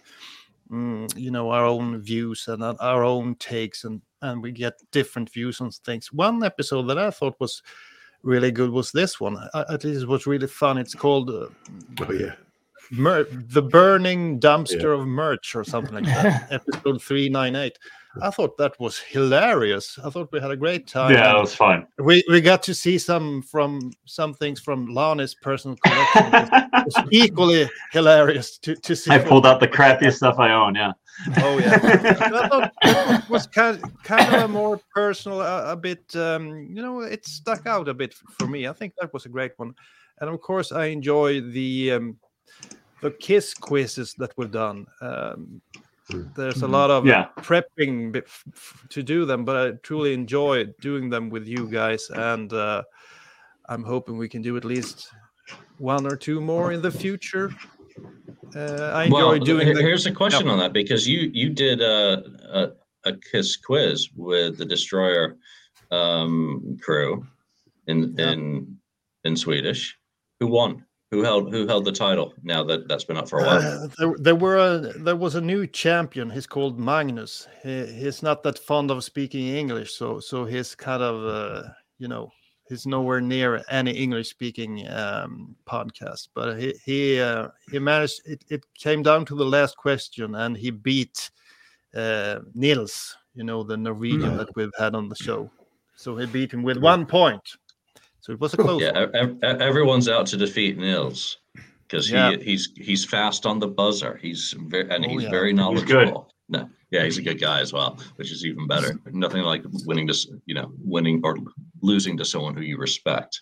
mm, 0.69 1.15
you 1.17 1.31
know 1.31 1.49
our 1.49 1.65
own 1.65 2.01
views 2.01 2.47
and 2.47 2.63
our 2.63 3.03
own 3.03 3.35
takes 3.35 3.83
and 3.83 4.01
and 4.21 4.41
we 4.41 4.51
get 4.51 4.73
different 4.91 5.29
views 5.31 5.59
on 5.59 5.71
things. 5.71 6.11
One 6.13 6.43
episode 6.43 6.83
that 6.83 6.97
i 6.97 7.11
thought 7.11 7.35
was 7.39 7.61
really 8.21 8.51
good 8.51 8.69
was 8.69 8.91
this 8.91 9.19
one. 9.19 9.37
At 9.53 9.83
least 9.83 10.03
it 10.03 10.07
was 10.07 10.25
really 10.25 10.47
fun. 10.47 10.77
It's 10.77 10.95
called 10.95 11.29
uh, 11.29 11.47
oh 12.01 12.11
yeah 12.11 12.35
Mer- 12.91 13.27
the 13.31 13.61
burning 13.61 14.39
dumpster 14.39 14.95
yeah. 14.95 15.01
of 15.01 15.07
merch 15.07 15.55
or 15.55 15.63
something 15.63 15.95
like 15.95 16.05
that 16.05 16.47
episode 16.51 17.01
398 17.01 17.77
i 18.21 18.29
thought 18.29 18.57
that 18.57 18.79
was 18.79 18.99
hilarious. 18.99 19.97
I 20.03 20.11
thought 20.11 20.31
we 20.31 20.39
had 20.39 20.51
a 20.51 20.55
great 20.55 20.85
time. 20.85 21.13
Yeah 21.13 21.35
it 21.35 21.39
was 21.39 21.55
fun 21.55 21.87
we 21.97 22.23
we 22.29 22.41
got 22.41 22.61
to 22.63 22.73
see 22.73 22.97
some 22.97 23.41
from 23.41 23.91
some 24.05 24.33
things 24.33 24.59
from 24.59 24.85
Lonnie's 24.87 25.33
personal 25.33 25.77
collection. 25.77 26.33
It 26.33 26.85
was 26.85 27.07
equally 27.11 27.69
hilarious 27.91 28.57
to, 28.59 28.75
to 28.75 28.95
see 28.95 29.11
i 29.11 29.17
pulled 29.17 29.47
out 29.47 29.59
the 29.59 29.67
crappiest 29.67 30.17
stuff 30.17 30.37
i 30.37 30.51
own 30.51 30.75
yeah. 30.75 30.91
Oh 31.37 31.57
yeah. 31.59 31.79
I 31.83 32.47
thought 32.47 32.71
it 32.83 33.29
was 33.29 33.47
kind, 33.47 33.81
kind 34.03 34.33
of 34.33 34.43
a 34.43 34.47
more 34.47 34.79
personal 34.93 35.41
a, 35.41 35.71
a 35.73 35.75
bit 35.75 36.15
um, 36.15 36.67
you 36.69 36.81
know 36.81 37.01
it 37.01 37.25
stuck 37.25 37.67
out 37.67 37.87
a 37.87 37.93
bit 37.93 38.13
for 38.13 38.47
me. 38.47 38.67
I 38.67 38.73
think 38.73 38.93
that 38.99 39.13
was 39.13 39.25
a 39.25 39.29
great 39.29 39.51
one. 39.57 39.73
And 40.19 40.29
of 40.29 40.41
course 40.41 40.71
i 40.71 40.85
enjoy 40.85 41.41
the 41.41 41.93
um, 41.93 42.17
the 43.01 43.11
kiss 43.11 43.53
quizzes 43.53 44.13
that 44.17 44.31
we've 44.37 44.51
done. 44.51 44.87
Um, 45.01 45.61
there's 46.35 46.57
a 46.57 46.65
mm-hmm. 46.65 46.73
lot 46.73 46.91
of 46.91 47.05
yeah. 47.05 47.27
prepping 47.37 48.23
to 48.89 49.03
do 49.03 49.25
them, 49.25 49.45
but 49.45 49.55
I 49.55 49.71
truly 49.83 50.13
enjoy 50.13 50.65
doing 50.81 51.09
them 51.09 51.29
with 51.29 51.47
you 51.47 51.67
guys, 51.67 52.09
and 52.09 52.51
uh, 52.51 52.83
I'm 53.69 53.83
hoping 53.83 54.17
we 54.17 54.29
can 54.29 54.41
do 54.41 54.57
at 54.57 54.65
least 54.65 55.09
one 55.77 56.05
or 56.05 56.15
two 56.15 56.41
more 56.41 56.71
in 56.71 56.81
the 56.81 56.91
future. 56.91 57.53
Uh, 58.55 58.91
I 58.93 59.05
enjoy 59.05 59.15
well, 59.15 59.39
doing. 59.39 59.73
The, 59.73 59.81
here's 59.81 60.05
a 60.05 60.11
question 60.11 60.47
yeah. 60.47 60.51
on 60.53 60.59
that 60.59 60.73
because 60.73 61.07
you 61.07 61.31
you 61.33 61.49
did 61.49 61.81
a, 61.81 62.23
a, 62.53 63.09
a 63.09 63.17
kiss 63.31 63.55
quiz 63.55 64.09
with 64.15 64.57
the 64.57 64.65
destroyer 64.65 65.37
um, 65.91 66.77
crew 66.81 67.25
in 67.87 68.13
yeah. 68.17 68.31
in 68.31 68.77
in 69.23 69.35
Swedish. 69.35 69.97
Who 70.39 70.47
won? 70.47 70.85
Who 71.13 71.21
held 71.21 71.51
who 71.51 71.67
held 71.67 71.85
the 71.85 71.91
title? 71.91 72.33
Now 72.41 72.63
that 72.63 72.87
that's 72.87 73.03
been 73.03 73.17
up 73.17 73.29
for 73.29 73.37
a 73.37 73.43
while. 73.43 73.61
Uh, 73.61 73.87
there, 73.99 74.15
there 74.17 74.35
were 74.35 74.57
a 74.57 74.79
there 74.79 75.15
was 75.15 75.35
a 75.35 75.41
new 75.41 75.67
champion. 75.67 76.31
He's 76.31 76.47
called 76.47 76.79
Magnus. 76.79 77.47
He, 77.61 77.85
he's 77.85 78.23
not 78.23 78.41
that 78.41 78.57
fond 78.57 78.89
of 78.89 79.03
speaking 79.03 79.47
English, 79.49 79.93
so 79.93 80.19
so 80.19 80.43
he's 80.43 80.73
kind 80.73 81.03
of 81.03 81.15
uh, 81.23 81.69
you 81.99 82.07
know 82.07 82.31
he's 82.67 82.87
nowhere 82.87 83.21
near 83.21 83.63
any 83.69 83.91
English 83.91 84.31
speaking 84.31 84.89
um, 84.89 85.55
podcast. 85.67 86.29
But 86.33 86.57
he 86.57 86.73
he 86.83 87.21
uh, 87.21 87.49
he 87.71 87.77
managed. 87.77 88.21
It, 88.25 88.43
it 88.49 88.65
came 88.73 89.03
down 89.03 89.23
to 89.25 89.35
the 89.35 89.45
last 89.45 89.77
question, 89.77 90.33
and 90.33 90.57
he 90.57 90.71
beat 90.71 91.29
uh, 91.93 92.39
Nils. 92.55 93.15
You 93.35 93.43
know 93.43 93.61
the 93.61 93.77
Norwegian 93.77 94.31
mm. 94.31 94.37
that 94.37 94.55
we've 94.55 94.73
had 94.79 94.95
on 94.95 95.09
the 95.09 95.15
show. 95.15 95.51
So 95.95 96.17
he 96.17 96.25
beat 96.25 96.51
him 96.51 96.63
with 96.63 96.77
one 96.77 97.05
point. 97.05 97.43
So 98.23 98.31
it 98.31 98.39
was 98.39 98.53
a 98.53 98.57
close. 98.57 98.81
Yeah, 98.81 99.05
one. 99.05 99.61
everyone's 99.61 100.07
out 100.07 100.27
to 100.27 100.37
defeat 100.37 100.77
Nils 100.77 101.39
because 101.85 102.09
yeah. 102.09 102.31
he 102.31 102.37
he's 102.41 102.69
he's 102.77 103.03
fast 103.03 103.45
on 103.45 103.59
the 103.59 103.67
buzzer. 103.67 104.17
He's 104.21 104.55
very 104.57 104.89
and 104.89 105.05
oh, 105.05 105.09
he's 105.09 105.23
yeah. 105.23 105.29
very 105.29 105.51
knowledgeable. 105.51 106.29
He's 106.47 106.61
no, 106.61 106.69
Yeah, 106.89 107.03
he's 107.03 107.17
a 107.17 107.21
good 107.21 107.41
guy 107.41 107.59
as 107.59 107.73
well, 107.73 107.99
which 108.15 108.31
is 108.31 108.45
even 108.45 108.65
better. 108.65 108.97
Nothing 109.11 109.41
like 109.43 109.63
winning 109.85 110.07
to, 110.07 110.15
you 110.45 110.55
know, 110.55 110.71
winning 110.79 111.19
or 111.25 111.35
losing 111.81 112.15
to 112.15 112.23
someone 112.23 112.55
who 112.55 112.61
you 112.61 112.77
respect. 112.77 113.41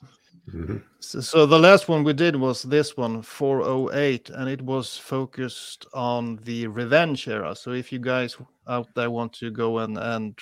Mhm. 0.50 0.82
So, 1.00 1.22
so 1.22 1.46
the 1.46 1.60
last 1.60 1.88
one 1.88 2.04
we 2.04 2.14
did 2.14 2.36
was 2.36 2.64
this 2.64 2.98
one, 2.98 3.22
408, 3.22 4.32
and 4.32 4.50
it 4.50 4.64
was 4.64 4.98
focused 4.98 5.86
on 5.94 6.38
the 6.38 6.66
revenge 6.66 7.28
era. 7.28 7.56
So 7.56 7.74
if 7.74 7.92
you 7.92 8.00
guys 8.00 8.36
out 8.68 8.88
there 8.96 9.12
want 9.12 9.34
to 9.34 9.52
go 9.52 9.78
and, 9.78 9.96
and 10.00 10.36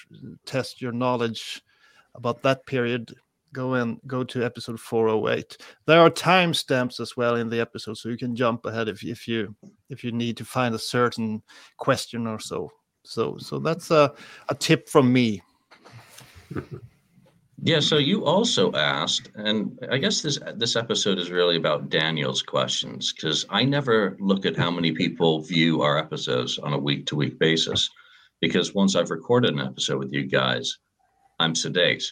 test 0.46 0.82
your 0.82 0.94
knowledge 0.94 1.62
about 2.16 2.42
that 2.44 2.66
period, 2.66 3.14
go 3.54 3.76
and 3.76 4.00
go 4.08 4.24
to 4.24 4.44
episode 4.44 4.80
408. 4.80 5.58
There 5.86 6.00
are 6.00 6.10
timestamps 6.10 7.00
as 7.00 7.16
well 7.18 7.36
in 7.36 7.50
the 7.50 7.60
episode, 7.60 7.98
so 7.98 8.10
you 8.10 8.18
can 8.18 8.36
jump 8.36 8.66
ahead 8.66 8.88
if, 8.88 9.04
if 9.04 9.28
you 9.28 9.56
if 9.90 10.04
you 10.04 10.12
need 10.12 10.38
to 10.38 10.46
find 10.46 10.76
a 10.76 10.80
certain 10.80 11.42
question 11.78 12.28
or 12.28 12.40
so. 12.40 12.70
So 13.04 13.38
so 13.38 13.60
that's 13.60 13.92
a, 13.92 14.14
a 14.50 14.56
tip 14.56 14.90
from 14.90 15.12
me. 15.12 15.42
Yeah, 17.62 17.82
so 17.82 17.98
you 17.98 18.24
also 18.24 18.72
asked, 18.72 19.32
and 19.36 19.78
I 19.92 19.98
guess 19.98 20.22
this 20.22 20.40
this 20.56 20.78
episode 20.78 21.20
is 21.20 21.30
really 21.30 21.58
about 21.58 21.90
Daniel's 21.90 22.42
questions 22.42 23.12
because 23.12 23.46
I 23.50 23.66
never 23.66 24.16
look 24.22 24.46
at 24.46 24.56
how 24.56 24.72
many 24.72 24.94
people 24.94 25.42
view 25.42 25.82
our 25.82 25.98
episodes 25.98 26.58
on 26.58 26.72
a 26.72 26.78
week 26.78 27.06
to 27.08 27.18
week 27.18 27.38
basis. 27.38 27.90
Because 28.40 28.74
once 28.74 28.96
I've 28.96 29.12
recorded 29.12 29.54
an 29.54 29.60
episode 29.60 30.00
with 30.00 30.14
you 30.14 30.26
guys, 30.26 30.78
I'm 31.40 31.54
sedate. 31.54 32.10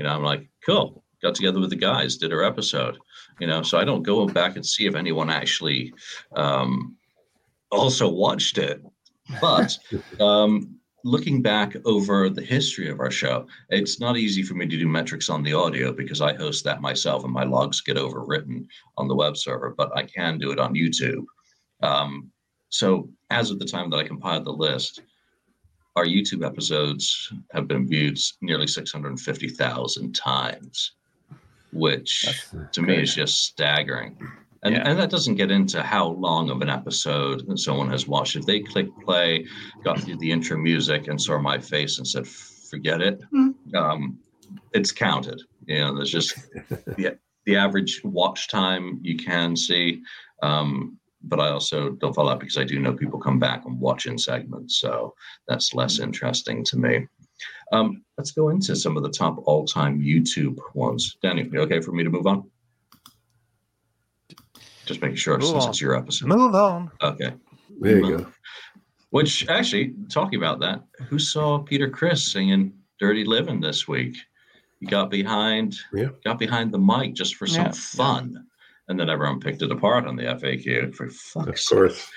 You 0.00 0.04
know, 0.04 0.14
I'm 0.14 0.24
like, 0.24 0.48
cool, 0.64 1.04
got 1.20 1.34
together 1.34 1.60
with 1.60 1.68
the 1.68 1.76
guys, 1.76 2.16
did 2.16 2.32
our 2.32 2.42
episode. 2.42 2.96
You 3.38 3.46
know, 3.46 3.60
so 3.60 3.76
I 3.76 3.84
don't 3.84 4.02
go 4.02 4.26
back 4.26 4.56
and 4.56 4.64
see 4.64 4.86
if 4.86 4.94
anyone 4.94 5.28
actually 5.28 5.92
um, 6.34 6.96
also 7.70 8.08
watched 8.08 8.56
it. 8.56 8.82
But 9.42 9.76
um, 10.18 10.78
looking 11.04 11.42
back 11.42 11.76
over 11.84 12.30
the 12.30 12.40
history 12.40 12.88
of 12.88 12.98
our 12.98 13.10
show, 13.10 13.46
it's 13.68 14.00
not 14.00 14.16
easy 14.16 14.42
for 14.42 14.54
me 14.54 14.66
to 14.68 14.78
do 14.78 14.88
metrics 14.88 15.28
on 15.28 15.42
the 15.42 15.52
audio 15.52 15.92
because 15.92 16.22
I 16.22 16.32
host 16.32 16.64
that 16.64 16.80
myself 16.80 17.22
and 17.24 17.32
my 17.34 17.44
logs 17.44 17.82
get 17.82 17.98
overwritten 17.98 18.64
on 18.96 19.06
the 19.06 19.14
web 19.14 19.36
server, 19.36 19.74
but 19.76 19.94
I 19.94 20.04
can 20.04 20.38
do 20.38 20.50
it 20.50 20.58
on 20.58 20.72
YouTube. 20.72 21.26
Um, 21.82 22.30
so, 22.70 23.10
as 23.28 23.50
of 23.50 23.58
the 23.58 23.66
time 23.66 23.90
that 23.90 23.98
I 23.98 24.04
compiled 24.04 24.46
the 24.46 24.50
list, 24.50 25.02
our 25.96 26.04
YouTube 26.06 26.44
episodes 26.46 27.32
have 27.52 27.66
been 27.68 27.86
viewed 27.88 28.18
nearly 28.40 28.66
650,000 28.66 30.14
times, 30.14 30.92
which 31.72 32.24
That's 32.52 32.72
to 32.74 32.82
me 32.82 33.02
is 33.02 33.14
just 33.14 33.42
staggering. 33.44 34.16
And, 34.62 34.74
Yeah. 34.74 34.82
and 34.88 34.98
that 34.98 35.10
doesn't 35.10 35.36
get 35.36 35.50
into 35.50 35.82
how 35.82 36.08
long 36.08 36.50
of 36.50 36.60
an 36.60 36.68
episode 36.68 37.46
that 37.48 37.58
someone 37.58 37.90
has 37.90 38.06
watched. 38.06 38.36
If 38.36 38.46
they 38.46 38.60
click 38.60 38.88
play, 39.04 39.46
got 39.82 40.00
through 40.00 40.18
the 40.18 40.30
intro 40.30 40.58
music, 40.58 41.08
and 41.08 41.20
saw 41.20 41.38
my 41.38 41.58
face 41.58 41.96
and 41.98 42.06
said, 42.06 42.26
"Forget 42.28 43.00
it," 43.00 43.22
um, 43.74 44.18
it's 44.72 44.92
counted. 44.92 45.40
You 45.66 45.78
know, 45.78 45.94
there's 45.96 46.10
just 46.10 46.34
the, 46.68 47.18
the 47.46 47.56
average 47.56 48.02
watch 48.04 48.48
time 48.48 48.98
you 49.02 49.16
can 49.16 49.56
see. 49.56 50.02
Um, 50.42 50.98
but 51.22 51.40
I 51.40 51.48
also 51.50 51.90
don't 51.90 52.14
follow 52.14 52.32
up 52.32 52.40
because 52.40 52.56
I 52.56 52.64
do 52.64 52.78
know 52.78 52.92
people 52.94 53.18
come 53.20 53.38
back 53.38 53.64
and 53.66 53.78
watch 53.80 54.06
in 54.06 54.16
segments, 54.18 54.78
so 54.80 55.14
that's 55.48 55.74
less 55.74 55.98
interesting 55.98 56.64
to 56.64 56.78
me. 56.78 57.06
Um, 57.72 58.04
let's 58.18 58.32
go 58.32 58.48
into 58.50 58.74
some 58.76 58.96
of 58.96 59.02
the 59.02 59.10
top 59.10 59.36
all-time 59.46 60.00
YouTube 60.00 60.58
ones. 60.74 61.16
Danny, 61.22 61.48
you 61.50 61.60
okay 61.60 61.80
for 61.80 61.92
me 61.92 62.04
to 62.04 62.10
move 62.10 62.26
on? 62.26 62.50
Just 64.86 65.00
making 65.02 65.16
sure 65.16 65.38
Move 65.38 65.48
since 65.50 65.64
on. 65.64 65.70
it's 65.70 65.80
your 65.80 65.94
episode. 65.96 66.28
Move 66.28 66.54
on. 66.54 66.90
Okay. 67.02 67.32
There 67.80 67.98
you 67.98 68.18
go. 68.18 68.26
Which 69.10 69.48
actually, 69.48 69.94
talking 70.08 70.38
about 70.38 70.60
that, 70.60 70.82
who 71.08 71.18
saw 71.18 71.58
Peter 71.58 71.88
Criss 71.88 72.30
singing 72.32 72.72
"Dirty 72.98 73.24
Living" 73.24 73.60
this 73.60 73.86
week? 73.88 74.16
He 74.80 74.86
got 74.86 75.10
behind, 75.10 75.76
Yeah. 75.92 76.08
got 76.24 76.38
behind 76.38 76.72
the 76.72 76.78
mic 76.78 77.14
just 77.14 77.34
for 77.36 77.46
some 77.46 77.66
Yeah. 77.66 77.72
Fun, 78.90 79.00
and 79.00 79.00
then 79.00 79.10
everyone 79.10 79.40
picked 79.40 79.62
it 79.62 79.70
apart 79.72 80.06
on 80.06 80.16
the 80.16 80.24
FAQ. 80.24 80.94
For 80.94 81.06
Of 81.06 81.14
fuck's 81.16 81.68
sake! 81.68 81.78
course. 81.78 82.10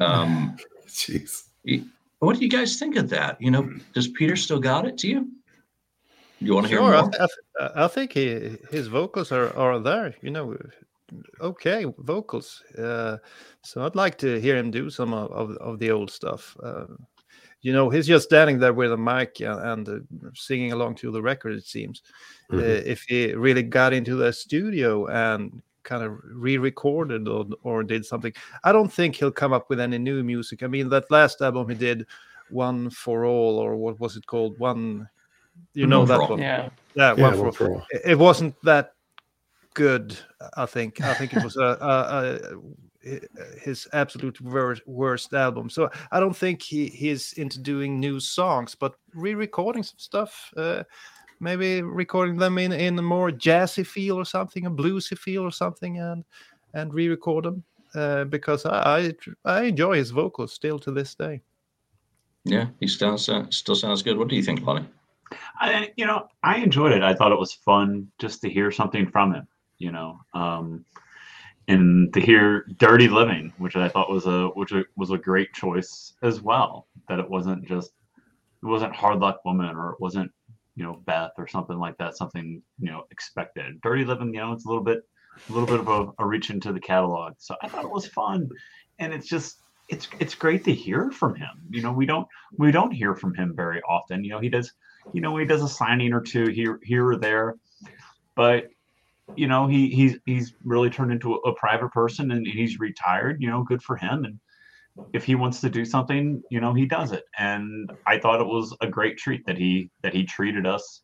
Um, 0.00 0.56
Jeez. 0.88 1.42
what 2.20 2.36
do 2.36 2.42
you 2.44 2.50
guys 2.50 2.78
think 2.78 2.96
of 2.96 3.08
that? 3.10 3.40
You 3.40 3.50
know, 3.50 3.68
does 3.94 4.08
Peter 4.08 4.36
still 4.36 4.60
got 4.60 4.86
it 4.86 4.98
to 4.98 5.08
you? 5.08 5.28
You 6.40 6.54
want 6.54 6.66
to 6.66 6.72
Sure, 6.72 6.82
hear 6.82 6.94
I, 6.94 7.00
more? 7.02 7.10
th- 7.10 7.22
I, 7.22 7.26
th- 7.26 7.72
I 7.76 7.88
think 7.88 8.12
he, 8.12 8.56
his 8.70 8.88
vocals 8.88 9.32
are, 9.32 9.54
are 9.56 9.78
there. 9.78 10.14
You 10.22 10.30
know, 10.30 10.56
okay 11.40 11.86
vocals. 11.98 12.62
Uh, 12.76 13.18
so 13.62 13.84
I'd 13.84 13.94
like 13.96 14.18
to 14.18 14.40
hear 14.40 14.56
him 14.56 14.70
do 14.70 14.90
some 14.90 15.14
of, 15.14 15.30
of, 15.32 15.56
of 15.58 15.78
the 15.78 15.90
old 15.90 16.10
stuff. 16.10 16.56
Uh, 16.62 16.86
you 17.62 17.72
know, 17.72 17.88
he's 17.88 18.06
just 18.06 18.26
standing 18.26 18.58
there 18.58 18.74
with 18.74 18.92
a 18.92 18.96
mic 18.96 19.40
and, 19.40 19.58
and 19.60 19.88
uh, 19.88 20.28
singing 20.34 20.72
along 20.72 20.96
to 20.96 21.10
the 21.10 21.22
record. 21.22 21.54
It 21.54 21.64
seems. 21.66 22.02
Uh, 22.52 22.56
Mhm. 22.56 22.84
if 22.86 23.02
he 23.08 23.32
really 23.34 23.62
got 23.62 23.94
into 23.94 24.16
the 24.16 24.32
studio 24.32 25.06
and 25.06 25.62
kind 25.84 26.02
of 26.02 26.18
re-recorded 26.24 27.28
or, 27.28 27.46
or 27.62 27.82
did 27.84 28.04
something, 28.04 28.32
I 28.64 28.72
don't 28.72 28.92
think 28.92 29.14
he'll 29.16 29.30
come 29.30 29.52
up 29.52 29.70
with 29.70 29.78
any 29.80 29.98
new 29.98 30.24
music. 30.24 30.62
I 30.62 30.66
mean, 30.66 30.88
that 30.88 31.10
last 31.10 31.40
album 31.40 31.68
he 31.68 31.74
did, 31.76 32.06
"One 32.50 32.90
for 32.90 33.24
All," 33.24 33.58
or 33.58 33.76
what 33.76 34.00
was 34.00 34.16
it 34.16 34.26
called? 34.26 34.58
One. 34.58 35.08
You 35.74 35.86
know 35.86 36.00
One 36.00 36.08
that 36.08 36.30
one. 36.30 36.38
Yeah. 36.40 36.68
Yeah, 36.96 37.14
Yeah, 37.16 37.22
one 37.22 37.34
for 37.34 37.42
one 37.44 37.52
for 37.52 37.70
all. 37.70 37.86
it 37.90 38.02
it 38.04 38.18
wasn't 38.18 38.54
that 38.64 38.94
good 39.74 40.16
i 40.56 40.66
think 40.66 41.00
i 41.00 41.12
think 41.14 41.34
it 41.34 41.42
was 41.42 41.56
a, 41.56 41.76
a, 41.80 43.10
a 43.10 43.20
his 43.60 43.86
absolute 43.92 44.40
worst, 44.40 44.82
worst 44.86 45.34
album 45.34 45.68
so 45.68 45.90
i 46.12 46.20
don't 46.20 46.36
think 46.36 46.62
he 46.62 46.86
he's 46.86 47.32
into 47.34 47.58
doing 47.60 48.00
new 48.00 48.18
songs 48.20 48.74
but 48.74 48.94
re-recording 49.14 49.82
some 49.82 49.98
stuff 49.98 50.52
uh, 50.56 50.82
maybe 51.44 51.82
recording 51.82 52.36
them 52.38 52.58
in 52.58 52.72
in 52.72 52.98
a 52.98 53.02
more 53.02 53.30
jazzy 53.30 53.86
feel 53.86 54.16
or 54.16 54.24
something 54.24 54.66
a 54.66 54.70
bluesy 54.70 55.16
feel 55.16 55.42
or 55.42 55.52
something 55.52 55.98
and 55.98 56.24
and 56.72 56.94
re-record 56.94 57.44
them 57.44 57.62
uh, 57.94 58.24
because 58.24 58.66
I, 58.66 58.80
I 58.98 59.14
i 59.44 59.62
enjoy 59.64 59.96
his 59.96 60.10
vocals 60.10 60.52
still 60.52 60.78
to 60.80 60.90
this 60.90 61.14
day 61.14 61.42
Yeah, 62.44 62.66
he 62.80 62.86
still 62.88 63.16
sounds 63.18 63.56
still 63.56 63.74
sounds 63.74 64.02
good. 64.02 64.18
What 64.18 64.28
do 64.28 64.36
you 64.36 64.42
think, 64.42 64.60
Lonnie? 64.66 64.86
I, 65.60 65.92
you 65.96 66.06
know, 66.06 66.28
I 66.42 66.56
enjoyed 66.56 66.92
it. 66.92 67.02
I 67.02 67.14
thought 67.14 67.32
it 67.32 67.38
was 67.38 67.54
fun 67.54 68.08
just 68.18 68.40
to 68.42 68.50
hear 68.50 68.70
something 68.70 69.10
from 69.10 69.34
him, 69.34 69.48
you 69.78 69.90
know, 69.90 70.20
um, 70.34 70.84
and 71.68 72.12
to 72.12 72.20
hear 72.20 72.66
"Dirty 72.76 73.08
Living," 73.08 73.52
which 73.58 73.76
I 73.76 73.88
thought 73.88 74.10
was 74.10 74.26
a 74.26 74.48
which 74.48 74.72
was 74.96 75.10
a 75.10 75.18
great 75.18 75.52
choice 75.54 76.12
as 76.22 76.42
well. 76.42 76.86
That 77.08 77.18
it 77.18 77.28
wasn't 77.28 77.66
just 77.66 77.92
it 78.62 78.66
wasn't 78.66 78.94
"Hard 78.94 79.20
Luck 79.20 79.44
Woman" 79.44 79.74
or 79.74 79.92
it 79.92 80.00
wasn't 80.00 80.30
you 80.76 80.84
know 80.84 81.00
Beth 81.06 81.32
or 81.38 81.46
something 81.46 81.78
like 81.78 81.96
that. 81.98 82.16
Something 82.16 82.62
you 82.78 82.90
know 82.90 83.04
expected. 83.10 83.80
"Dirty 83.82 84.04
Living," 84.04 84.34
you 84.34 84.40
know, 84.40 84.52
it's 84.52 84.66
a 84.66 84.68
little 84.68 84.84
bit 84.84 85.00
a 85.48 85.52
little 85.52 85.66
bit 85.66 85.80
of 85.80 85.88
a, 85.88 86.22
a 86.22 86.26
reach 86.26 86.50
into 86.50 86.72
the 86.72 86.80
catalog. 86.80 87.34
So 87.38 87.56
I 87.62 87.68
thought 87.68 87.84
it 87.84 87.90
was 87.90 88.06
fun, 88.06 88.48
and 88.98 89.12
it's 89.12 89.28
just 89.28 89.58
it's 89.88 90.08
it's 90.18 90.34
great 90.34 90.64
to 90.64 90.72
hear 90.72 91.10
from 91.10 91.34
him. 91.34 91.50
You 91.70 91.82
know, 91.82 91.92
we 91.92 92.06
don't 92.06 92.26
we 92.58 92.70
don't 92.70 92.92
hear 92.92 93.14
from 93.14 93.34
him 93.34 93.54
very 93.54 93.80
often. 93.82 94.24
You 94.24 94.30
know, 94.30 94.40
he 94.40 94.48
does 94.48 94.72
you 95.12 95.20
know 95.20 95.36
he 95.36 95.44
does 95.44 95.62
a 95.62 95.68
signing 95.68 96.12
or 96.12 96.20
two 96.20 96.46
here 96.46 96.80
here 96.82 97.06
or 97.06 97.16
there 97.16 97.56
but 98.34 98.68
you 99.36 99.46
know 99.46 99.66
he 99.66 99.88
he's 99.90 100.16
he's 100.24 100.54
really 100.64 100.90
turned 100.90 101.12
into 101.12 101.34
a, 101.34 101.50
a 101.50 101.54
private 101.54 101.90
person 101.90 102.30
and 102.30 102.46
he's 102.46 102.78
retired 102.78 103.40
you 103.40 103.50
know 103.50 103.62
good 103.62 103.82
for 103.82 103.96
him 103.96 104.24
and 104.24 104.38
if 105.12 105.24
he 105.24 105.34
wants 105.34 105.60
to 105.60 105.68
do 105.68 105.84
something 105.84 106.42
you 106.50 106.60
know 106.60 106.72
he 106.72 106.86
does 106.86 107.12
it 107.12 107.24
and 107.38 107.90
i 108.06 108.18
thought 108.18 108.40
it 108.40 108.46
was 108.46 108.76
a 108.80 108.86
great 108.86 109.18
treat 109.18 109.44
that 109.46 109.56
he 109.56 109.90
that 110.02 110.14
he 110.14 110.24
treated 110.24 110.66
us 110.66 111.00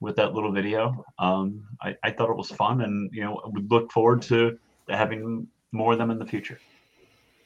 with 0.00 0.14
that 0.16 0.34
little 0.34 0.52
video 0.52 1.04
um 1.18 1.62
i, 1.82 1.94
I 2.04 2.10
thought 2.10 2.30
it 2.30 2.36
was 2.36 2.50
fun 2.50 2.82
and 2.82 3.10
you 3.12 3.22
know 3.24 3.40
we 3.52 3.62
look 3.62 3.90
forward 3.92 4.22
to, 4.22 4.58
having 4.88 5.46
more 5.72 5.92
of 5.92 5.98
them 5.98 6.10
in 6.10 6.18
the 6.18 6.26
future 6.26 6.58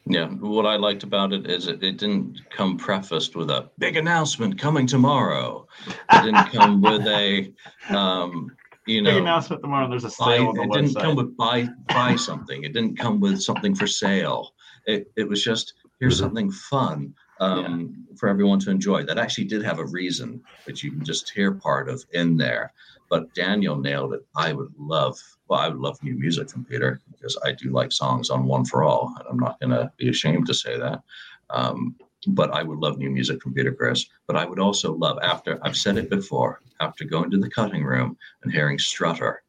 Yeah, 0.07 0.28
what 0.28 0.66
I 0.66 0.76
liked 0.76 1.05
about 1.05 1.33
it 1.33 1.47
is 1.47 1.68
it, 1.68 1.83
it 1.83 1.99
didn't 1.99 2.41
come 2.51 2.76
prefaced 2.78 3.37
with 3.37 3.51
a 3.51 3.70
big 3.78 3.97
announcement 3.97 4.59
coming 4.59 4.87
tomorrow. 4.87 5.66
It 5.87 6.22
didn't 6.24 6.51
come 6.53 6.81
with 6.89 7.07
a, 7.07 7.53
um, 7.91 8.51
you 8.87 9.03
big 9.03 9.14
know, 9.14 9.18
announcement 9.20 9.62
tomorrow 9.62 9.89
there's 9.89 10.05
a 10.05 10.12
buy, 10.18 10.37
sale 10.39 10.49
on 10.49 10.57
the 10.57 10.62
it 10.62 10.72
didn't 10.72 10.95
come 10.97 11.16
with 11.16 11.37
buy 11.37 11.68
buy 11.89 12.16
something. 12.16 12.64
It 12.64 12.72
didn't 12.72 12.99
come 12.99 13.20
with 13.20 13.41
something 13.43 13.74
for 13.74 13.87
sale. 13.87 14.55
It 14.91 15.12
it 15.16 15.28
was 15.28 15.43
just 15.43 15.74
here's 16.01 16.16
Mhm. 16.16 16.24
something 16.24 16.51
fun 16.51 17.14
um, 17.41 18.07
for 18.18 18.28
everyone 18.28 18.59
to 18.61 18.70
enjoy. 18.70 19.03
That 19.05 19.18
actually 19.18 19.45
did 19.47 19.62
have 19.62 19.78
a 19.78 19.86
reason, 19.86 20.43
which 20.64 20.82
you 20.84 20.91
can 20.93 21.05
just 21.05 21.30
hear 21.30 21.53
part 21.55 21.88
of 21.88 22.05
in 22.12 22.36
there. 22.36 22.72
But 23.09 23.32
Daniel 23.34 23.76
nailed 23.78 24.12
it. 24.14 24.22
I 24.36 24.53
would 24.53 24.72
love, 24.78 25.16
well, 25.49 25.59
I 25.61 25.68
would 25.68 25.78
love 25.80 25.99
new 26.03 26.14
music 26.18 26.51
from 26.51 26.64
Peter 26.64 27.01
because 27.11 27.36
I 27.45 27.53
do 27.53 27.70
like 27.70 27.93
songs 27.93 28.28
on 28.30 28.47
One 28.47 28.64
for 28.64 28.82
All, 28.84 29.14
and 29.18 29.26
I'm 29.28 29.38
not 29.38 29.59
going 29.61 29.70
to 29.70 29.91
be 29.97 30.09
ashamed 30.11 30.47
to 30.49 30.55
say 30.55 30.78
that. 30.78 31.01
Um, 31.49 31.97
but 32.26 32.51
I 32.53 32.62
would 32.62 32.78
love 32.78 32.99
new 32.99 33.11
music 33.11 33.43
from 33.43 33.55
Peter 33.55 33.72
Criss. 33.72 34.05
But 34.26 34.36
I 34.36 34.45
would 34.45 34.59
also 34.61 34.95
love 34.95 35.18
after 35.22 35.59
I've 35.64 35.76
said 35.84 35.97
it 35.97 36.11
before, 36.11 36.61
after 36.80 37.05
going 37.05 37.30
to 37.30 37.38
the 37.38 37.49
cutting 37.51 37.84
room 37.84 38.16
and 38.43 38.53
hearing 38.53 38.78
Strutter 38.78 39.43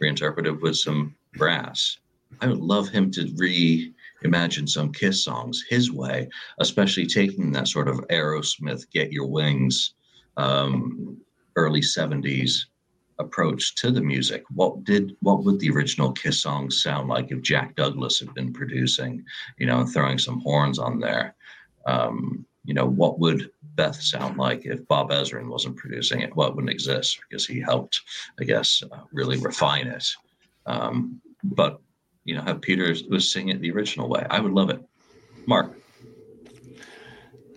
reinterpreted 0.00 0.60
with 0.60 0.76
some 0.76 1.14
brass. 1.34 1.98
I 2.40 2.46
would 2.48 2.58
love 2.74 2.88
him 2.88 3.10
to 3.12 3.32
re 3.36 3.94
imagine 4.22 4.66
some 4.66 4.92
Kiss 4.92 5.24
songs 5.24 5.64
his 5.68 5.90
way, 5.92 6.28
especially 6.58 7.06
taking 7.06 7.52
that 7.52 7.68
sort 7.68 7.88
of 7.88 7.98
Aerosmith 8.08 8.90
"Get 8.90 9.12
Your 9.12 9.26
Wings," 9.26 9.94
um, 10.36 11.16
early 11.56 11.80
'70s 11.80 12.66
approach 13.18 13.74
to 13.76 13.90
the 13.90 14.00
music. 14.00 14.44
What 14.50 14.84
did 14.84 15.16
what 15.20 15.44
would 15.44 15.60
the 15.60 15.70
original 15.70 16.12
Kiss 16.12 16.42
songs 16.42 16.82
sound 16.82 17.08
like 17.08 17.30
if 17.30 17.42
Jack 17.42 17.76
Douglas 17.76 18.18
had 18.18 18.34
been 18.34 18.52
producing, 18.52 19.24
you 19.58 19.66
know, 19.66 19.80
and 19.80 19.92
throwing 19.92 20.18
some 20.18 20.40
horns 20.40 20.78
on 20.78 21.00
there? 21.00 21.34
Um, 21.86 22.46
you 22.64 22.74
know, 22.74 22.86
what 22.86 23.18
would 23.18 23.50
Beth 23.74 24.00
sound 24.00 24.36
like 24.36 24.66
if 24.66 24.86
Bob 24.86 25.10
Ezrin 25.10 25.48
wasn't 25.48 25.76
producing 25.76 26.20
it? 26.20 26.34
What 26.36 26.54
wouldn't 26.54 26.72
exist 26.72 27.20
because 27.28 27.46
he 27.46 27.60
helped, 27.60 28.00
I 28.38 28.44
guess, 28.44 28.82
uh, 28.90 29.00
really 29.12 29.38
refine 29.38 29.86
it. 29.86 30.06
Um, 30.66 31.20
but 31.42 31.80
you 32.30 32.36
know, 32.36 32.42
have 32.42 32.60
Peter 32.60 32.94
was 33.08 33.28
singing 33.28 33.56
it 33.56 33.60
the 33.60 33.72
original 33.72 34.08
way. 34.08 34.24
I 34.30 34.38
would 34.38 34.52
love 34.52 34.70
it. 34.70 34.80
Mark. 35.46 35.76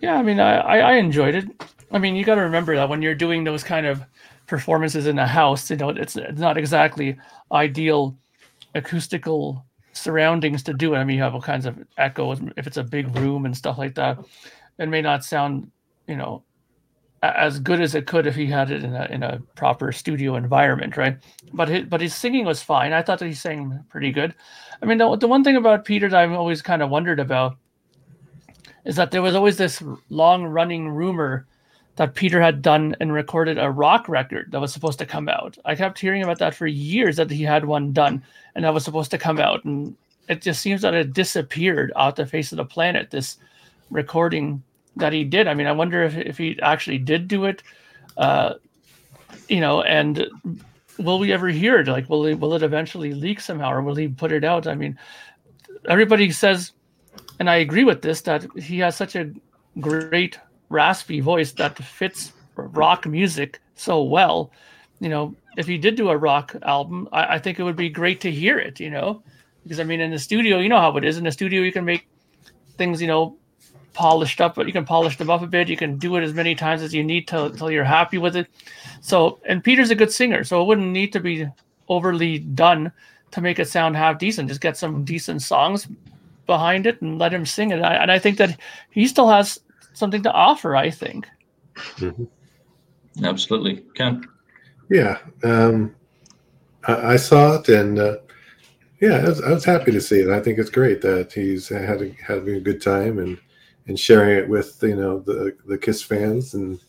Yeah, 0.02 0.16
I 0.16 0.22
mean, 0.22 0.40
I, 0.40 0.56
I 0.80 0.92
enjoyed 0.94 1.36
it. 1.36 1.46
I 1.92 1.98
mean, 1.98 2.16
you 2.16 2.24
got 2.24 2.34
to 2.34 2.40
remember 2.40 2.74
that 2.74 2.88
when 2.88 3.00
you're 3.00 3.14
doing 3.14 3.44
those 3.44 3.62
kind 3.62 3.86
of 3.86 4.02
performances 4.48 5.06
in 5.06 5.16
a 5.20 5.28
house, 5.28 5.70
you 5.70 5.76
know, 5.76 5.90
it's, 5.90 6.16
it's 6.16 6.40
not 6.40 6.58
exactly 6.58 7.16
ideal 7.52 8.16
acoustical 8.74 9.64
surroundings 9.92 10.64
to 10.64 10.74
do 10.74 10.94
it. 10.94 10.98
I 10.98 11.04
mean, 11.04 11.18
you 11.18 11.22
have 11.22 11.36
all 11.36 11.40
kinds 11.40 11.66
of 11.66 11.78
echoes 11.96 12.40
if 12.56 12.66
it's 12.66 12.76
a 12.76 12.82
big 12.82 13.14
room 13.16 13.46
and 13.46 13.56
stuff 13.56 13.78
like 13.78 13.94
that. 13.94 14.18
It 14.80 14.88
may 14.88 15.02
not 15.02 15.24
sound, 15.24 15.70
you 16.08 16.16
know, 16.16 16.42
as 17.36 17.58
good 17.60 17.80
as 17.80 17.94
it 17.94 18.06
could 18.06 18.26
if 18.26 18.34
he 18.34 18.46
had 18.46 18.70
it 18.70 18.84
in 18.84 18.94
a 18.94 19.04
in 19.06 19.22
a 19.22 19.40
proper 19.54 19.92
studio 19.92 20.36
environment, 20.36 20.96
right? 20.96 21.16
But 21.52 21.68
his, 21.68 21.84
but 21.86 22.00
his 22.00 22.14
singing 22.14 22.44
was 22.44 22.62
fine. 22.62 22.92
I 22.92 23.02
thought 23.02 23.18
that 23.20 23.26
he 23.26 23.34
sang 23.34 23.84
pretty 23.88 24.10
good. 24.10 24.34
I 24.82 24.86
mean, 24.86 24.98
the, 24.98 25.16
the 25.16 25.28
one 25.28 25.44
thing 25.44 25.56
about 25.56 25.84
Peter 25.84 26.08
that 26.08 26.20
I've 26.20 26.32
always 26.32 26.62
kind 26.62 26.82
of 26.82 26.90
wondered 26.90 27.20
about 27.20 27.56
is 28.84 28.96
that 28.96 29.10
there 29.10 29.22
was 29.22 29.34
always 29.34 29.56
this 29.56 29.82
long 30.10 30.44
running 30.44 30.88
rumor 30.88 31.46
that 31.96 32.14
Peter 32.14 32.40
had 32.40 32.60
done 32.60 32.96
and 33.00 33.12
recorded 33.12 33.56
a 33.56 33.70
rock 33.70 34.08
record 34.08 34.50
that 34.50 34.60
was 34.60 34.72
supposed 34.72 34.98
to 34.98 35.06
come 35.06 35.28
out. 35.28 35.56
I 35.64 35.74
kept 35.74 35.98
hearing 35.98 36.22
about 36.22 36.38
that 36.40 36.54
for 36.54 36.66
years 36.66 37.16
that 37.16 37.30
he 37.30 37.42
had 37.42 37.64
one 37.64 37.92
done 37.92 38.22
and 38.54 38.64
that 38.64 38.74
was 38.74 38.84
supposed 38.84 39.12
to 39.12 39.18
come 39.18 39.38
out. 39.38 39.64
And 39.64 39.96
it 40.28 40.42
just 40.42 40.60
seems 40.60 40.82
that 40.82 40.94
it 40.94 41.12
disappeared 41.12 41.92
off 41.94 42.16
the 42.16 42.26
face 42.26 42.52
of 42.52 42.56
the 42.56 42.64
planet, 42.64 43.10
this 43.10 43.38
recording 43.90 44.62
that 44.96 45.12
he 45.12 45.24
did. 45.24 45.48
I 45.48 45.54
mean, 45.54 45.66
I 45.66 45.72
wonder 45.72 46.02
if, 46.02 46.16
if 46.16 46.38
he 46.38 46.58
actually 46.60 46.98
did 46.98 47.28
do 47.28 47.44
it, 47.44 47.62
uh, 48.16 48.54
you 49.48 49.60
know, 49.60 49.82
and 49.82 50.28
will 50.98 51.18
we 51.18 51.32
ever 51.32 51.48
hear 51.48 51.80
it? 51.80 51.88
Like, 51.88 52.08
will 52.08 52.26
it, 52.26 52.34
will 52.34 52.54
it 52.54 52.62
eventually 52.62 53.12
leak 53.12 53.40
somehow 53.40 53.72
or 53.72 53.82
will 53.82 53.94
he 53.94 54.08
put 54.08 54.32
it 54.32 54.44
out? 54.44 54.66
I 54.66 54.74
mean, 54.74 54.98
everybody 55.88 56.30
says, 56.30 56.72
and 57.38 57.50
I 57.50 57.56
agree 57.56 57.84
with 57.84 58.02
this, 58.02 58.22
that 58.22 58.46
he 58.56 58.78
has 58.78 58.96
such 58.96 59.16
a 59.16 59.32
great 59.80 60.38
raspy 60.68 61.20
voice 61.20 61.52
that 61.52 61.76
fits 61.78 62.32
rock 62.56 63.06
music 63.06 63.60
so 63.74 64.02
well. 64.02 64.50
You 65.00 65.08
know, 65.08 65.34
if 65.56 65.66
he 65.66 65.78
did 65.78 65.96
do 65.96 66.10
a 66.10 66.16
rock 66.16 66.54
album, 66.62 67.08
I, 67.12 67.34
I, 67.34 67.38
think 67.38 67.58
it 67.58 67.64
would 67.64 67.76
be 67.76 67.88
great 67.88 68.20
to 68.22 68.30
hear 68.30 68.58
it, 68.58 68.80
you 68.80 68.90
know, 68.90 69.22
because 69.62 69.80
I 69.80 69.84
mean, 69.84 70.00
in 70.00 70.10
the 70.10 70.18
studio, 70.18 70.58
you 70.58 70.68
know 70.68 70.80
how 70.80 70.96
it 70.96 71.04
is. 71.04 71.18
In 71.18 71.24
the 71.24 71.32
studio, 71.32 71.62
you 71.62 71.72
can 71.72 71.84
make 71.84 72.06
things, 72.76 73.02
you 73.02 73.08
know, 73.08 73.36
polished 73.94 74.40
up, 74.40 74.54
but 74.56 74.66
you 74.66 74.72
can 74.72 74.84
polish 74.84 75.16
them 75.16 75.30
up 75.30 75.40
a 75.40 75.46
bit. 75.46 75.68
You 75.68 75.76
can 75.76 75.96
do 75.96 76.16
it 76.16 76.22
as 76.22 76.34
many 76.34 76.54
times 76.54 76.82
as 76.82 76.92
you 76.92 77.02
need 77.02 77.26
to 77.28 77.46
until 77.46 77.70
you're 77.70 77.84
happy 77.84 78.18
with 78.18 78.36
it. 78.36 78.48
So, 79.00 79.40
and 79.46 79.64
Peter's 79.64 79.90
a 79.90 79.94
good 79.94 80.12
singer, 80.12 80.44
so 80.44 80.60
it 80.60 80.66
wouldn't 80.66 80.92
need 80.92 81.12
to 81.14 81.20
be 81.20 81.46
overly 81.88 82.38
done 82.40 82.92
to 83.30 83.40
make 83.40 83.58
it 83.58 83.68
sound 83.68 83.96
half 83.96 84.18
decent. 84.18 84.48
Just 84.48 84.60
get 84.60 84.76
some 84.76 85.04
decent 85.04 85.42
songs 85.42 85.88
behind 86.46 86.86
it 86.86 87.00
and 87.00 87.18
let 87.18 87.32
him 87.32 87.46
sing 87.46 87.70
it. 87.70 87.76
And 87.76 87.86
I, 87.86 87.94
and 87.94 88.12
I 88.12 88.18
think 88.18 88.36
that 88.38 88.58
he 88.90 89.06
still 89.06 89.28
has 89.28 89.60
something 89.94 90.22
to 90.24 90.32
offer. 90.32 90.76
I 90.76 90.90
think. 90.90 91.26
Mm-hmm. 91.96 93.24
Absolutely, 93.24 93.84
Ken. 93.94 94.26
Yeah, 94.90 95.18
um, 95.42 95.94
I, 96.86 97.14
I, 97.14 97.16
saw 97.16 97.54
it, 97.54 97.68
and 97.68 97.98
uh, 97.98 98.16
yeah, 99.00 99.18
I 99.18 99.28
was, 99.28 99.40
I 99.40 99.50
was, 99.50 99.64
happy 99.64 99.92
to 99.92 100.00
see 100.00 100.20
it. 100.20 100.28
I 100.28 100.40
think 100.40 100.58
it's 100.58 100.70
great 100.70 101.00
that 101.02 101.32
he's 101.32 101.68
had 101.68 102.02
a, 102.02 102.10
having 102.26 102.56
a 102.56 102.60
good 102.60 102.82
time 102.82 103.18
and 103.18 103.38
and 103.86 103.98
sharing 103.98 104.38
it 104.38 104.48
with 104.48 104.78
you 104.82 104.96
know 104.96 105.20
the 105.20 105.56
the 105.66 105.78
Kiss 105.78 106.02
fans, 106.02 106.54
and 106.54 106.80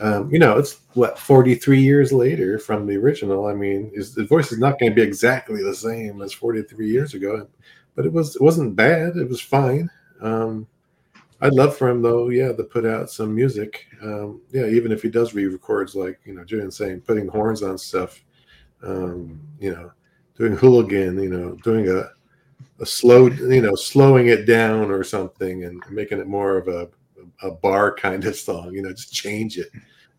um, 0.00 0.30
you 0.32 0.38
know 0.38 0.58
it's 0.58 0.80
what 0.94 1.18
43 1.18 1.80
years 1.80 2.12
later 2.12 2.58
from 2.58 2.86
the 2.86 2.96
original. 2.96 3.46
I 3.46 3.54
mean, 3.54 3.90
his, 3.94 4.14
his 4.14 4.28
voice 4.28 4.52
is 4.52 4.58
not 4.58 4.78
going 4.78 4.92
to 4.92 4.96
be 4.96 5.02
exactly 5.02 5.62
the 5.62 5.74
same 5.74 6.22
as 6.22 6.32
43 6.32 6.88
years 6.88 7.14
ago, 7.14 7.46
but 7.94 8.06
it 8.06 8.12
was 8.12 8.36
it 8.36 8.42
wasn't 8.42 8.76
bad. 8.76 9.16
It 9.16 9.28
was 9.28 9.40
fine. 9.40 9.90
Um, 10.20 10.66
I'd 11.42 11.54
love 11.54 11.76
for 11.76 11.88
him 11.88 12.02
though, 12.02 12.28
yeah, 12.28 12.52
to 12.52 12.62
put 12.62 12.86
out 12.86 13.10
some 13.10 13.34
music. 13.34 13.86
Um, 14.00 14.40
yeah, 14.52 14.66
even 14.66 14.92
if 14.92 15.02
he 15.02 15.10
does 15.10 15.34
re-records, 15.34 15.96
like 15.96 16.20
you 16.24 16.34
know, 16.34 16.44
Julian 16.44 16.70
saying, 16.70 17.00
putting 17.00 17.28
horns 17.28 17.62
on 17.62 17.76
stuff. 17.76 18.22
Um, 18.84 19.40
you 19.58 19.72
know, 19.72 19.92
doing 20.36 20.56
hooligan. 20.56 21.20
You 21.20 21.30
know, 21.30 21.56
doing 21.64 21.88
a 21.88 22.10
a 22.82 22.86
slow, 22.86 23.28
you 23.28 23.62
know, 23.62 23.74
slowing 23.74 24.26
it 24.28 24.44
down 24.44 24.90
or 24.90 25.04
something, 25.04 25.64
and 25.64 25.82
making 25.90 26.18
it 26.18 26.26
more 26.26 26.58
of 26.58 26.68
a 26.68 26.88
a 27.42 27.50
bar 27.50 27.94
kind 27.94 28.24
of 28.24 28.36
song. 28.36 28.74
You 28.74 28.82
know, 28.82 28.90
just 28.90 29.12
change 29.12 29.56
it, 29.56 29.68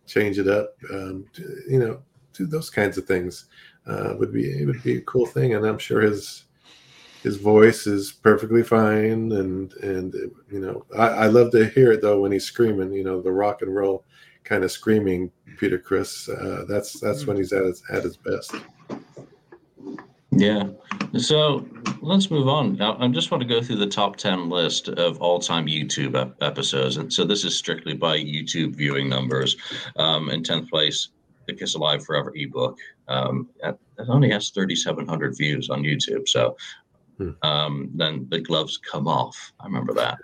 change 0.08 0.40
it 0.40 0.48
up. 0.48 0.76
Um, 0.92 1.26
you 1.70 1.80
know, 1.80 2.02
do 2.34 2.48
those 2.48 2.70
kinds 2.70 2.98
of 2.98 3.06
things 3.06 3.46
uh, 3.86 4.16
would 4.18 4.34
be 4.34 4.46
it 4.46 4.66
would 4.66 4.82
be 4.82 4.98
a 4.98 5.02
cool 5.02 5.26
thing, 5.26 5.54
and 5.54 5.66
I'm 5.66 5.78
sure 5.78 6.02
his 6.02 6.46
his 7.22 7.38
voice 7.38 7.88
is 7.88 8.12
perfectly 8.12 8.64
fine 8.64 9.32
and 9.32 9.74
and 9.76 10.14
you 10.52 10.60
know 10.60 10.86
I, 10.94 11.08
I, 11.08 11.28
love 11.28 11.52
to 11.52 11.70
hear 11.70 11.94
it 11.94 12.02
though 12.02 12.20
when 12.20 12.34
he's 12.34 12.44
screaming 12.44 12.92
you 12.92 13.06
know 13.06 13.22
the 13.22 13.32
rock 13.32 13.62
and 13.62 13.74
roll 13.74 14.04
kind 14.44 14.66
of 14.66 14.74
screaming 14.74 15.32
peter 15.58 15.80
Criss, 15.80 16.28
uh, 16.28 16.66
that's 16.68 17.00
that's 17.00 17.26
when 17.26 17.38
he's 17.38 17.54
at 17.54 17.64
his 17.64 17.82
at 17.90 18.04
his 18.04 18.18
best 18.18 18.54
yeah 20.40 20.64
so 21.18 21.66
let's 22.02 22.30
move 22.32 22.48
on 22.48 22.80
i 22.82 23.08
just 23.10 23.32
want 23.32 23.42
to 23.42 23.48
go 23.48 23.62
through 23.62 23.76
the 23.76 23.88
top 23.88 24.16
10 24.16 24.50
list 24.50 24.90
of 24.90 25.20
all-time 25.22 25.68
youtube 25.68 26.16
ep- 26.16 26.36
episodes 26.42 26.98
and 26.98 27.12
so 27.12 27.24
this 27.24 27.44
is 27.44 27.56
strictly 27.56 27.94
by 27.94 28.18
youtube 28.18 28.76
viewing 28.76 29.10
numbers 29.10 29.56
um, 29.98 30.30
in 30.30 30.44
10th 30.44 30.70
place 30.70 31.10
the 31.48 31.54
kiss 31.54 31.76
alive 31.76 32.04
forever 32.04 32.32
ebook 32.36 32.78
um, 33.10 33.50
it 33.64 33.78
only 34.08 34.30
has 34.30 34.50
3700 34.50 35.38
views 35.38 35.70
on 35.70 35.84
youtube 35.84 36.28
so 36.28 36.56
Hmm. 37.18 37.30
Um, 37.42 37.90
then 37.94 38.28
the 38.30 38.40
gloves 38.40 38.78
come 38.78 39.08
off. 39.08 39.54
I 39.60 39.66
remember 39.66 39.94
that. 39.94 40.18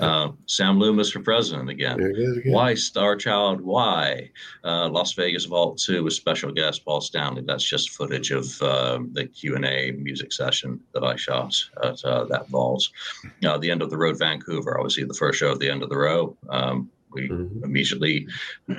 Uh, 0.00 0.30
Sam 0.46 0.78
Loomis 0.78 1.10
for 1.10 1.20
president 1.20 1.68
again. 1.68 2.00
again. 2.00 2.42
Why 2.46 2.74
Star 2.74 3.16
Child? 3.16 3.60
Why 3.60 4.30
uh, 4.64 4.88
Las 4.88 5.12
Vegas 5.14 5.44
Vault 5.44 5.78
Two 5.78 6.04
with 6.04 6.12
special 6.12 6.52
guest 6.52 6.84
Paul 6.84 7.00
Stanley? 7.00 7.42
That's 7.46 7.68
just 7.68 7.90
footage 7.90 8.30
of 8.30 8.60
uh, 8.62 9.00
the 9.12 9.26
Q 9.26 9.56
and 9.56 9.64
A 9.64 9.92
music 9.92 10.32
session 10.32 10.80
that 10.94 11.04
I 11.04 11.16
shot 11.16 11.54
at 11.82 12.04
uh, 12.04 12.24
that 12.24 12.48
vault. 12.48 12.88
Uh, 13.44 13.58
the 13.58 13.70
end 13.70 13.82
of 13.82 13.90
the 13.90 13.96
road, 13.96 14.18
Vancouver. 14.18 14.78
Obviously, 14.78 15.04
the 15.04 15.14
first 15.14 15.38
show 15.38 15.52
at 15.52 15.58
the 15.58 15.70
end 15.70 15.82
of 15.82 15.88
the 15.88 15.98
row. 15.98 16.36
Um, 16.48 16.90
we 17.10 17.28
mm-hmm. 17.28 17.64
immediately 17.64 18.26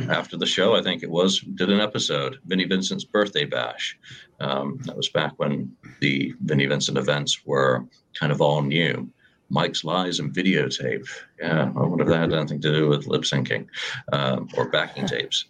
after 0.10 0.38
the 0.38 0.46
show, 0.46 0.76
I 0.76 0.82
think 0.82 1.04
it 1.04 1.10
was, 1.10 1.40
did 1.40 1.70
an 1.70 1.80
episode, 1.80 2.40
Vinnie 2.46 2.66
Vincent's 2.66 3.04
birthday 3.04 3.46
bash. 3.46 3.98
Um, 4.40 4.80
that 4.84 4.96
was 4.96 5.10
back 5.10 5.34
when 5.38 5.76
the 6.00 6.34
Vinnie 6.42 6.68
Vincent 6.68 6.98
events 6.98 7.46
were 7.46 7.86
kind 8.20 8.32
of 8.32 8.42
all 8.42 8.62
new. 8.62 9.10
Mike's 9.50 9.84
lies 9.84 10.20
and 10.20 10.34
videotape. 10.34 11.08
Yeah, 11.40 11.72
I 11.76 11.80
wonder 11.80 12.04
if 12.04 12.10
that 12.10 12.20
had 12.20 12.34
anything 12.34 12.62
to 12.62 12.74
do 12.74 12.88
with 12.88 13.08
lip 13.08 13.24
syncing 13.24 13.68
um, 14.12 14.48
or 14.56 14.70
backing 14.70 15.08
tapes. 15.08 15.46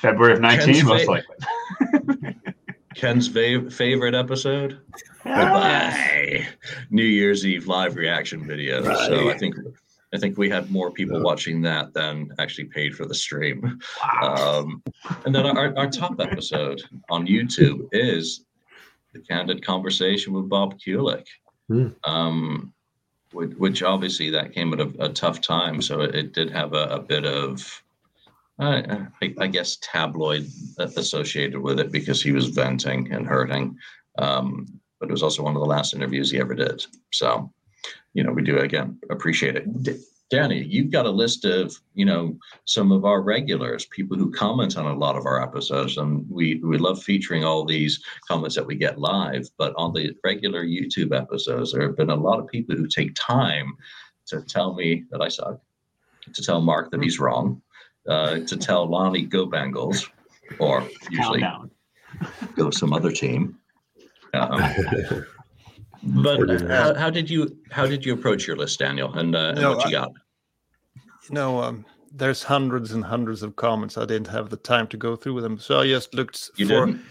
February 0.00 0.34
of 0.34 0.40
19, 0.40 0.74
Ken's 0.74 0.84
most 0.84 1.04
fa- 1.04 1.10
likely. 1.10 2.36
Ken's 2.94 3.28
va- 3.28 3.70
favorite 3.70 4.14
episode? 4.14 4.80
Goodbye. 5.24 6.48
New 6.90 7.04
Year's 7.04 7.46
Eve 7.46 7.66
live 7.66 7.96
reaction 7.96 8.46
video. 8.46 8.82
Right. 8.82 9.06
So 9.06 9.30
I 9.30 9.38
think 9.38 9.54
I 10.12 10.18
think 10.18 10.36
we 10.36 10.50
had 10.50 10.70
more 10.70 10.90
people 10.90 11.18
yeah. 11.18 11.22
watching 11.22 11.62
that 11.62 11.94
than 11.94 12.34
actually 12.38 12.64
paid 12.64 12.96
for 12.96 13.06
the 13.06 13.14
stream. 13.14 13.80
Wow. 14.02 14.34
Um, 14.34 14.82
and 15.24 15.34
then 15.34 15.46
our, 15.46 15.76
our 15.78 15.88
top 15.88 16.18
episode 16.18 16.82
on 17.10 17.26
YouTube 17.26 17.88
is 17.92 18.44
the 19.12 19.20
candid 19.20 19.64
conversation 19.64 20.32
with 20.32 20.48
Bob 20.48 20.78
Kulick, 20.80 21.26
mm. 21.70 21.94
um, 22.04 22.72
which, 23.32 23.82
obviously 23.82 24.30
that 24.30 24.52
came 24.52 24.72
at 24.72 24.80
a, 24.80 24.92
a 24.98 25.08
tough 25.08 25.40
time. 25.40 25.80
So 25.80 26.00
it, 26.00 26.14
it 26.14 26.32
did 26.32 26.50
have 26.50 26.74
a, 26.74 26.84
a 26.84 27.00
bit 27.00 27.24
of, 27.24 27.82
uh, 28.58 28.82
I, 29.22 29.34
I, 29.38 29.46
guess, 29.46 29.78
tabloid 29.80 30.46
associated 30.78 31.60
with 31.60 31.80
it 31.80 31.92
because 31.92 32.22
he 32.22 32.32
was 32.32 32.48
venting 32.48 33.12
and 33.12 33.26
hurting. 33.26 33.78
Um, 34.18 34.66
but 34.98 35.08
it 35.08 35.12
was 35.12 35.22
also 35.22 35.42
one 35.42 35.56
of 35.56 35.60
the 35.60 35.66
last 35.66 35.94
interviews 35.94 36.30
he 36.30 36.40
ever 36.40 36.54
did. 36.54 36.84
So 37.12 37.50
you 38.14 38.24
know, 38.24 38.32
we 38.32 38.42
do 38.42 38.58
again 38.58 38.98
appreciate 39.10 39.56
it. 39.56 40.00
Danny, 40.30 40.62
you've 40.62 40.92
got 40.92 41.06
a 41.06 41.10
list 41.10 41.44
of, 41.44 41.76
you 41.94 42.04
know, 42.04 42.38
some 42.64 42.92
of 42.92 43.04
our 43.04 43.20
regulars, 43.20 43.84
people 43.86 44.16
who 44.16 44.30
comment 44.30 44.78
on 44.78 44.86
a 44.86 44.96
lot 44.96 45.16
of 45.16 45.26
our 45.26 45.42
episodes, 45.42 45.96
and 45.98 46.24
we 46.30 46.60
we 46.62 46.78
love 46.78 47.02
featuring 47.02 47.44
all 47.44 47.64
these 47.64 48.00
comments 48.28 48.54
that 48.54 48.66
we 48.66 48.76
get 48.76 49.00
live. 49.00 49.50
But 49.58 49.74
on 49.76 49.92
the 49.92 50.14
regular 50.22 50.64
YouTube 50.64 51.16
episodes, 51.16 51.72
there 51.72 51.82
have 51.82 51.96
been 51.96 52.10
a 52.10 52.14
lot 52.14 52.38
of 52.38 52.46
people 52.46 52.76
who 52.76 52.86
take 52.86 53.12
time 53.16 53.76
to 54.26 54.40
tell 54.42 54.74
me 54.74 55.04
that 55.10 55.20
I 55.20 55.28
suck, 55.28 55.60
to 56.32 56.42
tell 56.42 56.60
Mark 56.60 56.92
that 56.92 57.02
he's 57.02 57.18
wrong, 57.18 57.60
uh, 58.08 58.38
to 58.38 58.56
tell 58.56 58.88
Lonnie 58.88 59.26
go 59.26 59.48
Bengals, 59.48 60.08
or 60.60 60.88
usually 61.10 61.44
go 62.54 62.70
some 62.70 62.92
other 62.92 63.10
team. 63.10 63.58
Um, 64.32 64.62
but 66.02 66.60
how, 66.68 66.94
how 66.94 67.10
did 67.10 67.28
you 67.28 67.56
how 67.70 67.86
did 67.86 68.04
you 68.04 68.12
approach 68.14 68.46
your 68.46 68.56
list, 68.56 68.78
Daniel, 68.78 69.12
and, 69.18 69.34
uh, 69.34 69.48
and 69.50 69.60
No, 69.60 69.76
what 69.76 69.90
you 69.90 69.96
I- 69.96 70.00
got? 70.00 70.12
You 71.28 71.34
know, 71.34 71.62
um, 71.62 71.84
there's 72.12 72.42
hundreds 72.42 72.92
and 72.92 73.04
hundreds 73.04 73.42
of 73.42 73.54
comments. 73.56 73.96
I 73.98 74.04
didn't 74.04 74.26
have 74.28 74.50
the 74.50 74.56
time 74.56 74.86
to 74.88 74.96
go 74.96 75.14
through 75.16 75.40
them, 75.42 75.58
so 75.58 75.78
I 75.80 75.86
just 75.86 76.14
looked 76.14 76.50
You 76.56 76.66
for. 76.66 76.86
didn't. 76.86 77.02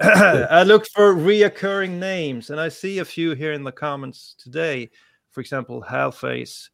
How? 0.00 0.46
I 0.50 0.62
looked 0.62 0.90
for 0.94 1.14
reoccurring 1.14 1.98
names, 1.98 2.50
and 2.50 2.60
I 2.60 2.68
see 2.68 2.98
a 2.98 3.04
few 3.04 3.34
here 3.34 3.52
in 3.52 3.62
the 3.64 3.72
comments 3.72 4.34
today. 4.38 4.90
For 5.30 5.40
example, 5.40 5.84
Halface 5.86 6.68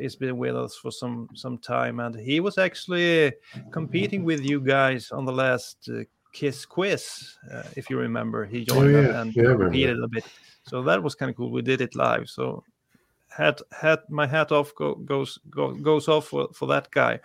has 0.00 0.14
been 0.16 0.38
with 0.38 0.56
us 0.56 0.76
for 0.76 0.90
some 0.92 1.28
some 1.34 1.58
time, 1.58 2.00
and 2.00 2.14
he 2.14 2.40
was 2.40 2.56
actually 2.58 3.32
competing 3.72 4.24
with 4.24 4.42
you 4.44 4.60
guys 4.60 5.10
on 5.10 5.24
the 5.24 5.32
last 5.32 5.88
uh, 5.92 6.02
Kiss 6.38 6.64
quiz, 6.66 7.36
uh, 7.52 7.64
if 7.76 7.90
you 7.90 7.98
remember. 7.98 8.46
He 8.46 8.60
Oh, 8.60 8.64
joined 8.64 8.94
yeah. 8.94 9.20
and 9.20 9.34
Yeah, 9.34 9.56
competed 9.56 9.98
a 10.02 10.08
bit, 10.08 10.24
so 10.62 10.82
that 10.84 11.02
was 11.02 11.16
kind 11.16 11.30
of 11.30 11.36
cool. 11.36 11.50
We 11.50 11.62
did 11.62 11.80
it 11.80 11.96
live, 11.96 12.28
so 12.28 12.62
hat 13.28 13.60
hat 13.72 14.00
my 14.08 14.26
hat 14.26 14.52
off 14.52 14.72
go, 14.74 14.94
goes 14.94 15.38
go, 15.50 15.74
goes 15.74 16.06
off 16.06 16.28
for, 16.28 16.48
for 16.54 16.68
that 16.68 16.90
guy. 16.92 17.18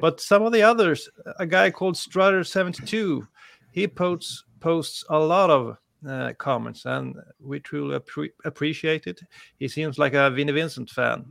But 0.00 0.20
some 0.20 0.42
of 0.42 0.52
the 0.52 0.62
others, 0.62 1.08
a 1.38 1.46
guy 1.46 1.70
called 1.70 1.96
Strutter 1.96 2.44
seventy 2.44 2.84
two 2.84 3.26
he 3.72 3.88
posts 3.88 4.44
posts 4.60 5.04
a 5.08 5.18
lot 5.18 5.50
of 5.50 5.76
uh, 6.06 6.32
comments 6.38 6.84
and 6.84 7.16
we 7.40 7.60
truly 7.60 7.98
appre- 7.98 8.32
appreciate 8.44 9.06
it 9.06 9.20
he 9.58 9.68
seems 9.68 9.98
like 9.98 10.14
a 10.14 10.30
vinnie 10.30 10.52
vincent 10.52 10.90
fan 10.90 11.24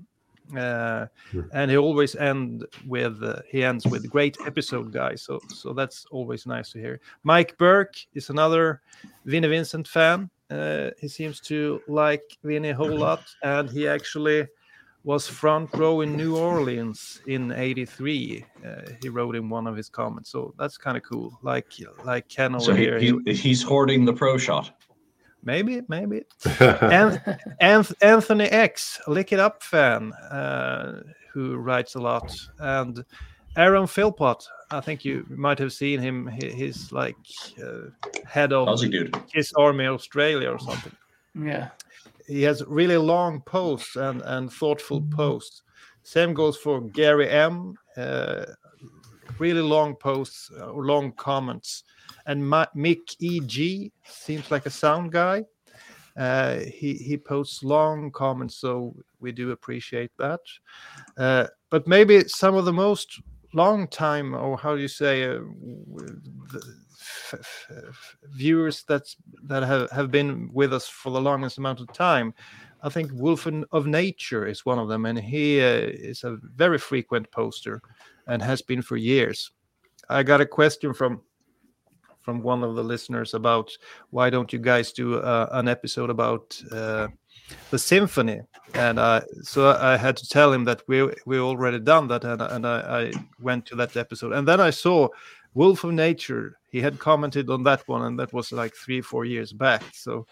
uh, 0.56 1.08
Hmm. 1.32 1.42
and 1.54 1.72
he 1.72 1.78
always 1.78 2.16
end 2.16 2.66
with 2.88 3.22
uh, 3.24 3.42
he 3.50 3.64
ends 3.64 3.86
with 3.86 4.10
great 4.10 4.38
episode 4.46 4.92
guys 4.94 5.22
so 5.22 5.40
so 5.50 5.74
that's 5.74 6.06
always 6.12 6.46
nice 6.46 6.72
to 6.72 6.80
hear 6.80 7.00
mike 7.24 7.58
burke 7.58 7.96
is 8.14 8.30
another 8.30 8.82
vinnie 9.26 9.48
vincent 9.50 9.88
fan 9.88 10.30
uh, 10.50 10.92
he 11.02 11.08
seems 11.10 11.42
to 11.42 11.82
like 11.88 12.24
vinnie 12.44 12.70
a 12.70 12.76
whole 12.76 12.98
lot 12.98 13.24
and 13.44 13.70
he 13.70 13.88
actually 13.88 14.48
was 15.04 15.26
front 15.28 15.74
row 15.74 16.02
in 16.02 16.18
New 16.18 16.36
Orleans 16.36 17.22
in 17.28 17.54
'83. 17.54 18.44
Uh, 18.66 18.82
he 19.02 19.08
wrote 19.08 19.38
in 19.38 19.48
one 19.50 19.66
of 19.66 19.78
his 19.78 19.88
comments, 19.88 20.30
so 20.30 20.54
that's 20.60 20.78
kind 20.78 20.98
of 20.98 21.04
cool. 21.04 21.40
Like 21.44 21.72
like 22.04 22.28
Ken 22.28 22.56
over 22.56 22.64
So 22.64 22.74
he, 22.74 22.84
here, 22.84 23.00
he, 23.00 23.14
he's 23.34 23.64
hoarding 23.64 24.04
the 24.04 24.12
pro 24.12 24.38
shot. 24.38 24.77
Maybe 25.44 25.82
maybe. 25.88 26.24
And 26.60 27.22
Anth- 27.62 27.94
Anthony 28.02 28.46
X, 28.46 29.00
Lick 29.08 29.32
It 29.32 29.40
Up 29.40 29.64
fan, 29.64 30.12
uh, 30.14 31.02
who 31.34 31.56
writes 31.58 31.96
a 31.96 32.00
lot, 32.00 32.36
and 32.60 33.04
Aaron 33.56 33.88
Philpott. 33.88 34.46
I 34.72 34.82
think 34.82 35.06
you 35.06 35.26
might 35.30 35.60
have 35.60 35.72
seen 35.72 36.00
him. 36.02 36.28
He, 36.28 36.50
he's 36.52 36.92
like 36.92 37.16
uh, 37.64 37.90
head 38.26 38.52
of 38.52 38.68
Kiss 39.34 39.54
Army 39.54 39.86
Australia 39.86 40.50
or 40.52 40.60
something 40.60 40.92
Yeah. 41.34 41.70
he 42.28 42.42
has 42.44 42.64
really 42.68 42.98
long 42.98 43.42
posts 43.42 43.96
and, 43.96 44.22
and 44.24 44.52
thoughtful 44.52 45.02
posts. 45.16 45.64
Same 46.04 46.34
goes 46.34 46.58
for 46.58 46.82
Gary 46.82 47.30
M. 47.30 47.76
Uh, 47.96 48.46
really 49.40 49.62
long 49.62 49.96
posts, 49.96 50.52
uh, 50.60 50.72
long 50.74 51.12
comments. 51.14 51.84
And 52.26 52.48
Ma- 52.48 52.66
Mick 52.76 53.16
E.G. 53.20 53.92
seems 54.06 54.52
like 54.52 54.66
a 54.66 54.70
sound 54.72 55.12
guy. 55.12 55.46
Uh, 56.18 56.60
he, 56.60 56.96
he 56.96 57.16
posts 57.16 57.64
long 57.64 58.12
comments, 58.12 58.56
so 58.56 58.96
we 59.20 59.32
do 59.32 59.52
appreciate 59.52 60.12
that. 60.18 60.40
Uh, 61.18 61.46
but 61.70 61.88
maybe 61.88 62.28
some 62.28 62.56
of 62.56 62.66
the 62.66 62.74
most 62.74 63.22
long 63.54 63.88
time, 63.88 64.34
or 64.34 64.58
how 64.58 64.76
do 64.76 64.82
you 64.82 64.88
say, 64.88 65.24
uh, 65.24 65.40
f- 66.94 67.34
f- 67.34 67.68
f- 67.70 68.18
viewers 68.30 68.84
that's 68.88 69.16
that 69.44 69.64
have, 69.64 69.90
have 69.92 70.12
been 70.12 70.50
with 70.54 70.74
us 70.74 70.88
for 70.88 71.12
the 71.12 71.22
longest 71.22 71.58
amount 71.58 71.80
of 71.80 71.92
time. 71.94 72.34
I 72.84 72.90
think 72.90 73.12
Wolfen 73.12 73.64
of 73.72 73.88
Nature 73.88 74.46
is 74.46 74.66
one 74.66 74.80
of 74.80 74.88
them, 74.88 75.06
and 75.06 75.20
he 75.20 75.62
uh, 75.62 75.66
is 75.66 76.24
a 76.24 76.38
very 76.56 76.78
frequent 76.78 77.30
poster 77.32 77.82
and 78.28 78.42
has 78.42 78.62
been 78.62 78.82
for 78.82 78.98
years. 78.98 79.52
I 80.10 80.24
got 80.24 80.42
a 80.42 80.46
question 80.46 80.94
from 80.94 81.22
from 82.28 82.44
one 82.44 82.62
of 82.62 82.76
the 82.76 82.84
listeners 82.84 83.34
about 83.34 83.72
why 84.10 84.30
don't 84.30 84.52
you 84.52 84.60
guys 84.60 84.92
do 84.92 85.16
uh, 85.16 85.48
an 85.54 85.70
episode 85.70 86.10
about 86.10 86.62
uh, 86.74 87.08
the 87.72 87.80
symphony? 87.80 88.42
And 88.74 89.00
uh, 89.00 89.22
so 89.44 89.70
I 89.80 89.96
had 89.96 90.18
to 90.18 90.28
tell 90.28 90.52
him 90.52 90.66
that 90.66 90.82
we 90.90 91.10
we 91.26 91.40
already 91.40 91.80
done 91.80 92.10
that 92.10 92.26
and, 92.26 92.42
and 92.42 92.68
I, 92.68 92.80
I 93.02 93.12
went 93.40 93.66
to 93.68 93.78
that 93.78 93.96
episode. 93.96 94.34
And 94.34 94.46
then 94.46 94.60
I 94.60 94.72
saw 94.72 95.08
Wolf 95.54 95.86
of 95.86 95.94
Nature. 95.94 96.58
He 96.70 96.82
had 96.82 97.00
commented 97.00 97.50
on 97.50 97.64
that 97.64 97.88
one 97.88 98.02
and 98.02 98.20
that 98.20 98.34
was 98.34 98.52
like 98.52 98.76
three 98.76 99.00
four 99.00 99.24
years 99.24 99.54
back. 99.54 99.84
So 99.94 100.28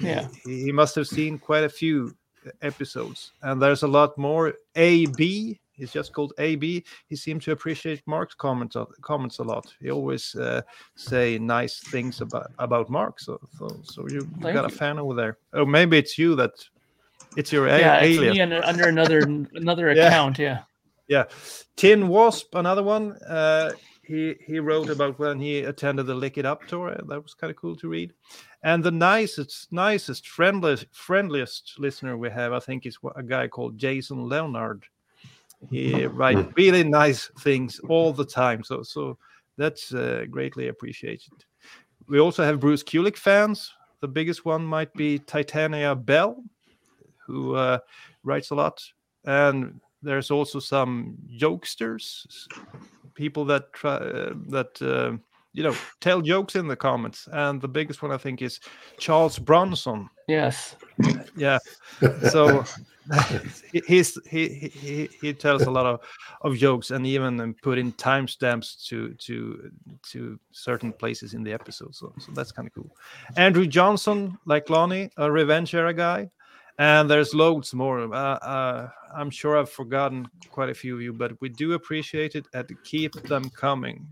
Yeah. 0.00 0.28
he, 0.46 0.64
he 0.64 0.72
must 0.72 0.94
have 0.94 1.08
seen 1.08 1.38
quite 1.38 1.64
a 1.64 1.68
few 1.68 2.16
episodes. 2.62 3.32
And 3.42 3.60
there's 3.60 3.82
a 3.82 3.88
lot 3.98 4.16
more 4.16 4.54
AB 4.76 5.60
he's 5.78 5.92
just 5.92 6.12
called 6.12 6.32
AB 6.38 6.84
he 7.08 7.16
seemed 7.16 7.40
to 7.42 7.52
appreciate 7.52 8.02
Mark's 8.06 8.34
comments 8.34 8.76
a- 8.76 8.86
comments 9.02 9.38
a 9.38 9.42
lot. 9.42 9.72
He 9.80 9.90
always 9.90 10.34
uh, 10.34 10.62
say 10.96 11.38
nice 11.38 11.78
things 11.80 12.20
about 12.20 12.50
about 12.58 12.90
Mark 12.90 13.20
so 13.20 13.38
so, 13.58 13.68
so 13.84 14.06
you, 14.08 14.28
you 14.38 14.52
got 14.52 14.64
a 14.64 14.68
fan 14.68 14.98
over 14.98 15.14
there. 15.14 15.38
Oh, 15.52 15.64
maybe 15.64 15.96
it's 15.98 16.18
you 16.18 16.34
that 16.36 16.52
it's 17.36 17.52
your 17.52 17.66
a- 17.68 17.78
Yeah. 17.78 18.00
It's 18.02 18.18
me 18.20 18.40
under, 18.40 18.64
under 18.64 18.88
another 18.88 19.18
another 19.54 19.90
account. 19.94 20.38
Yeah. 20.38 20.62
yeah. 21.08 21.24
Tin 21.76 22.08
wasp 22.08 22.54
another 22.54 22.82
one. 22.82 23.12
Uh 23.28 23.70
he 24.02 24.34
he 24.44 24.58
wrote 24.58 24.88
about 24.88 25.18
when 25.18 25.38
he 25.38 25.60
attended 25.60 26.06
the 26.06 26.14
lick 26.14 26.38
it 26.38 26.46
up 26.46 26.66
tour. 26.66 26.96
That 27.08 27.22
was 27.22 27.34
kind 27.34 27.50
of 27.50 27.56
cool 27.56 27.76
to 27.76 27.88
read. 27.88 28.12
And 28.62 28.82
the 28.82 28.90
nicest 28.90 29.70
nicest 29.70 30.26
friendliest 30.28 30.86
friendliest 30.92 31.74
listener 31.78 32.16
we 32.16 32.28
have 32.30 32.52
i 32.52 32.58
think 32.58 32.86
is 32.86 32.98
a 33.14 33.22
guy 33.22 33.46
called 33.46 33.78
jason 33.78 34.28
leonard 34.28 34.84
he 35.70 36.06
writes 36.06 36.52
really 36.56 36.84
nice 36.84 37.30
things 37.40 37.80
all 37.88 38.12
the 38.12 38.24
time 38.24 38.62
so 38.62 38.82
so 38.82 39.18
that's 39.58 39.92
uh, 39.92 40.24
greatly 40.30 40.68
appreciated. 40.68 41.32
We 42.08 42.20
also 42.20 42.44
have 42.44 42.60
bruce 42.60 42.82
kulick 42.82 43.16
fans. 43.16 43.74
The 44.00 44.08
biggest 44.08 44.44
one 44.44 44.64
might 44.64 44.94
be 44.94 45.18
titania 45.18 45.94
bell 45.94 46.42
who 47.26 47.56
uh, 47.56 47.78
writes 48.22 48.50
a 48.50 48.54
lot. 48.54 48.82
And 49.24 49.80
there's 50.00 50.30
also 50.30 50.60
some 50.60 51.16
jokesters 51.36 52.24
people 53.14 53.44
that 53.46 53.72
try 53.72 53.96
uh, 53.96 54.32
that 54.46 54.80
uh, 54.80 55.18
you 55.52 55.64
know 55.64 55.74
tell 56.00 56.22
jokes 56.22 56.54
in 56.54 56.68
the 56.68 56.76
comments. 56.76 57.28
And 57.32 57.60
the 57.60 57.68
biggest 57.68 58.00
one 58.00 58.12
i 58.12 58.16
think 58.16 58.40
is 58.40 58.60
charles 58.98 59.38
bronson. 59.38 60.08
Yes. 60.28 60.76
yeah. 61.36 61.58
So 62.30 62.62
he- 62.62 62.84
he's 63.86 64.18
he, 64.28 64.48
he 64.48 65.08
he 65.20 65.32
tells 65.32 65.62
a 65.62 65.70
lot 65.70 65.86
of 65.86 66.00
of 66.42 66.56
jokes 66.56 66.90
and 66.90 67.06
even 67.06 67.40
um, 67.40 67.54
put 67.62 67.78
in 67.78 67.92
timestamps 67.92 68.86
to 68.86 69.14
to 69.14 69.70
to 70.02 70.38
certain 70.52 70.92
places 70.92 71.34
in 71.34 71.42
the 71.42 71.52
episode 71.52 71.94
so, 71.94 72.12
so 72.18 72.32
that's 72.32 72.52
kind 72.52 72.68
of 72.68 72.74
cool 72.74 72.90
andrew 73.36 73.66
johnson 73.66 74.36
like 74.44 74.68
lonnie 74.68 75.10
a 75.16 75.30
revenge 75.30 75.74
era 75.74 75.94
guy 75.94 76.28
and 76.78 77.08
there's 77.10 77.34
loads 77.34 77.72
more 77.72 78.12
uh, 78.14 78.16
uh, 78.16 78.88
i'm 79.14 79.30
sure 79.30 79.56
i've 79.58 79.70
forgotten 79.70 80.28
quite 80.50 80.68
a 80.68 80.74
few 80.74 80.94
of 80.94 81.00
you 81.00 81.12
but 81.12 81.32
we 81.40 81.48
do 81.48 81.72
appreciate 81.72 82.34
it 82.34 82.46
and 82.52 82.68
keep 82.84 83.12
them 83.22 83.48
coming 83.50 84.06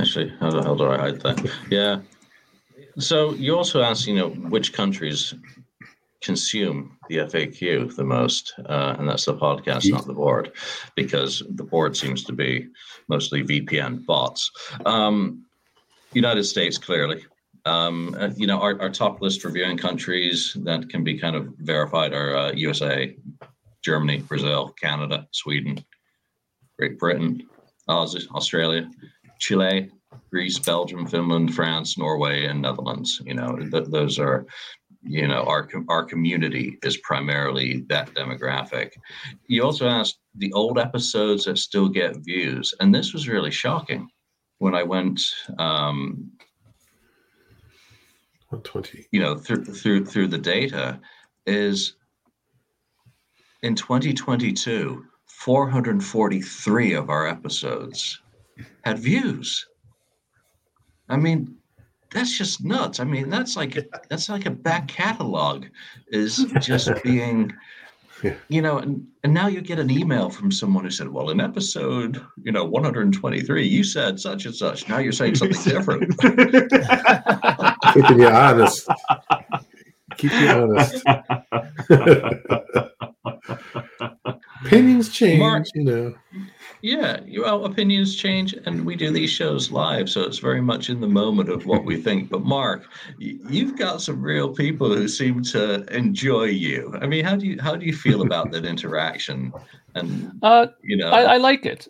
Actually, 0.00 0.32
how 0.40 0.50
the 0.50 0.62
hell 0.62 0.76
do 0.76 0.86
I 0.86 0.96
hide 0.96 1.20
that? 1.20 1.50
Yeah. 1.70 2.00
So 2.98 3.34
you 3.34 3.56
also 3.56 3.82
asked, 3.82 4.06
you 4.06 4.14
know, 4.14 4.28
which 4.28 4.72
countries 4.72 5.34
consume 6.22 6.96
the 7.08 7.16
FAQ 7.16 7.94
the 7.96 8.04
most, 8.04 8.54
uh, 8.66 8.96
and 8.98 9.08
that's 9.08 9.24
the 9.24 9.34
podcast, 9.34 9.90
not 9.90 10.06
the 10.06 10.12
board, 10.12 10.52
because 10.94 11.42
the 11.50 11.64
board 11.64 11.96
seems 11.96 12.24
to 12.24 12.32
be 12.32 12.68
mostly 13.08 13.42
VPN 13.42 14.06
bots. 14.06 14.50
Um, 14.86 15.44
United 16.12 16.44
States, 16.44 16.78
clearly. 16.78 17.24
Um, 17.64 18.16
uh, 18.18 18.30
you 18.36 18.46
know, 18.46 18.60
our, 18.60 18.80
our 18.80 18.90
top 18.90 19.20
list 19.20 19.40
for 19.40 19.50
viewing 19.50 19.76
countries 19.76 20.56
that 20.62 20.88
can 20.88 21.04
be 21.04 21.18
kind 21.18 21.36
of 21.36 21.54
verified 21.58 22.12
are 22.12 22.36
uh, 22.36 22.52
USA, 22.52 23.16
Germany, 23.82 24.18
Brazil, 24.18 24.74
Canada, 24.80 25.26
Sweden, 25.32 25.84
Great 26.78 26.98
Britain, 26.98 27.48
Australia, 27.88 28.90
Chile, 29.38 29.90
Greece, 30.32 30.58
Belgium, 30.58 31.06
Finland, 31.06 31.54
France, 31.54 31.98
Norway, 31.98 32.46
and 32.46 32.62
Netherlands. 32.62 33.20
You 33.24 33.34
know, 33.34 33.54
th- 33.56 33.88
those 33.88 34.18
are 34.18 34.46
you 35.02 35.28
know 35.28 35.42
our 35.42 35.68
our 35.90 36.04
community 36.04 36.78
is 36.82 36.96
primarily 36.98 37.84
that 37.88 38.14
demographic. 38.14 38.92
You 39.46 39.62
also 39.62 39.86
asked 39.86 40.18
the 40.36 40.52
old 40.54 40.78
episodes 40.78 41.44
that 41.44 41.58
still 41.58 41.88
get 41.88 42.24
views, 42.24 42.72
and 42.80 42.94
this 42.94 43.12
was 43.12 43.28
really 43.28 43.50
shocking 43.50 44.08
when 44.58 44.74
I 44.74 44.82
went. 44.82 45.20
Um, 45.58 46.30
120. 48.48 49.06
you 49.12 49.20
know 49.20 49.34
through 49.34 49.64
through 49.64 50.04
through 50.04 50.28
the 50.28 50.36
data 50.36 51.00
is 51.46 51.94
in 53.62 53.74
2022 53.74 55.02
443 55.26 56.92
of 56.92 57.08
our 57.08 57.26
episodes 57.26 58.20
had 58.84 58.98
views 58.98 59.66
i 61.08 61.16
mean 61.16 61.54
that's 62.12 62.36
just 62.36 62.62
nuts 62.64 62.98
i 63.00 63.04
mean 63.04 63.28
that's 63.30 63.56
like 63.56 63.78
that's 64.08 64.28
like 64.28 64.46
a 64.46 64.50
back 64.50 64.86
catalog 64.88 65.66
is 66.08 66.44
just 66.60 66.90
being 67.04 67.52
Yeah. 68.22 68.34
you 68.48 68.62
know 68.62 68.78
and, 68.78 69.04
and 69.24 69.34
now 69.34 69.48
you 69.48 69.60
get 69.60 69.78
an 69.80 69.90
email 69.90 70.30
from 70.30 70.52
someone 70.52 70.84
who 70.84 70.90
said 70.90 71.08
well 71.08 71.30
in 71.30 71.40
episode 71.40 72.24
you 72.42 72.52
know 72.52 72.64
123 72.64 73.66
you 73.66 73.82
said 73.82 74.20
such 74.20 74.46
and 74.46 74.54
such 74.54 74.88
now 74.88 74.98
you're 74.98 75.10
saying 75.12 75.34
something 75.34 75.60
different 75.64 76.16
Keeping 77.92 78.20
you 78.20 78.28
honest. 78.28 78.88
Keep 80.16 80.32
you 80.32 80.48
honest. 80.48 81.02
Opinions 84.64 85.08
change, 85.10 85.40
Mark- 85.40 85.66
you 85.74 85.84
know. 85.84 86.14
Yeah, 86.82 87.20
you- 87.24 87.42
well, 87.42 87.64
opinions 87.64 88.16
change, 88.16 88.54
and 88.66 88.84
we 88.84 88.96
do 88.96 89.12
these 89.12 89.30
shows 89.30 89.70
live, 89.70 90.10
so 90.10 90.22
it's 90.22 90.38
very 90.40 90.60
much 90.60 90.90
in 90.90 91.00
the 91.00 91.06
moment 91.06 91.48
of 91.48 91.64
what 91.64 91.84
we 91.84 91.96
think. 91.96 92.28
But 92.28 92.42
Mark, 92.42 92.90
you've 93.18 93.78
got 93.78 94.00
some 94.02 94.20
real 94.20 94.52
people 94.52 94.92
who 94.92 95.06
seem 95.06 95.42
to 95.44 95.84
enjoy 95.96 96.46
you. 96.46 96.92
I 97.00 97.06
mean, 97.06 97.24
how 97.24 97.36
do 97.36 97.46
you 97.46 97.56
how 97.62 97.76
do 97.76 97.86
you 97.86 97.92
feel 97.94 98.22
about 98.22 98.50
that 98.50 98.64
interaction? 98.64 99.52
And 99.94 100.32
Uh, 100.42 100.66
you 100.82 100.96
know, 100.96 101.10
I, 101.10 101.22
I 101.34 101.36
like 101.36 101.64
it. 101.64 101.86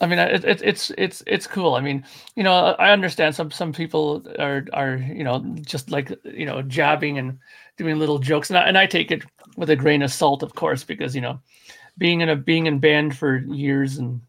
I 0.00 0.06
mean, 0.06 0.18
it, 0.18 0.44
it, 0.44 0.60
it's 0.62 0.90
it's 0.98 1.22
it's 1.26 1.46
cool. 1.46 1.74
I 1.74 1.80
mean, 1.80 2.04
you 2.36 2.42
know, 2.42 2.52
I 2.78 2.90
understand 2.92 3.34
some 3.34 3.50
some 3.50 3.72
people 3.72 4.26
are 4.38 4.66
are 4.74 4.96
you 4.96 5.24
know 5.24 5.40
just 5.62 5.90
like 5.90 6.10
you 6.24 6.44
know 6.44 6.60
jabbing 6.60 7.16
and 7.16 7.38
doing 7.78 7.98
little 7.98 8.18
jokes, 8.18 8.50
and 8.50 8.58
I, 8.58 8.64
and 8.68 8.76
I 8.76 8.86
take 8.86 9.10
it 9.10 9.24
with 9.56 9.70
a 9.70 9.76
grain 9.76 10.02
of 10.02 10.12
salt, 10.12 10.42
of 10.42 10.54
course, 10.54 10.84
because 10.84 11.14
you 11.14 11.22
know, 11.22 11.40
being 11.96 12.20
in 12.20 12.28
a 12.28 12.36
being 12.36 12.66
in 12.66 12.78
band 12.78 13.16
for 13.16 13.38
years 13.38 13.96
and 13.96 14.20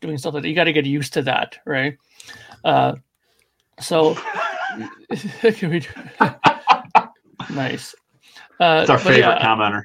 doing 0.00 0.18
stuff 0.18 0.34
like 0.34 0.42
that, 0.42 0.48
you 0.48 0.54
got 0.54 0.64
to 0.64 0.72
get 0.72 0.86
used 0.86 1.12
to 1.14 1.22
that, 1.22 1.58
right? 1.66 1.96
Uh, 2.64 2.94
so, 3.80 4.14
can 5.42 5.70
we 5.70 5.80
do- 5.80 5.88
nice. 7.50 7.94
Uh, 8.58 8.80
It's 8.82 8.90
our 8.90 8.98
favorite 8.98 9.18
yeah, 9.20 9.44
commenter. 9.44 9.82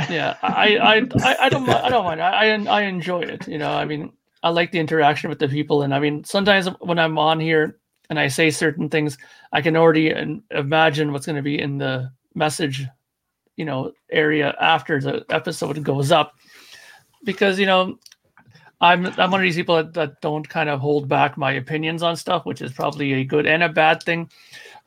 yeah 0.08 0.36
i 0.42 0.78
i 0.78 0.96
i, 1.24 1.36
I 1.40 1.48
don't 1.48 1.68
i 1.68 1.88
don't 1.88 2.04
mind 2.04 2.22
I, 2.22 2.54
I 2.54 2.82
enjoy 2.82 3.20
it 3.22 3.48
you 3.48 3.58
know 3.58 3.72
i 3.72 3.84
mean 3.84 4.12
i 4.44 4.48
like 4.48 4.70
the 4.70 4.78
interaction 4.78 5.28
with 5.28 5.40
the 5.40 5.48
people 5.48 5.82
and 5.82 5.92
i 5.92 5.98
mean 5.98 6.22
sometimes 6.22 6.68
when 6.80 7.00
i'm 7.00 7.18
on 7.18 7.40
here 7.40 7.78
and 8.08 8.18
i 8.18 8.28
say 8.28 8.48
certain 8.50 8.88
things 8.88 9.18
i 9.52 9.60
can 9.60 9.74
already 9.76 10.10
in- 10.10 10.44
imagine 10.52 11.12
what's 11.12 11.26
going 11.26 11.34
to 11.34 11.42
be 11.42 11.58
in 11.60 11.78
the 11.78 12.08
message 12.36 12.86
you 13.56 13.64
know 13.64 13.92
area 14.12 14.54
after 14.60 15.00
the 15.00 15.24
episode 15.30 15.82
goes 15.82 16.12
up 16.12 16.34
because 17.24 17.58
you 17.58 17.66
know 17.66 17.98
i'm 18.80 19.06
i'm 19.18 19.30
one 19.30 19.40
of 19.40 19.42
these 19.42 19.56
people 19.56 19.76
that, 19.76 19.94
that 19.94 20.20
don't 20.20 20.48
kind 20.48 20.68
of 20.68 20.80
hold 20.80 21.08
back 21.08 21.36
my 21.36 21.52
opinions 21.52 22.02
on 22.02 22.16
stuff 22.16 22.44
which 22.46 22.62
is 22.62 22.72
probably 22.72 23.12
a 23.14 23.24
good 23.24 23.46
and 23.46 23.62
a 23.62 23.68
bad 23.68 24.02
thing 24.02 24.30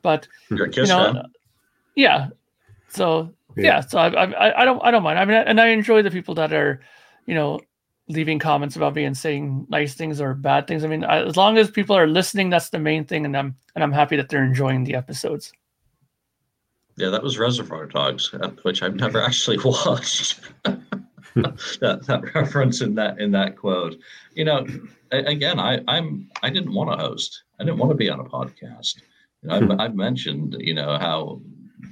but 0.02 0.26
you 0.84 0.88
know 0.88 1.12
fan. 1.12 1.22
yeah 1.94 2.28
so 2.88 3.32
Yeah. 3.56 3.64
yeah, 3.64 3.80
so 3.80 3.98
I, 3.98 4.08
I 4.24 4.62
i 4.62 4.64
don't 4.64 4.80
i 4.84 4.90
don't 4.90 5.02
mind 5.02 5.18
i 5.18 5.24
mean 5.24 5.36
and 5.36 5.60
i 5.60 5.68
enjoy 5.68 6.02
the 6.02 6.10
people 6.10 6.34
that 6.36 6.52
are 6.52 6.80
you 7.26 7.34
know 7.34 7.60
leaving 8.08 8.38
comments 8.38 8.76
about 8.76 8.94
me 8.94 9.04
and 9.04 9.16
saying 9.16 9.66
nice 9.68 9.94
things 9.94 10.20
or 10.20 10.34
bad 10.34 10.66
things 10.66 10.84
i 10.84 10.88
mean 10.88 11.04
I, 11.04 11.24
as 11.24 11.36
long 11.36 11.56
as 11.58 11.70
people 11.70 11.96
are 11.96 12.06
listening 12.06 12.50
that's 12.50 12.70
the 12.70 12.78
main 12.78 13.04
thing 13.04 13.24
and 13.24 13.36
i'm 13.36 13.56
and 13.74 13.84
i'm 13.84 13.92
happy 13.92 14.16
that 14.16 14.28
they're 14.28 14.44
enjoying 14.44 14.84
the 14.84 14.94
episodes 14.96 15.52
Yeah, 16.96 17.08
that 17.08 17.22
was 17.22 17.38
Reservoir 17.38 17.86
Dogs, 17.86 18.28
uh, 18.34 18.50
which 18.64 18.82
I've 18.82 18.96
never 18.96 19.22
actually 19.28 19.58
watched. 19.64 20.40
that 21.80 22.04
that 22.06 22.34
reference 22.34 22.80
in 22.80 22.94
that 22.96 23.18
in 23.20 23.30
that 23.32 23.56
quote. 23.56 23.96
You 24.34 24.44
know, 24.44 24.66
again, 25.10 25.58
I 25.58 25.80
I'm 25.88 26.28
I 26.42 26.50
didn't 26.50 26.74
want 26.74 26.90
to 26.90 26.96
host. 27.04 27.44
I 27.60 27.64
didn't 27.64 27.78
want 27.78 27.90
to 27.90 27.96
be 27.96 28.10
on 28.10 28.20
a 28.20 28.24
podcast. 28.24 29.00
You 29.42 29.48
know, 29.48 29.54
I've, 29.56 29.80
I've 29.80 29.94
mentioned 29.94 30.56
you 30.58 30.74
know 30.74 30.98
how 30.98 31.40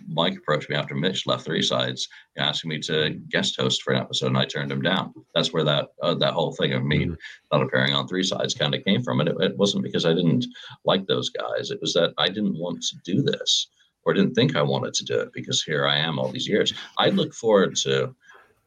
Mike 0.07 0.37
approached 0.37 0.69
me 0.71 0.77
after 0.77 0.95
Mitch 0.95 1.27
left 1.27 1.45
Three 1.45 1.63
Sides, 1.63 2.09
asking 2.39 2.69
me 2.69 2.79
to 2.81 3.11
guest 3.29 3.57
host 3.59 3.83
for 3.83 3.93
an 3.93 4.01
episode, 4.01 4.29
and 4.29 4.39
I 4.39 4.45
turned 4.45 4.71
him 4.71 4.83
down. 4.83 5.13
That's 5.35 5.53
where 5.53 5.65
that 5.65 5.89
uh, 6.03 6.15
that 6.15 6.33
whole 6.35 6.53
thing 6.53 6.73
of 6.75 6.85
me 6.85 7.07
Mhm. 7.07 7.17
not 7.53 7.63
appearing 7.63 7.95
on 7.95 8.07
Three 8.09 8.23
Sides 8.25 8.55
kind 8.55 8.75
of 8.75 8.85
came 8.85 9.03
from, 9.03 9.21
and 9.21 9.29
it, 9.29 9.37
it 9.41 9.57
wasn't 9.57 9.85
because 9.85 10.07
I 10.07 10.13
didn't 10.15 10.47
like 10.85 11.07
those 11.07 11.31
guys. 11.31 11.71
It 11.71 11.81
was 11.81 11.93
that 11.95 12.13
I 12.19 12.29
didn't 12.29 12.59
want 12.59 12.83
to 12.83 12.97
do 13.05 13.23
this 13.23 13.69
or 14.05 14.15
didn't 14.15 14.35
think 14.35 14.57
I 14.57 14.63
wanted 14.63 14.95
to 14.95 15.05
do 15.05 15.21
it 15.21 15.33
because 15.35 15.63
here 15.63 15.87
I 15.87 15.97
am 15.99 16.19
all 16.19 16.31
these 16.31 16.49
years. 16.49 16.73
I 16.99 17.11
look 17.11 17.35
forward 17.35 17.77
to 17.77 18.15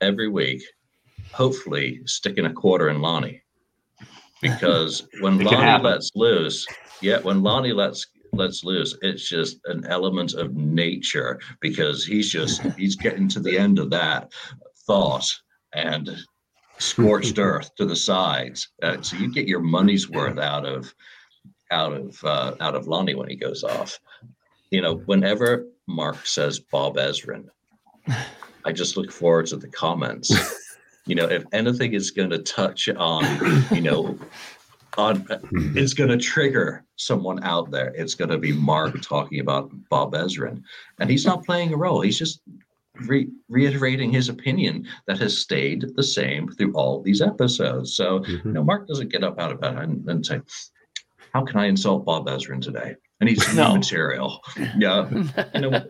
every 0.03 0.27
week, 0.27 0.61
hopefully 1.31 2.01
sticking 2.05 2.45
a 2.45 2.53
quarter 2.53 2.89
in 2.89 3.01
Lonnie. 3.01 3.41
Because 4.41 5.07
when 5.21 5.39
Lonnie 5.39 5.83
lets 5.83 6.11
loose, 6.15 6.65
yeah, 7.01 7.19
when 7.19 7.41
Lonnie 7.41 7.73
lets 7.73 8.07
lets 8.33 8.63
loose, 8.63 8.97
it's 9.01 9.29
just 9.29 9.59
an 9.65 9.85
element 9.87 10.33
of 10.33 10.55
nature 10.55 11.39
because 11.61 12.03
he's 12.05 12.29
just 12.29 12.61
he's 12.77 12.95
getting 12.95 13.27
to 13.29 13.39
the 13.39 13.57
end 13.57 13.79
of 13.79 13.89
that 13.91 14.31
thought 14.85 15.27
and 15.73 16.09
scorched 16.79 17.39
earth 17.49 17.73
to 17.75 17.85
the 17.85 17.95
sides. 17.95 18.69
Uh, 18.81 19.01
so 19.01 19.15
you 19.17 19.31
get 19.31 19.47
your 19.47 19.61
money's 19.61 20.09
worth 20.09 20.37
out 20.37 20.65
of 20.65 20.93
out 21.71 21.93
of 21.93 22.23
uh, 22.23 22.55
out 22.59 22.75
of 22.75 22.87
Lonnie 22.87 23.15
when 23.15 23.29
he 23.29 23.35
goes 23.35 23.63
off. 23.63 23.99
You 24.71 24.81
know, 24.81 24.95
whenever 25.05 25.67
Mark 25.87 26.25
says 26.25 26.59
Bob 26.59 26.97
Ezrin, 26.97 27.45
I 28.65 28.71
just 28.71 28.97
look 28.97 29.11
forward 29.11 29.47
to 29.47 29.57
the 29.57 29.67
comments. 29.67 30.31
you 31.05 31.15
know, 31.15 31.25
if 31.25 31.43
anything 31.51 31.93
is 31.93 32.11
going 32.11 32.29
to 32.29 32.39
touch 32.39 32.87
on, 32.89 33.25
you 33.71 33.81
know, 33.81 34.17
on 34.97 35.25
it's 35.75 35.93
going 35.93 36.09
to 36.09 36.17
trigger 36.17 36.85
someone 36.95 37.43
out 37.43 37.71
there. 37.71 37.93
It's 37.95 38.15
going 38.15 38.29
to 38.29 38.37
be 38.37 38.53
Mark 38.53 39.01
talking 39.01 39.39
about 39.39 39.71
Bob 39.89 40.13
Ezrin, 40.13 40.61
and 40.99 41.09
he's 41.09 41.25
not 41.25 41.43
playing 41.43 41.73
a 41.73 41.77
role. 41.77 42.01
He's 42.01 42.17
just 42.19 42.41
re- 43.07 43.29
reiterating 43.49 44.11
his 44.11 44.29
opinion 44.29 44.87
that 45.07 45.17
has 45.17 45.37
stayed 45.37 45.83
the 45.95 46.03
same 46.03 46.47
through 46.49 46.73
all 46.73 47.01
these 47.01 47.21
episodes. 47.21 47.95
So, 47.95 48.19
Mhm. 48.19 48.45
you 48.45 48.51
know, 48.53 48.63
Mark 48.63 48.87
doesn't 48.87 49.11
get 49.11 49.23
up 49.23 49.39
out 49.39 49.51
of 49.51 49.59
bed 49.59 49.77
and, 49.77 50.07
and 50.07 50.23
say, 50.25 50.41
"How 51.33 51.43
can 51.43 51.59
I 51.59 51.65
insult 51.65 52.05
Bob 52.05 52.27
Ezrin 52.27 52.61
today?" 52.61 52.95
And 53.23 53.29
he's 53.29 53.47
new 53.53 53.61
No. 53.61 53.75
material. 53.77 54.41
Yeah, 54.77 55.09
you 55.55 55.61
know, 55.61 55.81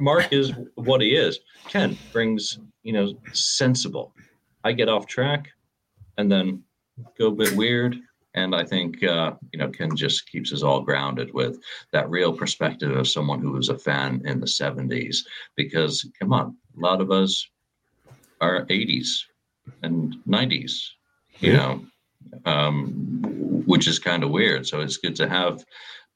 Mark 0.00 0.32
is 0.32 0.50
what 0.74 1.00
he 1.02 1.14
is. 1.14 1.38
Ken 1.68 1.96
brings, 2.12 2.58
you 2.82 2.92
know, 2.92 3.14
sensible. 3.32 4.12
I 4.64 4.72
get 4.72 4.88
off 4.88 5.06
track, 5.06 5.50
and 6.18 6.32
then 6.32 6.64
go 7.16 7.28
a 7.28 7.30
bit 7.30 7.54
weird. 7.56 7.94
And 8.34 8.56
I 8.56 8.64
think 8.64 9.04
uh, 9.04 9.34
you 9.52 9.60
know 9.60 9.68
Ken 9.70 9.94
just 9.94 10.28
keeps 10.28 10.52
us 10.52 10.64
all 10.64 10.80
grounded 10.80 11.32
with 11.32 11.60
that 11.92 12.10
real 12.10 12.32
perspective 12.32 12.90
of 12.90 13.06
someone 13.06 13.40
who 13.40 13.52
was 13.52 13.68
a 13.68 13.78
fan 13.78 14.20
in 14.24 14.40
the 14.40 14.46
'70s. 14.46 15.18
Because 15.54 16.04
come 16.18 16.32
on, 16.32 16.56
a 16.76 16.80
lot 16.80 17.00
of 17.00 17.12
us 17.12 17.46
are 18.40 18.66
'80s 18.66 19.10
and 19.84 20.16
'90s, 20.28 20.72
you 21.38 21.52
Yeah. 21.52 21.56
know, 21.58 21.86
um, 22.46 23.20
which 23.64 23.86
is 23.86 24.00
kind 24.00 24.24
of 24.24 24.30
weird. 24.30 24.66
So 24.66 24.80
it's 24.80 24.96
good 24.96 25.14
to 25.16 25.28
have 25.28 25.64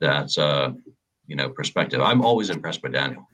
that 0.01 0.37
uh, 0.39 0.73
you 1.27 1.37
know 1.37 1.49
perspective. 1.51 2.01
I'm 2.01 2.23
always 2.25 2.51
impressed 2.51 2.83
by 2.83 2.89
Daniel 2.91 3.27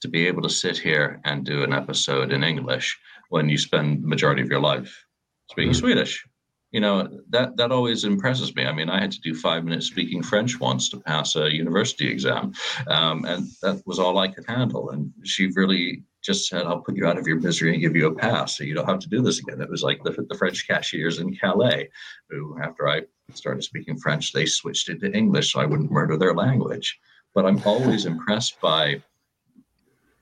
to 0.00 0.08
be 0.08 0.26
able 0.26 0.42
to 0.42 0.50
sit 0.50 0.76
here 0.78 1.20
and 1.24 1.44
do 1.44 1.62
an 1.62 1.72
episode 1.72 2.32
in 2.32 2.44
English 2.44 2.98
when 3.30 3.48
you 3.48 3.56
spend 3.58 4.02
the 4.02 4.08
majority 4.08 4.42
of 4.42 4.48
your 4.48 4.60
life 4.60 5.04
speaking 5.50 5.72
Mhm. 5.72 5.76
Swedish. 5.76 6.24
You 6.72 6.80
know 6.80 7.08
that 7.30 7.56
that 7.56 7.72
always 7.72 8.04
impresses 8.04 8.54
me. 8.54 8.66
I 8.66 8.72
mean, 8.72 8.90
I 8.90 9.00
had 9.00 9.12
to 9.12 9.20
do 9.20 9.34
five 9.34 9.64
minutes 9.64 9.86
speaking 9.86 10.22
French 10.22 10.60
once 10.60 10.90
to 10.90 11.00
pass 11.00 11.36
a 11.36 11.50
university 11.52 12.08
exam, 12.08 12.52
um, 12.88 13.24
and 13.24 13.46
that 13.62 13.82
was 13.86 13.98
all 13.98 14.18
I 14.18 14.28
could 14.28 14.44
handle. 14.46 14.90
And 14.90 15.12
she 15.24 15.46
really 15.54 16.02
just 16.26 16.48
said, 16.48 16.64
"I'll 16.64 16.80
put 16.80 16.96
you 16.96 17.06
out 17.06 17.18
of 17.18 17.26
your 17.26 17.40
misery 17.40 17.72
and 17.72 17.80
give 17.80 17.96
you 17.96 18.08
a 18.08 18.14
pass, 18.14 18.56
so 18.56 18.64
you 18.64 18.74
don't 18.74 18.88
have 18.88 18.98
to 18.98 19.08
do 19.08 19.22
this 19.22 19.38
again." 19.38 19.60
It 19.60 19.70
was 19.70 19.82
like 19.82 20.02
the, 20.02 20.10
the 20.28 20.36
French 20.36 20.66
cashiers 20.66 21.20
in 21.20 21.34
Calais, 21.36 21.88
who, 22.28 22.58
after 22.60 22.88
I 22.88 23.02
started 23.32 23.62
speaking 23.62 23.96
French, 23.96 24.32
they 24.32 24.46
switched 24.46 24.88
it 24.88 25.00
to 25.00 25.12
English 25.12 25.52
so 25.52 25.60
I 25.60 25.66
wouldn't 25.66 25.90
murder 25.90 26.16
their 26.18 26.34
language. 26.34 26.98
But 27.34 27.46
I'm 27.46 27.62
always 27.64 28.04
impressed 28.12 28.60
by 28.60 29.02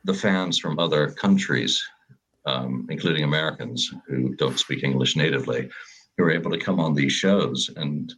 the 0.04 0.14
fans 0.14 0.58
from 0.58 0.78
other 0.78 1.10
countries, 1.10 1.82
um, 2.46 2.86
including 2.90 3.24
Americans 3.24 3.90
who 4.06 4.34
don't 4.34 4.58
speak 4.58 4.84
English 4.84 5.16
natively, 5.16 5.70
who 6.16 6.24
are 6.24 6.30
able 6.30 6.50
to 6.50 6.58
come 6.58 6.78
on 6.78 6.94
these 6.94 7.12
shows. 7.12 7.70
And 7.76 8.14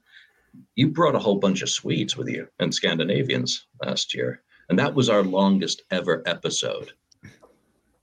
you 0.74 0.88
brought 0.88 1.14
a 1.14 1.20
whole 1.20 1.38
bunch 1.38 1.62
of 1.62 1.70
Swedes 1.70 2.16
with 2.16 2.28
you 2.28 2.48
and 2.58 2.74
Scandinavians 2.74 3.66
last 3.84 4.14
year. 4.14 4.42
and 4.68 4.76
that 4.76 4.94
was 4.94 5.08
our 5.08 5.22
longest 5.22 5.82
ever 5.92 6.24
episode. 6.26 6.90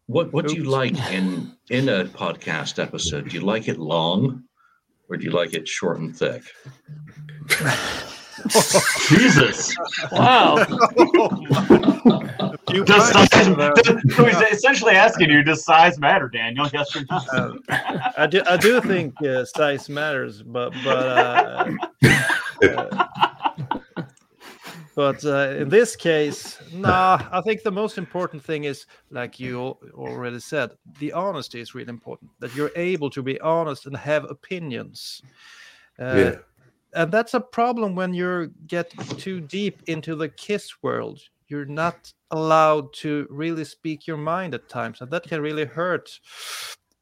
What 0.08 0.34
what 0.34 0.48
do 0.48 0.56
you 0.56 0.66
like 0.66 0.98
in 1.12 1.54
in 1.70 1.88
a 1.88 2.04
podcast 2.06 2.82
episode? 2.82 3.30
Do 3.30 3.38
you 3.38 3.42
like 3.42 3.70
it 3.70 3.80
long, 3.80 4.44
or 5.10 5.16
do 5.16 5.24
you 5.24 5.32
like 5.32 5.54
it 5.54 5.68
short 5.68 6.00
and 6.00 6.16
thick? 6.16 6.44
Jesus. 9.08 9.76
Wow. 10.12 10.58
You 12.74 12.84
Does 12.84 13.12
size, 13.12 13.48
uh, 13.48 13.72
so 14.16 14.26
he's 14.26 14.42
essentially 14.52 14.94
asking 14.96 15.30
you, 15.30 15.44
does 15.44 15.64
size 15.64 16.00
matter, 16.00 16.28
Daniel? 16.28 16.68
Yes 16.74 16.96
or 16.96 17.04
no? 17.10 17.18
uh, 17.70 18.12
I 18.18 18.26
do. 18.26 18.42
I 18.48 18.58
do 18.58 18.82
think 18.82 19.22
uh, 19.22 19.46
size 19.46 19.90
matters, 19.90 20.42
but 20.42 20.74
but 20.84 20.98
uh, 20.98 21.72
uh, 22.64 23.08
but 24.96 25.24
uh, 25.26 25.56
in 25.58 25.70
this 25.70 25.96
case, 25.96 26.58
nah. 26.74 27.20
I 27.32 27.42
think 27.42 27.64
the 27.64 27.72
most 27.72 27.98
important 27.98 28.44
thing 28.44 28.66
is, 28.66 28.86
like 29.10 29.40
you 29.40 29.78
already 29.94 30.40
said, 30.40 30.72
the 31.00 31.12
honesty 31.14 31.60
is 31.60 31.74
really 31.76 31.90
important. 31.90 32.32
That 32.40 32.56
you're 32.56 32.72
able 32.76 33.10
to 33.12 33.24
be 33.24 33.40
honest 33.42 33.86
and 33.86 33.96
have 33.98 34.26
opinions. 34.30 35.22
Uh, 36.00 36.16
Yeah. 36.16 36.36
and 36.96 37.12
that's 37.12 37.34
a 37.34 37.40
problem 37.40 37.96
when 37.96 38.14
you 38.14 38.52
get 38.68 38.92
too 39.18 39.42
deep 39.42 39.82
into 39.88 40.16
the 40.16 40.30
kiss 40.30 40.82
world 40.84 41.20
you're 41.48 41.66
not 41.66 42.12
allowed 42.32 42.92
to 42.94 43.28
really 43.30 43.64
speak 43.64 44.08
your 44.08 44.18
mind 44.18 44.54
at 44.56 44.68
times 44.70 45.02
and 45.02 45.12
that 45.12 45.24
can 45.24 45.40
really 45.42 45.66
hurt 45.66 46.20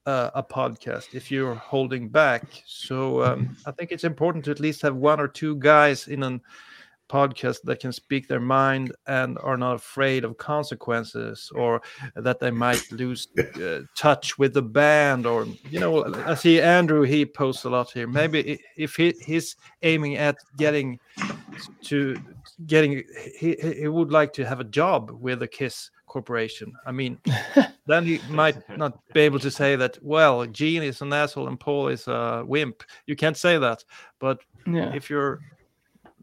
uh, 0.06 0.30
a 0.36 0.44
podcast 0.44 1.14
if 1.14 1.32
you're 1.32 1.56
holding 1.56 2.10
back 2.10 2.44
so 2.66 3.24
um, 3.24 3.56
i 3.66 3.72
think 3.72 3.92
it's 3.92 4.04
important 4.04 4.44
to 4.44 4.52
at 4.52 4.60
least 4.60 4.82
have 4.82 4.96
one 4.96 5.20
or 5.22 5.28
two 5.28 5.56
guys 5.58 6.08
in 6.08 6.24
a 6.24 6.40
podcast 7.12 7.58
that 7.64 7.80
can 7.82 7.92
speak 7.92 8.28
their 8.28 8.40
mind 8.40 8.94
and 9.08 9.38
are 9.44 9.58
not 9.58 9.76
afraid 9.76 10.24
of 10.24 10.38
consequences 10.38 11.52
or 11.56 11.82
that 12.16 12.40
they 12.40 12.52
might 12.52 12.84
lose 12.92 13.28
uh, 13.62 13.80
touch 13.96 14.38
with 14.40 14.54
the 14.54 14.62
band 14.62 15.26
or 15.26 15.46
you 15.70 15.80
know 15.80 15.94
i 16.26 16.36
see 16.36 16.62
andrew 16.62 17.02
he 17.04 17.26
posts 17.26 17.66
a 17.66 17.70
lot 17.70 17.92
here. 17.92 18.08
Maybe 18.08 18.60
if 18.78 18.96
he, 18.96 19.14
he's 19.26 19.56
aiming 19.82 20.16
at 20.18 20.38
getting 20.58 21.00
to 21.90 22.16
getting 22.66 23.04
he, 23.40 23.56
he 23.62 23.74
he 23.82 23.88
would 23.88 24.12
like 24.12 24.32
to 24.34 24.46
have 24.46 24.60
a 24.60 24.70
job 24.80 25.12
with 25.26 25.40
the 25.40 25.48
kiss 25.48 25.92
corporation. 26.06 26.74
I 26.86 26.92
mean 26.92 27.18
then 27.86 28.06
he 28.06 28.20
might 28.30 28.58
not 28.78 28.94
be 29.14 29.22
able 29.22 29.40
to 29.40 29.52
say 29.52 29.76
that 29.78 29.98
well 30.02 30.46
gene 30.46 30.84
is 30.84 31.02
an 31.02 31.14
asshole 31.14 31.48
and 31.48 31.60
paul 31.60 31.88
is 31.90 32.08
a 32.08 32.44
wimp. 32.46 32.84
You 33.06 33.16
can't 33.16 33.38
say 33.38 33.58
that. 33.58 33.84
But 34.20 34.38
Yeah. 34.66 34.94
if 34.96 35.10
you're 35.10 35.40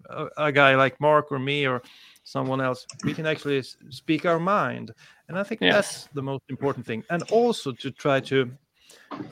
a, 0.08 0.26
a 0.36 0.52
guy 0.52 0.74
like 0.76 1.00
Mark 1.00 1.30
or 1.30 1.38
me 1.38 1.66
or 1.66 1.82
someone 2.24 2.60
else, 2.60 2.86
we 3.04 3.14
can 3.14 3.26
actually 3.26 3.62
speak 3.90 4.26
our 4.26 4.38
mind, 4.38 4.92
and 5.28 5.38
I 5.38 5.42
think 5.42 5.60
Yes. 5.60 5.74
that's 5.74 6.08
the 6.14 6.22
most 6.22 6.44
important 6.48 6.86
thing. 6.86 7.02
And 7.10 7.22
also 7.30 7.72
to 7.72 7.90
try 7.90 8.20
to 8.20 8.50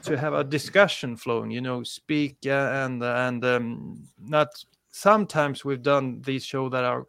to 0.02 0.16
have 0.16 0.34
a 0.34 0.44
discussion 0.44 1.16
flowing, 1.16 1.50
you 1.50 1.60
know, 1.60 1.82
speak 1.82 2.36
uh, 2.46 2.84
and 2.84 3.02
and 3.02 3.44
um, 3.44 4.08
not. 4.18 4.48
Sometimes 4.90 5.62
we've 5.62 5.82
done 5.82 6.22
these 6.22 6.44
shows 6.44 6.72
that 6.72 6.84
are 6.84 7.06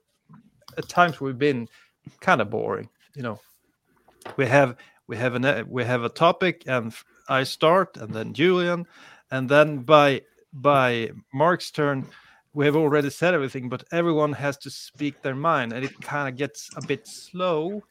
at 0.78 0.90
times 0.90 1.22
we've 1.22 1.38
been 1.38 1.70
kind 2.20 2.42
of 2.42 2.50
boring, 2.50 2.90
you 3.16 3.24
know. 3.24 3.40
We 4.36 4.46
have 4.46 4.76
we 5.08 5.16
have 5.18 5.36
an 5.36 5.70
we 5.70 5.86
have 5.86 6.04
a 6.04 6.10
topic 6.10 6.64
and 6.68 6.94
i 7.30 7.44
start 7.44 7.98
and 7.98 8.14
then 8.14 8.34
Julian, 8.34 8.86
and 9.32 9.48
then 9.50 9.80
by 9.80 10.22
by 10.54 11.12
Mark's 11.34 11.72
turn 11.72 12.06
we 12.58 12.66
have 12.66 12.76
already 12.76 13.12
said 13.12 13.36
everything, 13.36 13.70
but 13.70 13.84
everyone 13.92 14.34
has 14.34 14.58
to 14.58 14.72
speak 14.72 15.22
their 15.22 15.36
mind, 15.36 15.74
and 15.74 15.86
it 15.86 16.02
kind 16.02 16.28
of 16.28 16.36
gets 16.36 16.72
a 16.76 16.82
bit 16.88 17.06
slow, 17.06 17.84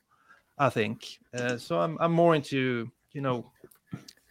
I 0.58 0.70
think. 0.70 1.20
Uh, 1.32 1.56
so 1.56 1.80
I'm 1.80 1.96
I'm 2.00 2.10
more 2.10 2.34
into 2.34 2.90
you 3.12 3.20
know 3.20 3.52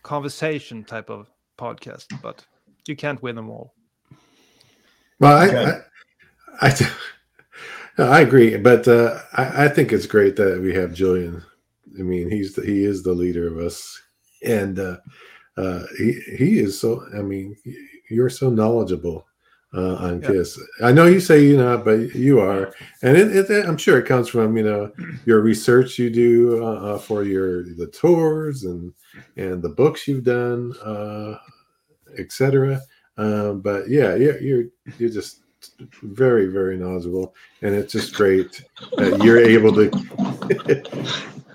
conversation 0.04 0.84
type 0.84 1.10
of 1.10 1.32
podcast, 1.58 2.08
but 2.22 2.46
you 2.86 2.98
can't 2.98 3.24
win 3.24 3.38
them 3.38 3.50
all. 3.50 3.76
Well, 5.22 5.38
I, 5.38 5.48
Okay. 5.48 5.80
I, 6.62 6.68
I, 6.68 6.92
no, 7.98 8.08
I 8.10 8.20
agree, 8.20 8.58
but 8.58 8.90
uh, 8.90 9.22
I, 9.38 9.66
I 9.66 9.68
think 9.70 9.94
it's 9.94 10.06
great 10.06 10.36
that 10.36 10.60
we 10.60 10.74
have 10.74 10.94
Julian. 10.94 11.42
I 11.98 12.02
mean, 12.02 12.30
he's 12.30 12.56
the, 12.56 12.62
he 12.62 12.84
is 12.84 13.04
the 13.04 13.14
leader 13.14 13.48
of 13.48 13.58
us, 13.66 14.02
and 14.44 14.80
uh, 14.80 14.98
uh, 15.56 15.84
he 15.98 16.20
he 16.38 16.60
is 16.60 16.78
so. 16.78 17.06
I 17.18 17.22
mean, 17.22 17.56
you're 18.10 18.30
so 18.30 18.50
knowledgeable 18.50 19.26
uh, 19.76 19.96
on 19.96 20.22
Yeah. 20.22 20.28
Kiss. 20.30 20.60
I 20.82 20.92
know 20.92 21.06
you 21.06 21.20
say 21.20 21.44
you're 21.44 21.64
not, 21.64 21.84
but 21.84 22.16
you 22.16 22.40
are, 22.40 22.74
and 23.02 23.18
it, 23.18 23.50
it, 23.50 23.66
I'm 23.66 23.78
sure 23.78 24.00
it 24.00 24.06
comes 24.06 24.30
from 24.30 24.56
you 24.56 24.64
know 24.64 24.92
your 25.26 25.42
research 25.42 26.00
you 26.00 26.10
do 26.10 26.64
uh, 26.64 26.74
uh, 26.74 26.98
for 26.98 27.24
your 27.24 27.64
the 27.64 27.88
tours 27.88 28.64
and 28.64 28.94
and 29.36 29.62
the 29.62 29.70
books 29.70 30.08
you've 30.08 30.24
done, 30.24 30.74
uh, 30.84 31.38
etc. 32.18 32.82
Um, 33.18 33.62
but 33.62 33.90
yeah, 33.90 34.16
you're, 34.16 34.40
you're 34.40 34.64
you're 34.98 35.10
just 35.10 35.42
very 36.04 36.48
very 36.48 36.78
knowledgeable, 36.78 37.36
and 37.62 37.76
it's 37.76 37.92
just 37.92 38.14
great 38.14 38.64
that 38.98 39.22
you're 39.24 39.40
able 39.40 39.74
to 39.74 39.90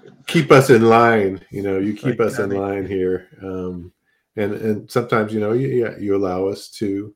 keep 0.27 0.51
us 0.51 0.71
in 0.71 0.83
line. 0.83 1.41
You 1.51 1.63
know, 1.63 1.79
you 1.79 1.95
keep 1.95 2.19
Like 2.19 2.29
us 2.29 2.39
in 2.39 2.51
line 2.51 2.87
here, 2.87 3.29
um, 3.43 3.93
and 4.37 4.53
and 4.55 4.91
sometimes 4.91 5.33
you 5.33 5.41
know, 5.41 5.53
you, 5.53 5.69
yeah, 5.69 5.97
you 5.99 6.17
allow 6.17 6.47
us 6.47 6.69
to 6.73 7.15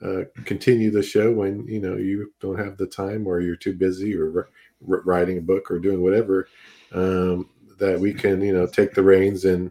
uh, 0.00 0.22
continue 0.44 0.90
the 0.90 1.02
show 1.02 1.32
when 1.32 1.66
you 1.66 1.80
know 1.80 1.96
you 1.96 2.32
don't 2.40 2.58
have 2.58 2.76
the 2.76 2.86
time 2.86 3.26
or 3.26 3.40
you're 3.40 3.56
too 3.56 3.72
busy 3.72 4.16
or 4.16 4.32
r- 4.36 4.48
r- 4.88 5.02
writing 5.04 5.38
a 5.38 5.42
book 5.42 5.70
or 5.70 5.78
doing 5.78 6.02
whatever. 6.02 6.48
Um, 6.92 7.48
that 7.78 7.98
we 7.98 8.12
can 8.12 8.40
you 8.40 8.52
know 8.52 8.66
take 8.66 8.94
the 8.94 9.02
reins 9.02 9.44
and 9.44 9.70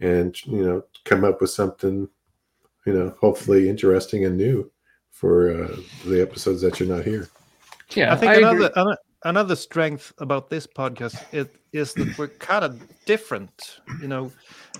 and 0.00 0.34
you 0.46 0.64
know 0.64 0.82
come 1.04 1.24
up 1.24 1.40
with 1.40 1.50
something 1.50 2.08
you 2.86 2.92
know 2.92 3.14
hopefully 3.20 3.68
interesting 3.68 4.24
and 4.24 4.36
new 4.36 4.70
for 5.10 5.50
uh, 5.50 5.76
the 6.06 6.22
episodes 6.22 6.62
that 6.62 6.80
you're 6.80 6.88
not 6.88 7.04
here. 7.04 7.28
Yeah. 7.90 8.12
I 8.12 8.16
think 8.16 8.32
agree. 8.32 8.44
another 8.44 8.70
ano- 8.76 8.96
another 9.24 9.56
strength 9.56 10.12
about 10.18 10.48
this 10.48 10.66
podcast 10.66 11.22
it, 11.32 11.54
is 11.72 11.92
that 11.94 12.16
we're 12.16 12.28
kind 12.28 12.64
of 12.64 12.80
different. 13.04 13.80
You 14.00 14.08
know, 14.08 14.32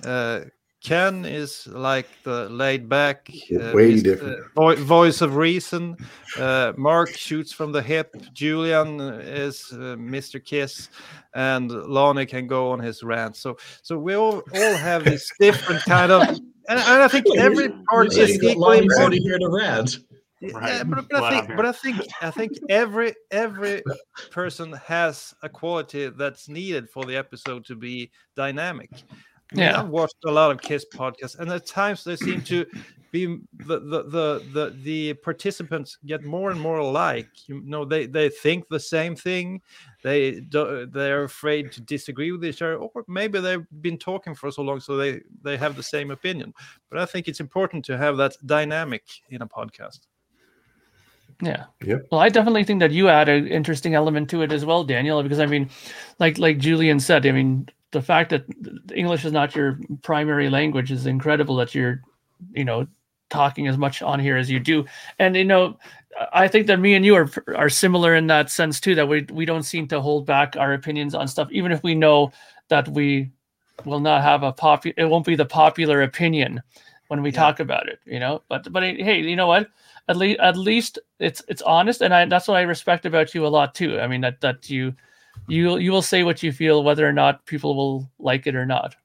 uh, 0.03 0.41
Ken 0.83 1.25
is 1.25 1.67
like 1.67 2.07
the 2.23 2.49
laid 2.49 2.89
back, 2.89 3.29
uh, 3.55 3.71
Way 3.73 4.01
different. 4.01 4.39
uh, 4.39 4.43
vo- 4.55 4.75
voice 4.83 5.21
of 5.21 5.35
reason. 5.35 5.95
Uh, 6.37 6.73
Mark 6.75 7.09
shoots 7.15 7.51
from 7.53 7.71
the 7.71 7.81
hip. 7.81 8.15
Julian 8.33 8.99
is 8.99 9.67
uh, 9.73 9.95
Mr. 9.97 10.43
Kiss, 10.43 10.89
and 11.35 11.69
Lonnie 11.71 12.25
can 12.25 12.47
go 12.47 12.71
on 12.71 12.79
his 12.79 13.03
rant. 13.03 13.35
So, 13.35 13.57
so 13.83 13.97
we 13.99 14.15
all 14.15 14.41
all 14.55 14.75
have 14.75 15.03
this 15.03 15.31
different 15.39 15.83
kind 15.83 16.11
of. 16.11 16.21
And, 16.69 16.79
and 16.79 17.03
I 17.03 17.07
think 17.07 17.25
every 17.37 17.69
part 17.89 18.13
You 18.15 18.21
is 18.23 18.29
said 18.29 18.29
you 18.29 18.41
got 18.41 18.51
equally 18.51 18.77
Lonnie 18.77 18.85
important. 18.85 19.09
ready 19.11 19.21
here 19.23 19.37
to 19.39 19.49
rant. 19.49 19.97
Right. 20.53 20.73
Yeah, 20.73 20.83
but, 20.85 21.07
but 21.09 21.23
I 21.23 21.41
think, 21.41 21.55
but 21.55 21.65
I 21.67 21.71
think, 21.71 22.01
I 22.23 22.31
think 22.31 22.51
every 22.69 23.13
every 23.29 23.83
person 24.31 24.73
has 24.87 25.35
a 25.43 25.49
quality 25.49 26.09
that's 26.09 26.49
needed 26.49 26.89
for 26.89 27.05
the 27.05 27.15
episode 27.15 27.63
to 27.65 27.75
be 27.75 28.09
dynamic. 28.35 28.89
I 29.51 29.55
mean, 29.55 29.65
Yeah. 29.65 29.81
I've 29.81 29.89
watched 29.89 30.23
a 30.25 30.31
lot 30.31 30.51
of 30.51 30.61
Kiss 30.61 30.85
podcasts, 30.93 31.37
and 31.39 31.51
at 31.51 31.65
times 31.65 32.03
they 32.03 32.15
seem 32.15 32.41
to 32.43 32.65
be 33.11 33.25
the 33.65 33.79
the 33.79 34.03
the 34.03 34.43
the, 34.53 34.75
the 34.83 35.13
participants 35.15 35.97
get 36.05 36.23
more 36.23 36.51
and 36.51 36.59
more 36.61 36.77
alike. 36.77 37.27
You 37.47 37.61
know, 37.65 37.83
they 37.83 38.05
they 38.05 38.29
think 38.29 38.69
the 38.69 38.79
same 38.79 39.15
thing. 39.15 39.61
They 40.03 40.39
do, 40.39 40.85
they're 40.89 41.25
afraid 41.25 41.71
to 41.73 41.81
disagree 41.81 42.31
with 42.31 42.45
each 42.45 42.61
other, 42.61 42.77
or 42.77 43.03
maybe 43.07 43.39
they've 43.41 43.65
been 43.81 43.97
talking 43.97 44.33
for 44.33 44.49
so 44.51 44.61
long, 44.61 44.79
so 44.79 44.95
they 44.95 45.21
they 45.43 45.57
have 45.57 45.75
the 45.75 45.83
same 45.83 46.11
opinion. 46.11 46.53
But 46.89 46.99
I 46.99 47.05
think 47.05 47.27
it's 47.27 47.41
important 47.41 47.83
to 47.85 47.97
have 47.97 48.15
that 48.17 48.37
dynamic 48.45 49.03
in 49.29 49.41
a 49.41 49.47
podcast. 49.47 50.07
Yeah. 51.41 51.65
Yep. 51.83 52.07
Well, 52.11 52.21
I 52.21 52.29
definitely 52.29 52.63
think 52.63 52.79
that 52.81 52.91
you 52.91 53.09
add 53.09 53.27
an 53.27 53.47
interesting 53.47 53.95
element 53.95 54.29
to 54.29 54.43
it 54.43 54.51
as 54.51 54.63
well, 54.63 54.83
Daniel, 54.83 55.21
because 55.23 55.39
I 55.39 55.47
mean, 55.47 55.69
like 56.19 56.37
like 56.37 56.59
Julian 56.59 56.99
said, 56.99 57.25
I 57.25 57.31
mean, 57.31 57.67
the 57.91 58.01
fact 58.01 58.29
that 58.31 58.45
English 58.93 59.25
is 59.25 59.31
not 59.31 59.55
your 59.55 59.79
primary 60.01 60.49
language 60.49 60.91
is 60.91 61.05
incredible 61.05 61.55
that 61.57 61.75
you're, 61.75 62.01
you 62.53 62.65
know, 62.65 62.87
talking 63.29 63.67
as 63.67 63.77
much 63.77 64.01
on 64.01 64.19
here 64.19 64.37
as 64.37 64.49
you 64.49 64.59
do. 64.59 64.85
And 65.19 65.35
you 65.35 65.45
know, 65.45 65.77
I 66.33 66.47
think 66.47 66.67
that 66.67 66.79
me 66.79 66.93
and 66.95 67.05
you 67.05 67.15
are 67.15 67.29
are 67.55 67.69
similar 67.69 68.15
in 68.15 68.27
that 68.27 68.49
sense 68.51 68.79
too 68.79 68.95
that 68.95 69.07
we 69.07 69.25
we 69.31 69.45
don't 69.45 69.63
seem 69.63 69.87
to 69.89 70.01
hold 70.01 70.25
back 70.25 70.55
our 70.57 70.73
opinions 70.73 71.15
on 71.15 71.27
stuff 71.27 71.49
even 71.51 71.71
if 71.71 71.83
we 71.83 71.95
know 71.95 72.31
that 72.67 72.87
we 72.89 73.31
will 73.85 73.99
not 73.99 74.21
have 74.21 74.43
a 74.43 74.51
pop 74.51 74.85
it 74.85 75.05
won't 75.05 75.25
be 75.25 75.35
the 75.35 75.45
popular 75.45 76.03
opinion 76.03 76.61
when 77.07 77.21
we 77.21 77.31
Yeah. 77.31 77.35
talk 77.39 77.59
about 77.59 77.87
it, 77.89 77.99
you 78.05 78.19
know. 78.19 78.43
But 78.49 78.71
but 78.71 78.83
hey, 78.83 79.21
you 79.21 79.35
know 79.35 79.47
what? 79.47 79.69
At 80.07 80.17
least 80.17 80.39
at 80.39 80.57
least 80.57 80.99
it's 81.19 81.41
it's 81.47 81.61
honest 81.61 82.01
and 82.01 82.13
I 82.13 82.25
that's 82.25 82.47
what 82.47 82.57
I 82.57 82.61
respect 82.63 83.05
about 83.05 83.33
you 83.33 83.45
a 83.45 83.49
lot 83.49 83.73
too. 83.75 83.99
I 83.99 84.07
mean 84.07 84.21
that 84.21 84.41
that 84.41 84.69
you 84.69 84.93
you 85.47 85.77
you 85.77 85.91
will 85.91 86.01
say 86.01 86.23
what 86.23 86.43
you 86.43 86.51
feel 86.51 86.83
whether 86.83 87.07
or 87.07 87.13
not 87.13 87.45
people 87.45 87.75
will 87.75 88.09
like 88.19 88.47
it 88.47 88.55
or 88.55 88.65
not. 88.65 88.95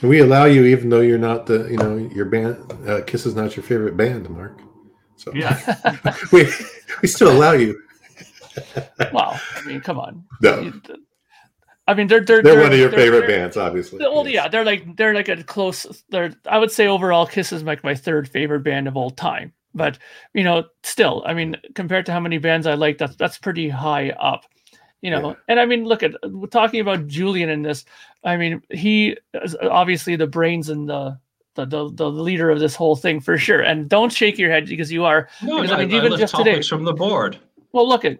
And 0.00 0.10
we 0.10 0.20
allow 0.20 0.46
you, 0.46 0.64
even 0.64 0.88
though 0.88 1.00
you're 1.00 1.18
not 1.18 1.46
the, 1.46 1.68
you 1.70 1.76
know, 1.76 1.96
your 1.96 2.24
band, 2.24 2.56
uh, 2.88 3.02
Kiss 3.02 3.26
is 3.26 3.36
not 3.36 3.54
your 3.56 3.62
favorite 3.62 3.96
band, 3.96 4.28
Mark. 4.28 4.60
So 5.16 5.32
Yeah. 5.34 5.56
we 6.32 6.48
we 7.00 7.08
still 7.08 7.30
allow 7.30 7.52
you. 7.52 7.80
Well, 9.14 9.40
I 9.56 9.62
mean, 9.62 9.80
come 9.80 9.98
on. 9.98 10.24
No, 10.42 10.70
I 11.88 11.94
mean, 11.94 12.06
they're 12.06 12.20
they're 12.20 12.42
they're 12.42 12.60
one 12.60 12.72
of 12.72 12.78
your 12.78 12.90
favorite 12.90 13.26
bands, 13.26 13.56
obviously. 13.56 13.98
Well, 13.98 14.26
Yes. 14.26 14.34
yeah, 14.34 14.48
they're 14.48 14.64
like 14.64 14.96
they're 14.96 15.14
like 15.14 15.28
a 15.28 15.42
close. 15.42 16.04
They're 16.10 16.32
I 16.46 16.58
would 16.58 16.70
say 16.70 16.86
overall, 16.86 17.26
Kiss 17.26 17.52
is 17.52 17.62
like 17.64 17.82
my 17.82 17.94
third 17.94 18.28
favorite 18.28 18.60
band 18.60 18.88
of 18.88 18.96
all 18.96 19.10
time. 19.10 19.52
But 19.74 19.98
you 20.34 20.44
know, 20.44 20.64
still, 20.82 21.22
I 21.26 21.34
mean, 21.34 21.56
compared 21.74 22.06
to 22.06 22.12
how 22.12 22.20
many 22.20 22.38
bands 22.38 22.66
I 22.66 22.74
like, 22.74 22.98
that's 22.98 23.16
that's 23.16 23.38
pretty 23.38 23.68
high 23.68 24.10
up. 24.10 24.44
You 25.02 25.10
know, 25.10 25.30
Yeah. 25.30 25.34
and 25.48 25.60
I 25.60 25.66
mean, 25.66 25.84
look 25.84 26.02
at 26.02 26.12
we're 26.30 26.46
talking 26.46 26.80
about 26.80 27.06
Julian 27.08 27.50
in 27.50 27.62
this. 27.62 27.84
I 28.24 28.36
mean, 28.36 28.62
he 28.70 29.16
is 29.34 29.56
obviously 29.60 30.16
the 30.16 30.26
brains 30.26 30.68
and 30.70 30.88
the. 30.88 31.18
The, 31.54 31.66
the, 31.66 31.90
the 31.92 32.08
leader 32.10 32.48
of 32.48 32.60
this 32.60 32.74
whole 32.74 32.96
thing 32.96 33.20
for 33.20 33.36
sure 33.36 33.60
and 33.60 33.86
don't 33.86 34.10
shake 34.10 34.38
your 34.38 34.50
head 34.50 34.64
because 34.64 34.90
you 34.90 35.04
are 35.04 35.28
No, 35.42 35.56
Because, 35.60 35.70
I, 35.72 35.82
I 35.82 35.84
mean, 35.84 35.94
I 35.94 35.98
even 35.98 36.10
lift 36.12 36.20
just 36.22 36.34
today- 36.34 36.62
from 36.62 36.84
the 36.84 36.94
board. 36.94 37.36
Well, 37.72 37.88
look 37.88 38.04
at 38.04 38.18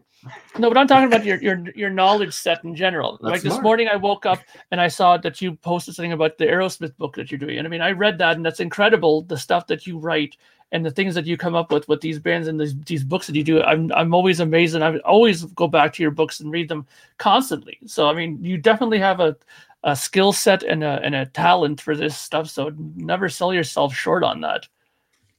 no, 0.57 0.69
but 0.69 0.79
I'm 0.79 0.87
talking 0.87 1.09
about 1.09 1.25
your 1.25 1.41
your 1.43 1.65
your 1.75 1.91
knowledge 1.91 2.33
set 2.33 2.63
in 2.65 2.77
general. 2.77 3.19
That's 3.21 3.33
like 3.33 3.43
this 3.43 3.61
morning, 3.61 3.89
I 3.89 3.97
woke 3.97 4.25
up 4.25 4.39
and 4.71 4.81
I 4.81 4.89
saw 4.89 5.17
that 5.17 5.41
you 5.41 5.57
posted 5.57 5.95
something 5.95 6.13
about 6.13 6.39
the 6.39 6.47
Aerosmith 6.47 6.97
book 6.97 7.17
that 7.17 7.31
you're 7.31 7.39
doing, 7.39 7.59
and 7.59 7.67
I 7.67 7.71
mean, 7.71 7.81
I 7.81 7.91
read 7.91 8.19
that, 8.19 8.37
and 8.37 8.47
that's 8.47 8.61
incredible. 8.61 9.23
The 9.23 9.37
stuff 9.37 9.67
that 9.67 9.87
you 9.87 9.99
write 9.99 10.37
and 10.71 10.87
the 10.87 10.91
things 10.91 11.15
that 11.15 11.27
you 11.27 11.37
come 11.37 11.55
up 11.55 11.73
with 11.73 11.89
with 11.89 12.01
these 12.01 12.19
bands 12.19 12.49
and 12.49 12.59
these, 12.59 12.79
these 12.85 13.05
books 13.05 13.27
that 13.27 13.37
you 13.37 13.45
do. 13.45 13.63
I'm 13.63 13.93
I'm 13.93 14.15
always 14.15 14.41
amazed, 14.41 14.75
and 14.75 14.85
I 14.85 14.97
always 14.99 15.45
go 15.45 15.67
back 15.67 15.93
to 15.95 16.03
your 16.03 16.13
books 16.13 16.41
and 16.41 16.53
read 16.53 16.69
them 16.69 16.87
constantly. 17.19 17.79
So 17.87 18.09
I 18.09 18.15
mean, 18.15 18.43
you 18.43 18.59
definitely 18.59 18.99
have 18.99 19.21
a 19.21 19.37
a 19.85 19.97
skill 19.97 20.33
set 20.33 20.63
and 20.63 20.85
a 20.85 21.01
and 21.03 21.15
a 21.15 21.27
talent 21.27 21.81
for 21.81 21.97
this 21.97 22.17
stuff. 22.17 22.49
So 22.49 22.73
never 22.97 23.29
sell 23.29 23.53
yourself 23.53 23.93
short 23.95 24.23
on 24.23 24.41
that. 24.43 24.69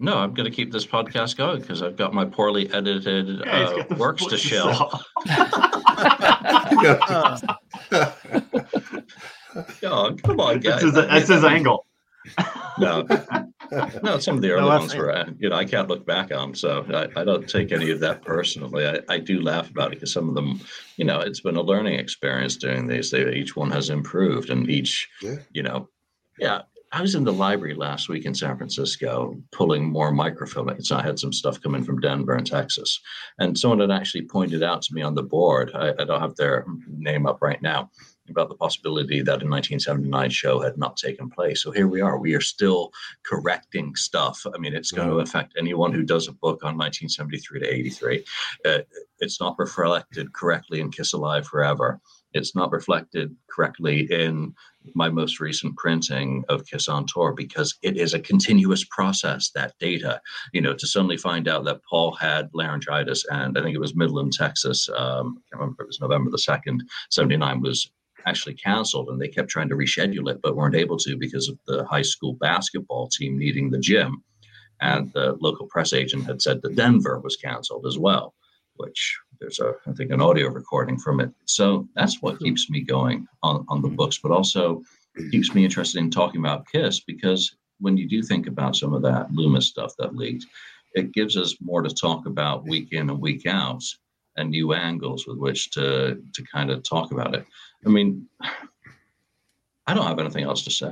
No, 0.03 0.17
I'm 0.17 0.33
going 0.33 0.49
to 0.49 0.55
keep 0.55 0.69
this 0.73 0.85
podcast 0.85 1.37
going 1.37 1.61
because 1.61 1.81
I've 1.81 1.95
got 1.95 2.13
my 2.13 2.25
poorly 2.25 2.69
edited 2.73 3.39
Yeah, 3.45 3.83
uh, 3.89 3.95
works 3.95 4.21
to 4.25 4.31
books 4.31 4.41
show. 4.41 4.73
sell. 4.73 5.05
Oh, 9.83 10.15
come 10.23 10.39
on, 10.39 10.59
That's 10.59 10.65
guys. 10.65 10.81
his, 10.81 10.93
that's 10.93 11.27
his 11.29 11.43
angle. 11.43 11.85
No, 12.79 13.05
no, 14.01 14.17
some 14.17 14.35
of 14.35 14.41
the 14.41 14.49
early 14.51 14.69
I 14.69 14.77
ones 14.79 14.95
were, 14.95 15.11
uh, 15.11 15.25
you 15.37 15.49
know, 15.49 15.55
I 15.55 15.63
can't 15.65 15.87
look 15.87 16.05
back 16.05 16.31
on, 16.33 16.39
them, 16.49 16.55
so 16.55 16.83
I, 16.91 17.21
I 17.21 17.23
don't 17.23 17.47
take 17.47 17.71
any 17.71 17.91
of 17.91 17.99
that 17.99 18.23
personally. 18.23 18.87
I, 18.87 18.99
I 19.09 19.19
do 19.19 19.41
laugh 19.41 19.69
about 19.69 19.91
it 19.91 19.95
because 19.95 20.11
some 20.11 20.27
of 20.27 20.35
them, 20.35 20.59
you 20.97 21.05
know, 21.05 21.19
it's 21.19 21.41
been 21.41 21.55
a 21.55 21.61
learning 21.61 21.99
experience 21.99 22.55
doing 22.57 22.87
these. 22.87 23.11
They, 23.11 23.31
each 23.35 23.55
one 23.55 23.69
has 23.71 23.89
improved, 23.89 24.49
and 24.49 24.69
each, 24.69 25.07
Yeah. 25.21 25.35
you 25.51 25.63
know, 25.63 25.87
yeah. 26.39 26.61
I 26.95 27.01
was 27.01 27.15
in 27.15 27.23
the 27.23 27.33
library 27.33 27.73
last 27.73 28.07
week 28.07 28.25
in 28.25 28.35
San 28.35 28.55
Francisco 28.55 29.35
pulling 29.51 29.89
more 29.89 30.11
microfilm. 30.11 30.69
So 30.81 30.95
I 30.95 31.01
had 31.01 31.17
some 31.17 31.33
stuff 31.33 31.59
coming 31.59 31.83
from 31.83 31.99
Denver 31.99 32.33
and 32.35 32.45
Texas, 32.45 32.99
and 33.39 33.57
someone 33.57 33.79
had 33.79 33.89
actually 33.89 34.25
pointed 34.27 34.61
out 34.61 34.83
to 34.83 34.93
me 34.93 35.01
on 35.01 35.15
the 35.15 35.23
board. 35.23 35.71
I, 35.73 35.89
I 35.89 36.05
don't 36.05 36.21
have 36.21 36.35
their 36.35 36.65
name 36.87 37.25
up 37.25 37.41
right 37.41 37.59
now 37.63 37.89
about 38.29 38.47
the 38.47 38.55
possibility 38.55 39.21
that 39.21 39.41
a 39.41 39.49
1979 39.49 40.29
show 40.29 40.59
had 40.59 40.77
not 40.77 40.95
taken 40.95 41.31
place. 41.31 41.63
So 41.63 41.71
here 41.71 41.87
we 41.87 41.99
are. 41.99 42.19
We 42.19 42.35
are 42.35 42.41
still 42.41 42.91
correcting 43.23 43.95
stuff. 43.95 44.45
I 44.53 44.59
mean, 44.59 44.75
it's 44.75 44.91
going 44.91 45.09
to 45.09 45.19
affect 45.19 45.55
anyone 45.57 45.93
who 45.93 46.03
does 46.03 46.27
a 46.27 46.31
book 46.31 46.63
on 46.63 46.77
1973 46.77 47.59
to 47.59 47.73
83. 47.73 48.25
Uh, 48.65 48.79
it's 49.19 49.41
not 49.41 49.57
reflected 49.57 50.31
correctly 50.31 50.79
in 50.79 50.91
Kiss 50.91 51.13
Alive 51.13 51.47
Forever. 51.47 51.99
It's 52.33 52.55
not 52.55 52.71
reflected 52.71 53.35
correctly 53.49 54.07
in 54.11 54.53
my 54.95 55.09
most 55.09 55.39
recent 55.39 55.77
printing 55.77 56.43
of 56.49 56.65
Kiss 56.65 56.87
on 56.87 57.05
Tour 57.07 57.33
because 57.33 57.77
it 57.81 57.97
is 57.97 58.13
a 58.13 58.19
continuous 58.19 58.83
process. 58.83 59.51
That 59.55 59.73
data, 59.79 60.21
you 60.51 60.61
know, 60.61 60.73
to 60.73 60.87
suddenly 60.87 61.17
find 61.17 61.47
out 61.47 61.65
that 61.65 61.81
Paul 61.89 62.13
had 62.15 62.49
laryngitis, 62.53 63.25
and 63.29 63.57
I 63.57 63.61
think 63.61 63.75
it 63.75 63.79
was 63.81 63.95
Midland, 63.95 64.33
Texas. 64.33 64.89
Um, 64.89 65.37
I 65.37 65.41
can't 65.49 65.61
remember. 65.61 65.83
It 65.83 65.87
was 65.87 66.01
November 66.01 66.31
the 66.31 66.39
second, 66.39 66.83
'79 67.09 67.61
was 67.61 67.89
actually 68.25 68.55
canceled 68.55 69.09
and 69.09 69.19
they 69.19 69.27
kept 69.27 69.49
trying 69.49 69.69
to 69.69 69.75
reschedule 69.75 70.29
it 70.29 70.39
but 70.41 70.55
weren't 70.55 70.75
able 70.75 70.97
to 70.97 71.17
because 71.17 71.49
of 71.49 71.57
the 71.67 71.85
high 71.85 72.01
school 72.01 72.33
basketball 72.39 73.07
team 73.07 73.37
needing 73.37 73.69
the 73.69 73.79
gym 73.79 74.23
and 74.81 75.11
the 75.13 75.35
local 75.39 75.67
press 75.67 75.91
agent 75.93 76.25
had 76.25 76.41
said 76.41 76.61
that 76.61 76.75
denver 76.75 77.19
was 77.19 77.35
canceled 77.35 77.85
as 77.85 77.97
well 77.97 78.33
which 78.75 79.17
there's 79.39 79.59
a 79.59 79.73
i 79.87 79.91
think 79.93 80.11
an 80.11 80.21
audio 80.21 80.47
recording 80.49 80.97
from 80.97 81.19
it 81.19 81.31
so 81.45 81.87
that's 81.95 82.21
what 82.21 82.39
keeps 82.39 82.69
me 82.69 82.81
going 82.81 83.27
on, 83.41 83.65
on 83.69 83.81
the 83.81 83.87
books 83.89 84.17
but 84.17 84.31
also 84.31 84.81
keeps 85.31 85.53
me 85.53 85.63
interested 85.65 85.99
in 85.99 86.09
talking 86.09 86.39
about 86.39 86.65
kiss 86.71 86.99
because 87.01 87.55
when 87.79 87.97
you 87.97 88.07
do 88.07 88.21
think 88.23 88.47
about 88.47 88.75
some 88.75 88.93
of 88.93 89.01
that 89.01 89.31
loomis 89.31 89.67
stuff 89.67 89.93
that 89.97 90.15
leaked 90.15 90.45
it 90.95 91.11
gives 91.11 91.35
us 91.37 91.55
more 91.61 91.81
to 91.81 91.89
talk 91.93 92.25
about 92.25 92.63
week 92.65 92.89
in 92.93 93.09
and 93.09 93.19
week 93.19 93.45
out 93.47 93.83
and 94.37 94.49
new 94.49 94.73
angles 94.73 95.27
with 95.27 95.37
which 95.37 95.71
to 95.71 96.21
to 96.33 96.43
kind 96.51 96.69
of 96.71 96.81
talk 96.83 97.11
about 97.11 97.33
it 97.35 97.45
I 97.85 97.89
mean, 97.89 98.27
I 99.87 99.93
don't 99.93 100.05
have 100.07 100.19
anything 100.19 100.45
else 100.45 100.63
to 100.63 100.71
say. 100.71 100.91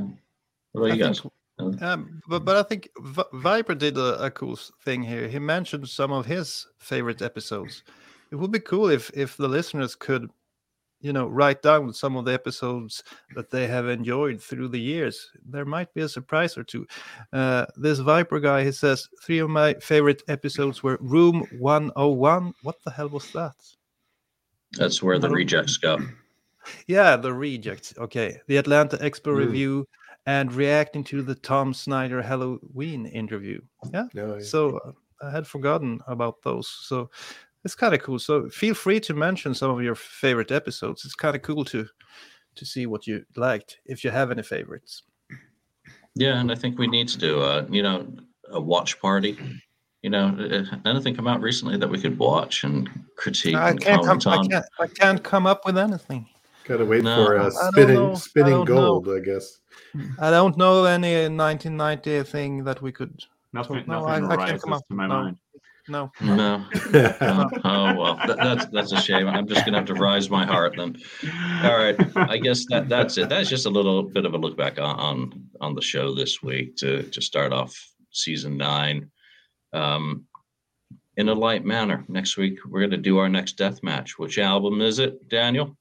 What 0.74 0.82
about 0.82 0.92
I 0.92 0.96
you 0.96 1.04
guys? 1.04 1.20
think- 1.22 1.82
Um, 1.82 2.22
but 2.28 2.44
but 2.44 2.58
I 2.58 2.64
think 2.64 2.90
v- 3.00 3.32
Viper 3.34 3.76
did 3.76 3.98
a, 3.98 4.26
a 4.26 4.32
cool 4.32 4.58
thing 4.84 5.04
here. 5.04 5.28
He 5.28 5.40
mentioned 5.40 5.88
some 5.88 6.12
of 6.12 6.26
his 6.26 6.68
favorite 6.80 7.22
episodes. 7.22 7.84
It 8.32 8.36
would 8.36 8.52
be 8.52 8.60
cool 8.60 8.90
if 8.90 9.12
if 9.14 9.36
the 9.38 9.48
listeners 9.48 9.96
could, 9.96 10.30
you 11.02 11.12
know, 11.14 11.28
write 11.28 11.62
down 11.62 11.94
some 11.94 12.16
of 12.16 12.26
the 12.26 12.34
episodes 12.34 13.04
that 13.36 13.50
they 13.50 13.68
have 13.68 13.88
enjoyed 13.90 14.42
through 14.42 14.70
the 14.70 14.80
years. 14.80 15.30
There 15.46 15.66
might 15.66 15.94
be 15.94 16.02
a 16.02 16.10
surprise 16.10 16.58
or 16.58 16.64
two. 16.64 16.88
Uh, 17.34 17.66
this 17.76 18.00
Viper 18.00 18.40
guy, 18.40 18.64
he 18.64 18.72
says 18.72 19.10
three 19.24 19.40
of 19.40 19.50
my 19.50 19.74
favorite 19.76 20.24
episodes 20.28 20.82
were 20.84 20.98
Room 21.02 21.46
One 21.60 21.92
Hundred 21.96 22.16
One. 22.16 22.54
What 22.64 22.78
the 22.86 22.92
hell 22.92 23.10
was 23.10 23.32
that? 23.34 23.56
That's 24.78 25.04
where 25.04 25.20
the 25.20 25.30
rejects 25.30 25.78
go. 25.78 25.98
Yeah, 26.88 27.18
the 27.18 27.34
rejects. 27.34 27.94
Okay, 27.98 28.40
the 28.48 28.58
Atlanta 28.58 28.98
Expo 28.98 29.34
Mm. 29.34 29.38
review 29.48 29.88
and 30.28 30.54
reacting 30.54 31.04
to 31.06 31.24
the 31.24 31.36
Tom 31.36 31.74
Snyder 31.74 32.22
Halloween 32.22 33.08
interview. 33.08 33.60
Yeah. 33.92 34.06
No, 34.14 34.40
So 34.40 34.78
uh, 34.78 34.92
I 35.26 35.32
had 35.32 35.48
forgotten 35.48 36.00
about 36.08 36.42
those. 36.44 36.70
So 36.70 37.10
it's 37.64 37.76
kind 37.76 37.94
of 37.94 38.02
cool. 38.02 38.20
So 38.20 38.50
feel 38.50 38.74
free 38.74 39.00
to 39.02 39.14
mention 39.14 39.54
some 39.54 39.72
of 39.72 39.82
your 39.84 39.96
favorite 39.96 40.52
episodes. 40.52 41.06
It's 41.06 41.16
kind 41.16 41.36
of 41.36 41.42
cool 41.42 41.66
to 41.66 41.88
to 42.56 42.66
see 42.66 42.86
what 42.86 43.08
you 43.08 43.24
liked 43.36 43.80
if 43.86 44.04
you 44.04 44.12
have 44.12 44.30
any 44.32 44.44
favorites. 44.44 45.04
Yeah, 46.16 46.40
and 46.40 46.52
I 46.52 46.56
think 46.56 46.78
we 46.78 46.88
need 46.88 47.08
to 47.10 47.18
do 47.18 47.42
a, 47.42 47.66
you 47.70 47.82
know, 47.82 48.06
a 48.50 48.60
watch 48.60 49.00
party. 49.00 49.38
You 50.02 50.10
know, 50.10 50.28
uh, 50.38 50.76
anything 50.90 51.16
come 51.16 51.28
out 51.28 51.42
recently 51.42 51.78
that 51.78 51.88
we 51.88 52.02
could 52.02 52.18
watch 52.18 52.64
and 52.64 52.90
critique 53.16 53.56
I 53.56 53.70
and 53.70 53.80
can't 53.80 54.04
come. 54.06 54.20
comment 54.20 54.48
I 54.52 54.54
can't. 54.56 54.66
I 54.80 54.88
can't 54.88 55.24
come 55.24 55.46
up 55.48 55.66
with 55.66 55.78
anything. 55.78 56.28
gotta 56.66 56.84
wait 56.86 57.04
No. 57.04 57.26
for 57.26 57.38
I 57.38 57.44
uh, 57.46 57.50
don't 57.50 57.72
spinning. 57.74 58.12
I 58.12 58.14
spinning 58.16 58.52
know. 58.52 58.66
gold, 58.66 59.10
I 59.10 59.20
guess. 59.20 59.60
I 60.20 60.30
don't 60.32 60.58
know 60.58 60.84
any 60.86 61.14
1990 61.30 62.24
thing 62.24 62.64
that 62.66 62.82
we 62.82 62.92
could. 62.92 63.18
Nothing, 63.54 63.84
No, 63.88 64.06
nothing 64.06 64.26
I- 64.26 64.34
I 64.34 64.48
can't 64.50 64.62
come 64.62 64.74
up- 64.74 64.88
to 64.88 64.94
my 64.96 65.08
no. 65.08 65.24
mind. 65.24 65.38
No. 65.92 66.10
No. 66.22 66.66
Oh, 66.74 67.50
oh, 67.66 67.96
well, 67.98 68.16
that, 68.26 68.38
that's 68.38 68.66
that's 68.68 68.94
a 68.94 69.02
shame. 69.02 69.28
I'm 69.28 69.46
just 69.46 69.66
gonna 69.66 69.78
have 69.78 69.88
to 69.88 69.94
rise 69.94 70.30
my 70.30 70.46
heart 70.46 70.76
then. 70.78 70.96
All 71.64 71.78
right, 71.78 71.98
I 72.16 72.38
guess 72.38 72.66
that 72.70 72.88
that's 72.88 73.18
it. 73.18 73.28
That's 73.28 73.50
just 73.50 73.66
a 73.66 73.70
little 73.70 74.04
bit 74.04 74.26
of 74.26 74.34
a 74.34 74.38
look 74.38 74.56
back 74.56 74.80
on 74.80 74.98
on, 74.98 75.50
on 75.60 75.76
the 75.76 75.82
show 75.82 76.16
this 76.16 76.42
week 76.42 76.78
to 76.78 77.04
to 77.04 77.22
start 77.22 77.52
off 77.52 77.76
season 78.12 78.56
nine. 78.56 79.12
Um, 79.74 80.28
in 81.18 81.28
a 81.28 81.34
light 81.34 81.66
manner. 81.66 82.06
Next 82.08 82.38
week 82.38 82.58
we're 82.66 82.82
gonna 82.82 82.96
do 82.96 83.18
our 83.18 83.28
next 83.28 83.58
death 83.58 83.84
match. 83.84 84.18
Which 84.18 84.40
album 84.40 84.82
is 84.82 85.00
it, 85.00 85.28
Daniel? 85.28 85.78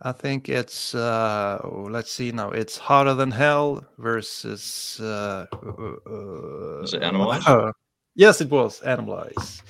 I 0.00 0.12
think 0.12 0.48
it's 0.48 0.94
uh 0.94 1.60
let's 1.90 2.12
see 2.12 2.32
now. 2.32 2.50
It's 2.50 2.78
Hotter 2.78 3.14
Than 3.14 3.30
Hell 3.30 3.84
versus 3.98 4.98
uh, 5.02 5.46
uh, 5.52 5.56
uh 5.56 6.80
Was 6.80 6.94
it 6.94 7.02
Animalize? 7.02 7.72
Yes, 8.16 8.40
it 8.40 8.50
was 8.50 8.80
Animalize. 8.80 9.62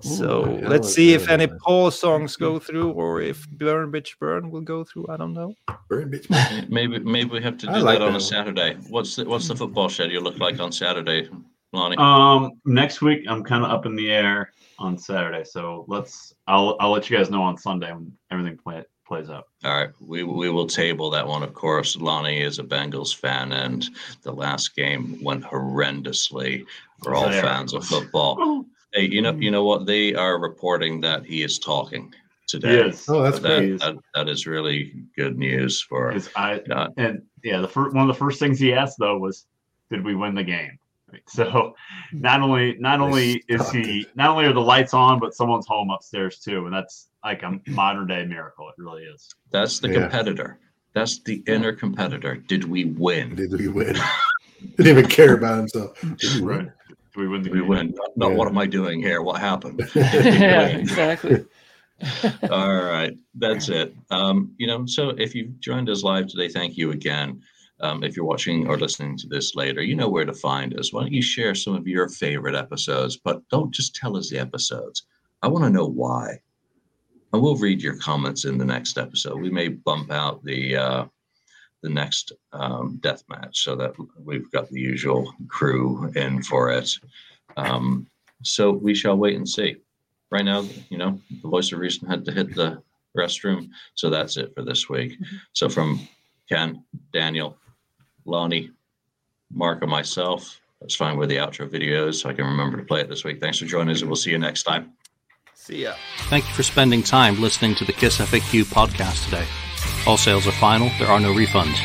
So 0.00 0.46
Ooh, 0.46 0.68
let's 0.68 0.92
see 0.92 1.12
if 1.12 1.28
any 1.28 1.46
Animalize. 1.46 1.58
Paul 1.60 1.90
songs 1.90 2.36
go 2.36 2.58
through 2.58 2.90
or 2.92 3.20
if 3.20 3.48
Burn 3.50 3.92
Bitch 3.92 4.18
Burn 4.18 4.50
will 4.50 4.62
go 4.62 4.84
through. 4.84 5.06
I 5.08 5.16
don't 5.16 5.34
know. 5.34 5.54
Burn 5.88 6.10
bitch. 6.10 6.68
Maybe 6.68 6.98
maybe 6.98 7.30
we 7.30 7.42
have 7.42 7.58
to 7.58 7.66
do 7.66 7.72
like 7.72 7.98
that 7.98 8.06
on 8.06 8.12
that 8.14 8.18
a. 8.18 8.24
Saturday. 8.24 8.76
What's 8.88 9.16
the 9.16 9.24
what's 9.24 9.48
the 9.48 9.54
football 9.54 9.88
schedule 9.88 10.22
look 10.22 10.38
like 10.38 10.58
on 10.60 10.72
Saturday, 10.72 11.28
Lonnie? 11.72 11.96
Um, 11.98 12.52
next 12.64 13.02
week 13.02 13.24
I'm 13.28 13.44
kind 13.44 13.64
of 13.64 13.70
up 13.70 13.86
in 13.86 13.94
the 13.94 14.10
air 14.10 14.52
on 14.78 14.98
Saturday, 14.98 15.44
so 15.44 15.84
let's. 15.88 16.34
I'll 16.46 16.76
I'll 16.80 16.90
let 16.90 17.08
you 17.08 17.16
guys 17.16 17.30
know 17.30 17.42
on 17.42 17.56
Sunday 17.58 17.92
when 17.92 18.12
everything 18.30 18.56
play, 18.56 18.82
plays 19.12 19.28
out. 19.28 19.48
All 19.62 19.76
right, 19.76 19.90
we 20.00 20.22
we 20.24 20.48
will 20.48 20.66
table 20.66 21.10
that 21.10 21.26
one. 21.26 21.42
Of 21.42 21.52
course, 21.52 21.96
Lonnie 21.96 22.40
is 22.40 22.58
a 22.58 22.64
Bengals 22.64 23.14
fan, 23.14 23.52
and 23.52 23.86
the 24.22 24.32
last 24.32 24.74
game 24.74 25.18
went 25.22 25.44
horrendously 25.44 26.64
for 27.02 27.14
all 27.14 27.28
There. 27.28 27.42
fans 27.42 27.74
of 27.74 27.84
football. 27.84 28.64
Hey, 28.94 29.08
you 29.08 29.22
know, 29.22 29.32
you 29.32 29.50
know 29.50 29.64
what? 29.64 29.86
They 29.86 30.14
are 30.14 30.38
reporting 30.38 31.00
that 31.00 31.24
he 31.24 31.42
is 31.42 31.58
talking 31.58 32.12
today. 32.46 32.84
Yes. 32.84 33.08
Oh, 33.08 33.22
that's 33.22 33.38
that, 33.38 33.58
great. 33.60 33.80
that 33.80 33.96
that 34.14 34.28
is 34.28 34.46
really 34.46 34.92
good 35.16 35.38
news 35.38 35.80
for. 35.80 36.10
His 36.10 36.28
I 36.36 36.60
uh, 36.70 36.88
and 36.98 37.22
yeah, 37.42 37.62
the 37.62 37.68
first 37.68 37.94
one 37.94 38.06
of 38.06 38.14
the 38.14 38.18
first 38.18 38.38
things 38.38 38.60
he 38.60 38.74
asked 38.74 38.98
though 38.98 39.16
was, 39.16 39.46
"Did 39.90 40.04
we 40.04 40.14
win 40.14 40.34
the 40.34 40.44
game?" 40.44 40.78
Right. 41.12 41.22
So 41.28 41.74
not 42.12 42.40
only 42.40 42.76
not 42.78 43.00
only 43.00 43.42
is 43.48 43.70
he 43.70 44.00
it. 44.00 44.16
not 44.16 44.30
only 44.30 44.46
are 44.46 44.52
the 44.52 44.60
lights 44.60 44.94
on, 44.94 45.20
but 45.20 45.34
someone's 45.34 45.66
home 45.66 45.90
upstairs 45.90 46.38
too, 46.38 46.64
and 46.66 46.74
that's 46.74 47.08
like 47.24 47.42
a 47.42 47.58
modern 47.68 48.06
day 48.06 48.24
miracle. 48.24 48.68
It 48.68 48.74
really 48.80 49.02
is. 49.04 49.28
That's 49.50 49.78
the 49.78 49.88
Yeah. 49.88 50.00
competitor. 50.00 50.58
That's 50.94 51.22
the 51.22 51.42
inner 51.46 51.72
competitor. 51.72 52.36
Did 52.36 52.64
we 52.64 52.84
win? 52.86 53.34
Did 53.34 53.52
we 53.52 53.68
win? 53.68 53.96
Didn't 54.76 54.98
even 54.98 55.06
care 55.10 55.34
about 55.34 55.58
himself. 55.58 55.98
Did 56.18 56.34
we 56.34 56.40
win? 56.42 56.72
Do 57.14 57.20
we 57.20 57.28
win 57.28 57.42
Did 57.42 57.52
we 57.52 57.58
game? 57.60 57.68
win? 57.68 57.94
Not, 57.94 58.10
not 58.16 58.30
Yeah. 58.30 58.36
what 58.36 58.48
am 58.48 58.58
I 58.58 58.66
doing 58.66 59.00
here? 59.00 59.20
What 59.22 59.40
happened? 59.40 59.82
yeah, 59.94 60.66
exactly. 60.68 61.44
All 62.50 62.74
right, 62.74 63.12
that's 63.34 63.68
it. 63.68 63.94
Um, 64.10 64.54
you 64.58 64.66
know, 64.66 64.84
so 64.86 65.10
if 65.10 65.34
you've 65.34 65.60
joined 65.60 65.88
us 65.88 66.02
live 66.02 66.26
today, 66.26 66.48
thank 66.48 66.76
you 66.76 66.90
again. 66.90 67.42
Um, 67.82 68.04
if 68.04 68.16
you're 68.16 68.24
watching 68.24 68.68
or 68.68 68.78
listening 68.78 69.16
to 69.18 69.26
this 69.26 69.54
later, 69.54 69.82
you 69.82 69.96
know 69.96 70.08
where 70.08 70.24
to 70.24 70.32
find 70.32 70.78
us. 70.78 70.92
Why 70.92 71.02
don't 71.02 71.12
you 71.12 71.22
share 71.22 71.54
some 71.54 71.74
of 71.74 71.86
your 71.86 72.08
favorite 72.08 72.54
episodes? 72.54 73.16
But 73.16 73.46
don't 73.50 73.74
just 73.74 73.94
tell 73.94 74.16
us 74.16 74.30
the 74.30 74.38
episodes. 74.38 75.04
I 75.42 75.48
want 75.48 75.64
to 75.64 75.70
know 75.70 75.86
why. 75.86 76.40
And 77.32 77.42
we'll 77.42 77.56
read 77.56 77.82
your 77.82 77.96
comments 77.96 78.44
in 78.44 78.58
the 78.58 78.64
next 78.64 78.98
episode. 78.98 79.40
We 79.40 79.50
may 79.50 79.68
bump 79.68 80.12
out 80.12 80.44
the 80.44 80.76
uh, 80.76 81.04
the 81.82 81.88
next 81.88 82.32
um, 82.52 82.98
death 83.02 83.24
match 83.28 83.64
so 83.64 83.74
that 83.76 83.92
we've 84.22 84.50
got 84.52 84.68
the 84.68 84.80
usual 84.80 85.32
crew 85.48 86.12
in 86.14 86.42
for 86.42 86.70
it. 86.70 86.90
Um, 87.56 88.06
so 88.42 88.70
we 88.70 88.94
shall 88.94 89.16
wait 89.16 89.36
and 89.36 89.48
see 89.48 89.76
right 90.32 90.44
now, 90.44 90.64
you 90.88 90.98
know, 90.98 91.20
the 91.42 91.48
voice 91.48 91.70
of 91.72 91.78
reason 91.78 92.08
had 92.08 92.24
to 92.24 92.32
hit 92.32 92.54
the 92.54 92.82
restroom. 93.16 93.68
So 93.94 94.08
that's 94.10 94.36
it 94.38 94.52
for 94.54 94.62
this 94.62 94.88
week. 94.88 95.18
So 95.52 95.68
from 95.68 96.00
Ken, 96.48 96.82
Daniel, 97.12 97.58
Lonnie, 98.24 98.70
Mark, 99.52 99.82
and 99.82 99.90
myself, 99.90 100.60
let's 100.80 100.94
find 100.94 101.18
where 101.18 101.26
the 101.26 101.36
outro 101.36 101.68
video 101.68 102.08
is 102.08 102.20
so 102.20 102.30
I 102.30 102.34
can 102.34 102.44
remember 102.44 102.76
to 102.78 102.84
play 102.84 103.00
it 103.00 103.08
this 103.08 103.24
week. 103.24 103.40
Thanks 103.40 103.58
for 103.58 103.66
joining 103.66 103.94
us, 103.94 104.00
and 104.00 104.10
we'll 104.10 104.16
see 104.16 104.30
you 104.30 104.38
next 104.38 104.62
time. 104.64 104.92
See 105.54 105.82
ya. 105.82 105.94
Thank 106.28 106.46
you 106.48 106.54
for 106.54 106.62
spending 106.62 107.02
time 107.02 107.40
listening 107.40 107.74
to 107.76 107.84
the 107.84 107.92
KISS 107.92 108.18
FAQ 108.18 108.64
podcast 108.64 109.24
today. 109.24 109.46
All 110.06 110.16
sales 110.16 110.46
are 110.46 110.52
final, 110.52 110.90
there 110.98 111.08
are 111.08 111.20
no 111.20 111.32
refunds. 111.32 111.78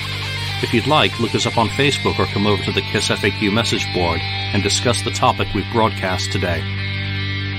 If 0.63 0.73
you'd 0.73 0.87
like, 0.87 1.19
look 1.19 1.35
us 1.35 1.45
up 1.45 1.57
on 1.57 1.67
Facebook 1.69 2.17
or 2.17 2.25
come 2.25 2.47
over 2.47 2.63
to 2.63 2.71
the 2.71 2.81
KISS 2.81 3.09
FAQ 3.09 3.53
message 3.53 3.85
board 3.93 4.19
and 4.21 4.63
discuss 4.63 5.03
the 5.03 5.11
topic 5.11 5.47
we've 5.53 5.71
broadcast 5.71 6.31
today. 6.31 6.63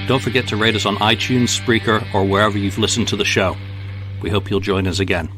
Don't 0.09 0.23
forget 0.23 0.49
to 0.49 0.57
rate 0.57 0.75
us 0.75 0.87
on 0.87 0.97
iTunes, 0.97 1.57
Spreaker, 1.57 2.03
or 2.13 2.25
wherever 2.25 2.59
you've 2.59 2.79
listened 2.79 3.07
to 3.09 3.17
the 3.17 3.25
show. 3.25 3.57
We 4.21 4.31
hope 4.31 4.51
you'll 4.51 4.59
join 4.59 4.89
us 4.89 4.99
again. 4.99 5.38